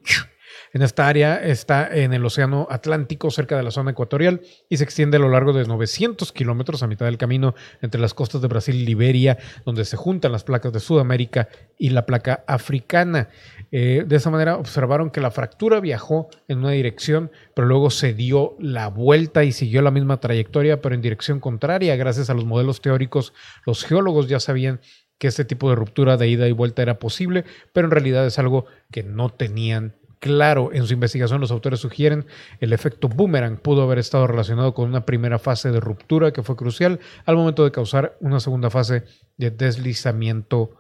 en 0.75 0.83
esta 0.83 1.07
área 1.07 1.37
está 1.37 1.87
en 1.87 2.13
el 2.13 2.27
Océano 2.27 2.67
Atlántico, 2.69 3.31
cerca 3.31 3.57
de 3.57 3.63
la 3.63 3.71
zona 3.71 3.93
ecuatorial, 3.93 4.41
y 4.69 4.77
se 4.77 4.83
extiende 4.83 5.19
a 5.19 5.21
lo 5.21 5.29
largo 5.29 5.53
de 5.53 5.65
900 5.65 6.33
kilómetros 6.33 6.83
a 6.83 6.89
mitad 6.89 7.07
del 7.07 7.17
camino 7.17 7.55
entre 7.81 8.01
las 8.01 8.13
costas 8.13 8.43
de 8.43 8.49
Brasil 8.49 8.75
y 8.75 8.85
Liberia, 8.85 9.39
donde 9.65 9.85
se 9.85 9.97
juntan 9.97 10.33
las 10.33 10.43
placas 10.43 10.73
de 10.73 10.81
Sudamérica 10.81 11.49
y 11.79 11.91
la 11.91 12.07
placa 12.07 12.43
africana. 12.49 13.29
Eh, 13.77 14.05
de 14.07 14.15
esa 14.15 14.31
manera 14.31 14.57
observaron 14.57 15.11
que 15.11 15.21
la 15.21 15.33
fractura 15.33 15.81
viajó 15.81 16.29
en 16.47 16.59
una 16.59 16.71
dirección, 16.71 17.33
pero 17.57 17.67
luego 17.67 17.91
se 17.91 18.15
dio 18.15 18.55
la 18.61 18.87
vuelta 18.87 19.43
y 19.43 19.51
siguió 19.51 19.83
la 19.83 19.91
misma 19.91 20.21
trayectoria, 20.21 20.81
pero 20.81 20.95
en 20.95 21.01
dirección 21.01 21.41
contraria. 21.41 21.97
Gracias 21.97 22.31
a 22.31 22.35
los 22.35 22.45
modelos 22.45 22.81
teóricos, 22.81 23.33
los 23.67 23.85
geólogos 23.85 24.29
ya 24.29 24.39
sabían 24.39 24.79
que 25.19 25.27
este 25.27 25.45
tipo 25.45 25.69
de 25.71 25.75
ruptura 25.75 26.17
de 26.17 26.29
ida 26.29 26.47
y 26.47 26.53
vuelta 26.53 26.83
era 26.83 27.01
posible, 27.01 27.45
pero 27.73 27.89
en 27.89 27.91
realidad 27.91 28.25
es 28.25 28.39
algo 28.39 28.67
que 28.93 29.03
no 29.03 29.31
tenían 29.31 29.97
claro. 30.21 30.71
En 30.73 30.87
su 30.87 30.93
investigación 30.93 31.41
los 31.41 31.51
autores 31.51 31.81
sugieren 31.81 32.27
el 32.61 32.73
efecto 32.73 33.09
boomerang 33.09 33.57
pudo 33.57 33.83
haber 33.83 33.99
estado 33.99 34.29
relacionado 34.29 34.73
con 34.73 34.89
una 34.89 35.05
primera 35.05 35.41
fase 35.41 35.73
de 35.73 35.81
ruptura 35.81 36.33
que 36.33 36.45
fue 36.45 36.55
crucial 36.55 37.01
al 37.27 37.35
momento 37.35 37.65
de 37.65 37.73
causar 37.73 38.17
una 38.21 38.39
segunda 38.39 38.71
fase 38.71 39.03
de 39.37 39.51
deslizamiento 39.51 40.77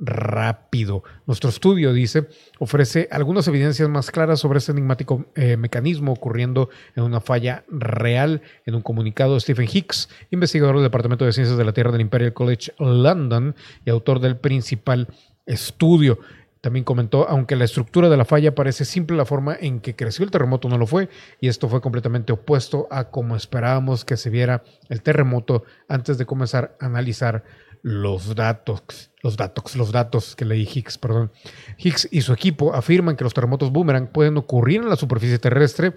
rápido. 0.00 1.04
Nuestro 1.26 1.50
estudio, 1.50 1.92
dice, 1.92 2.26
ofrece 2.58 3.06
algunas 3.10 3.46
evidencias 3.46 3.88
más 3.88 4.10
claras 4.10 4.40
sobre 4.40 4.58
este 4.58 4.72
enigmático 4.72 5.26
eh, 5.34 5.56
mecanismo 5.56 6.12
ocurriendo 6.12 6.70
en 6.96 7.04
una 7.04 7.20
falla 7.20 7.64
real. 7.68 8.42
En 8.64 8.74
un 8.74 8.82
comunicado, 8.82 9.38
Stephen 9.38 9.68
Hicks, 9.70 10.08
investigador 10.30 10.76
del 10.76 10.84
Departamento 10.84 11.24
de 11.24 11.32
Ciencias 11.32 11.58
de 11.58 11.64
la 11.64 11.72
Tierra 11.72 11.92
del 11.92 12.00
Imperial 12.00 12.32
College 12.32 12.72
London 12.78 13.54
y 13.84 13.90
autor 13.90 14.20
del 14.20 14.38
principal 14.38 15.06
estudio, 15.46 16.18
también 16.60 16.84
comentó, 16.84 17.26
aunque 17.28 17.56
la 17.56 17.64
estructura 17.64 18.08
de 18.08 18.16
la 18.18 18.26
falla 18.26 18.54
parece 18.54 18.84
simple, 18.84 19.16
la 19.16 19.24
forma 19.24 19.56
en 19.58 19.80
que 19.80 19.96
creció 19.96 20.24
el 20.24 20.30
terremoto 20.30 20.68
no 20.68 20.76
lo 20.76 20.86
fue, 20.86 21.08
y 21.40 21.48
esto 21.48 21.68
fue 21.68 21.80
completamente 21.80 22.32
opuesto 22.32 22.86
a 22.90 23.10
como 23.10 23.34
esperábamos 23.34 24.04
que 24.04 24.18
se 24.18 24.28
viera 24.28 24.62
el 24.90 25.02
terremoto 25.02 25.64
antes 25.88 26.18
de 26.18 26.26
comenzar 26.26 26.76
a 26.78 26.86
analizar 26.86 27.44
los 27.82 28.34
datos, 28.34 29.09
los 29.22 29.36
datos, 29.36 29.76
los 29.76 29.92
datos 29.92 30.34
que 30.36 30.44
leí 30.44 30.62
Higgs, 30.62 30.98
perdón. 30.98 31.32
Higgs 31.78 32.08
y 32.10 32.22
su 32.22 32.32
equipo 32.32 32.74
afirman 32.74 33.16
que 33.16 33.24
los 33.24 33.34
terremotos 33.34 33.70
boomerang 33.70 34.08
pueden 34.08 34.36
ocurrir 34.36 34.80
en 34.82 34.88
la 34.88 34.96
superficie 34.96 35.38
terrestre, 35.38 35.94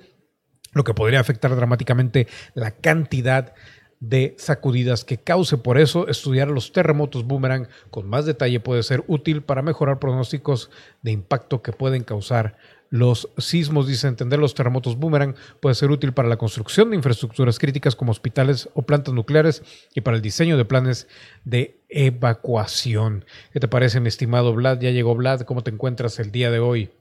lo 0.73 0.83
que 0.83 0.93
podría 0.93 1.19
afectar 1.19 1.55
dramáticamente 1.55 2.27
la 2.53 2.71
cantidad 2.71 3.53
de 3.99 4.35
sacudidas 4.37 5.05
que 5.05 5.17
cause. 5.17 5.57
Por 5.57 5.77
eso, 5.77 6.09
estudiar 6.09 6.49
los 6.49 6.73
terremotos 6.73 7.25
boomerang 7.25 7.69
con 7.89 8.09
más 8.09 8.25
detalle 8.25 8.59
puede 8.59 8.83
ser 8.83 9.03
útil 9.07 9.43
para 9.43 9.61
mejorar 9.61 9.99
pronósticos 9.99 10.69
de 11.01 11.11
impacto 11.11 11.61
que 11.61 11.71
pueden 11.71 12.03
causar 12.03 12.57
los 12.93 13.27
sismos. 13.39 13.87
Dice, 13.87 14.07
entender 14.07 14.37
los 14.37 14.53
terremotos 14.53 14.99
boomerang 14.99 15.33
puede 15.59 15.73
ser 15.73 15.89
útil 15.89 16.13
para 16.13 16.29
la 16.29 16.37
construcción 16.37 16.91
de 16.91 16.95
infraestructuras 16.95 17.57
críticas 17.57 17.95
como 17.95 18.11
hospitales 18.11 18.69
o 18.75 18.83
plantas 18.83 19.15
nucleares 19.15 19.63
y 19.95 20.01
para 20.01 20.15
el 20.15 20.21
diseño 20.21 20.57
de 20.57 20.65
planes 20.65 21.07
de 21.43 21.81
evacuación. 21.89 23.25
¿Qué 23.51 23.59
te 23.59 23.67
parece, 23.67 23.99
mi 23.99 24.09
estimado 24.09 24.53
Vlad? 24.53 24.79
Ya 24.79 24.91
llegó 24.91 25.15
Vlad. 25.15 25.41
¿Cómo 25.41 25.63
te 25.63 25.71
encuentras 25.71 26.19
el 26.19 26.31
día 26.31 26.51
de 26.51 26.59
hoy? 26.59 26.91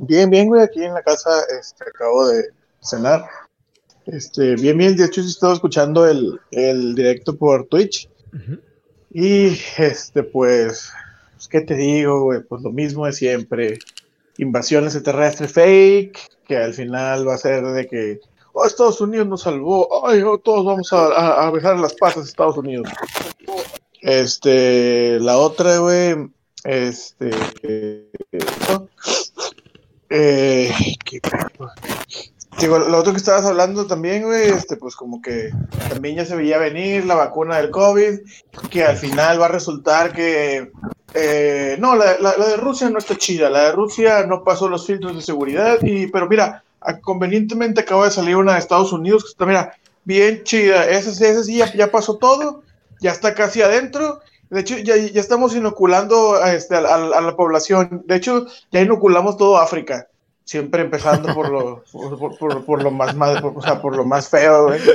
Bien, 0.00 0.28
bien, 0.28 0.48
güey. 0.48 0.62
Aquí 0.62 0.82
en 0.82 0.94
la 0.94 1.02
casa 1.02 1.30
este, 1.60 1.84
acabo 1.84 2.26
de 2.26 2.48
cenar. 2.80 3.26
Este, 4.06 4.56
bien, 4.56 4.76
bien, 4.76 4.96
de 4.96 5.04
hecho, 5.04 5.22
sí 5.22 5.28
estaba 5.28 5.54
escuchando 5.54 6.04
el, 6.04 6.40
el 6.50 6.96
directo 6.96 7.36
por 7.36 7.68
Twitch. 7.68 8.10
Y 9.12 9.56
este, 9.76 10.24
pues, 10.24 10.90
pues, 11.38 11.46
¿qué 11.46 11.60
te 11.60 11.76
digo, 11.76 12.24
güey? 12.24 12.40
Pues 12.42 12.62
lo 12.62 12.72
mismo 12.72 13.06
de 13.06 13.12
siempre. 13.12 13.78
Invasiones 14.38 14.96
extraterrestres 14.96 15.52
fake, 15.52 16.18
que 16.48 16.56
al 16.56 16.74
final 16.74 17.28
va 17.28 17.34
a 17.34 17.38
ser 17.38 17.64
de 17.64 17.86
que, 17.86 18.20
oh, 18.52 18.66
Estados 18.66 19.00
Unidos 19.00 19.28
nos 19.28 19.42
salvó, 19.42 20.04
ay, 20.04 20.20
oh, 20.22 20.38
todos 20.38 20.64
vamos 20.64 20.92
a, 20.92 21.46
a, 21.46 21.50
besar 21.52 21.78
las 21.78 21.94
patas 21.94 22.24
de 22.24 22.30
Estados 22.30 22.56
Unidos. 22.56 22.88
Este, 24.00 25.20
la 25.20 25.38
otra, 25.38 25.78
güey, 25.78 26.28
este, 26.64 27.30
eh, 30.10 30.72
Digo, 32.60 32.80
lo 32.80 32.98
otro 32.98 33.12
que 33.12 33.18
estabas 33.18 33.44
hablando 33.44 33.86
también, 33.86 34.24
güey, 34.24 34.48
este, 34.48 34.76
pues 34.76 34.96
como 34.96 35.22
que 35.22 35.50
también 35.88 36.16
ya 36.16 36.24
se 36.24 36.34
veía 36.34 36.58
venir 36.58 37.04
la 37.04 37.14
vacuna 37.14 37.58
del 37.58 37.70
COVID, 37.70 38.18
que 38.70 38.82
al 38.82 38.96
final 38.96 39.40
va 39.40 39.46
a 39.46 39.50
resultar 39.50 40.12
que... 40.12 40.72
Eh, 41.14 41.76
no, 41.78 41.96
la, 41.96 42.14
de 42.16 42.56
Rusia 42.56 42.90
no 42.90 42.98
está 42.98 43.16
chida, 43.16 43.48
la 43.48 43.64
de 43.64 43.72
Rusia 43.72 44.26
no 44.26 44.44
pasó 44.44 44.68
los 44.68 44.86
filtros 44.86 45.16
de 45.16 45.22
seguridad, 45.22 45.78
y, 45.82 46.06
pero 46.08 46.28
mira, 46.28 46.62
convenientemente 47.02 47.80
acaba 47.80 48.04
de 48.04 48.10
salir 48.10 48.36
una 48.36 48.52
de 48.54 48.58
Estados 48.58 48.92
Unidos 48.92 49.24
que 49.24 49.30
está, 49.30 49.46
mira, 49.46 49.74
bien 50.04 50.42
chida, 50.44 50.88
esa, 50.88 51.10
esa 51.10 51.44
sí 51.44 51.62
ya, 51.74 51.90
pasó 51.90 52.16
todo, 52.16 52.62
ya 53.00 53.12
está 53.12 53.34
casi 53.34 53.62
adentro, 53.62 54.20
de 54.50 54.60
hecho, 54.60 54.78
ya, 54.78 54.96
ya 54.96 55.20
estamos 55.20 55.54
inoculando 55.54 56.34
a, 56.34 56.54
este, 56.54 56.74
a, 56.74 56.80
la 56.80 57.36
población. 57.36 58.02
De 58.06 58.16
hecho, 58.16 58.46
ya 58.72 58.80
inoculamos 58.80 59.36
todo 59.36 59.58
África 59.58 60.08
siempre 60.48 60.80
empezando 60.80 61.34
por 61.34 61.50
lo, 61.50 61.84
por, 62.66 62.82
lo 62.82 62.90
más, 62.90 63.14
o 63.14 63.60
sea, 63.60 63.82
por 63.82 63.94
lo 63.94 64.06
más 64.06 64.28
feo, 64.28 64.68
güey. 64.68 64.80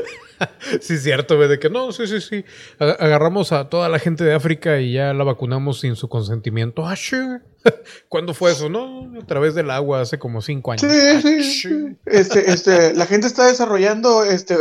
Sí, 0.81 0.97
cierto, 0.97 1.37
güey, 1.37 1.47
de 1.47 1.57
que 1.57 1.69
no, 1.69 1.93
sí, 1.93 2.05
sí, 2.05 2.19
sí. 2.19 2.43
Agarramos 2.77 3.53
a 3.53 3.69
toda 3.69 3.87
la 3.87 3.97
gente 3.97 4.25
de 4.25 4.33
África 4.33 4.77
y 4.81 4.91
ya 4.91 5.13
la 5.13 5.23
vacunamos 5.23 5.79
sin 5.79 5.95
su 5.95 6.09
consentimiento. 6.09 6.85
Ah. 6.85 6.95
¿Cuándo 8.09 8.33
fue 8.33 8.51
eso? 8.51 8.67
No, 8.67 9.13
a 9.21 9.25
través 9.25 9.55
del 9.55 9.71
agua 9.71 10.01
hace 10.01 10.19
como 10.19 10.41
cinco 10.41 10.73
años. 10.73 10.81
Sí, 10.81 10.87
ah, 10.89 11.21
sí. 11.21 11.97
Este, 12.05 12.51
este, 12.51 12.93
la 12.93 13.05
gente 13.05 13.27
está 13.27 13.47
desarrollando 13.47 14.25
este, 14.25 14.57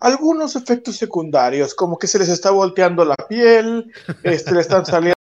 algunos 0.00 0.56
efectos 0.56 0.96
secundarios, 0.96 1.74
como 1.74 1.98
que 1.98 2.06
se 2.06 2.18
les 2.18 2.30
está 2.30 2.50
volteando 2.50 3.04
la 3.04 3.16
piel, 3.28 3.92
este, 4.22 4.54
le 4.54 4.60
están 4.60 4.86
saliendo 4.86 5.15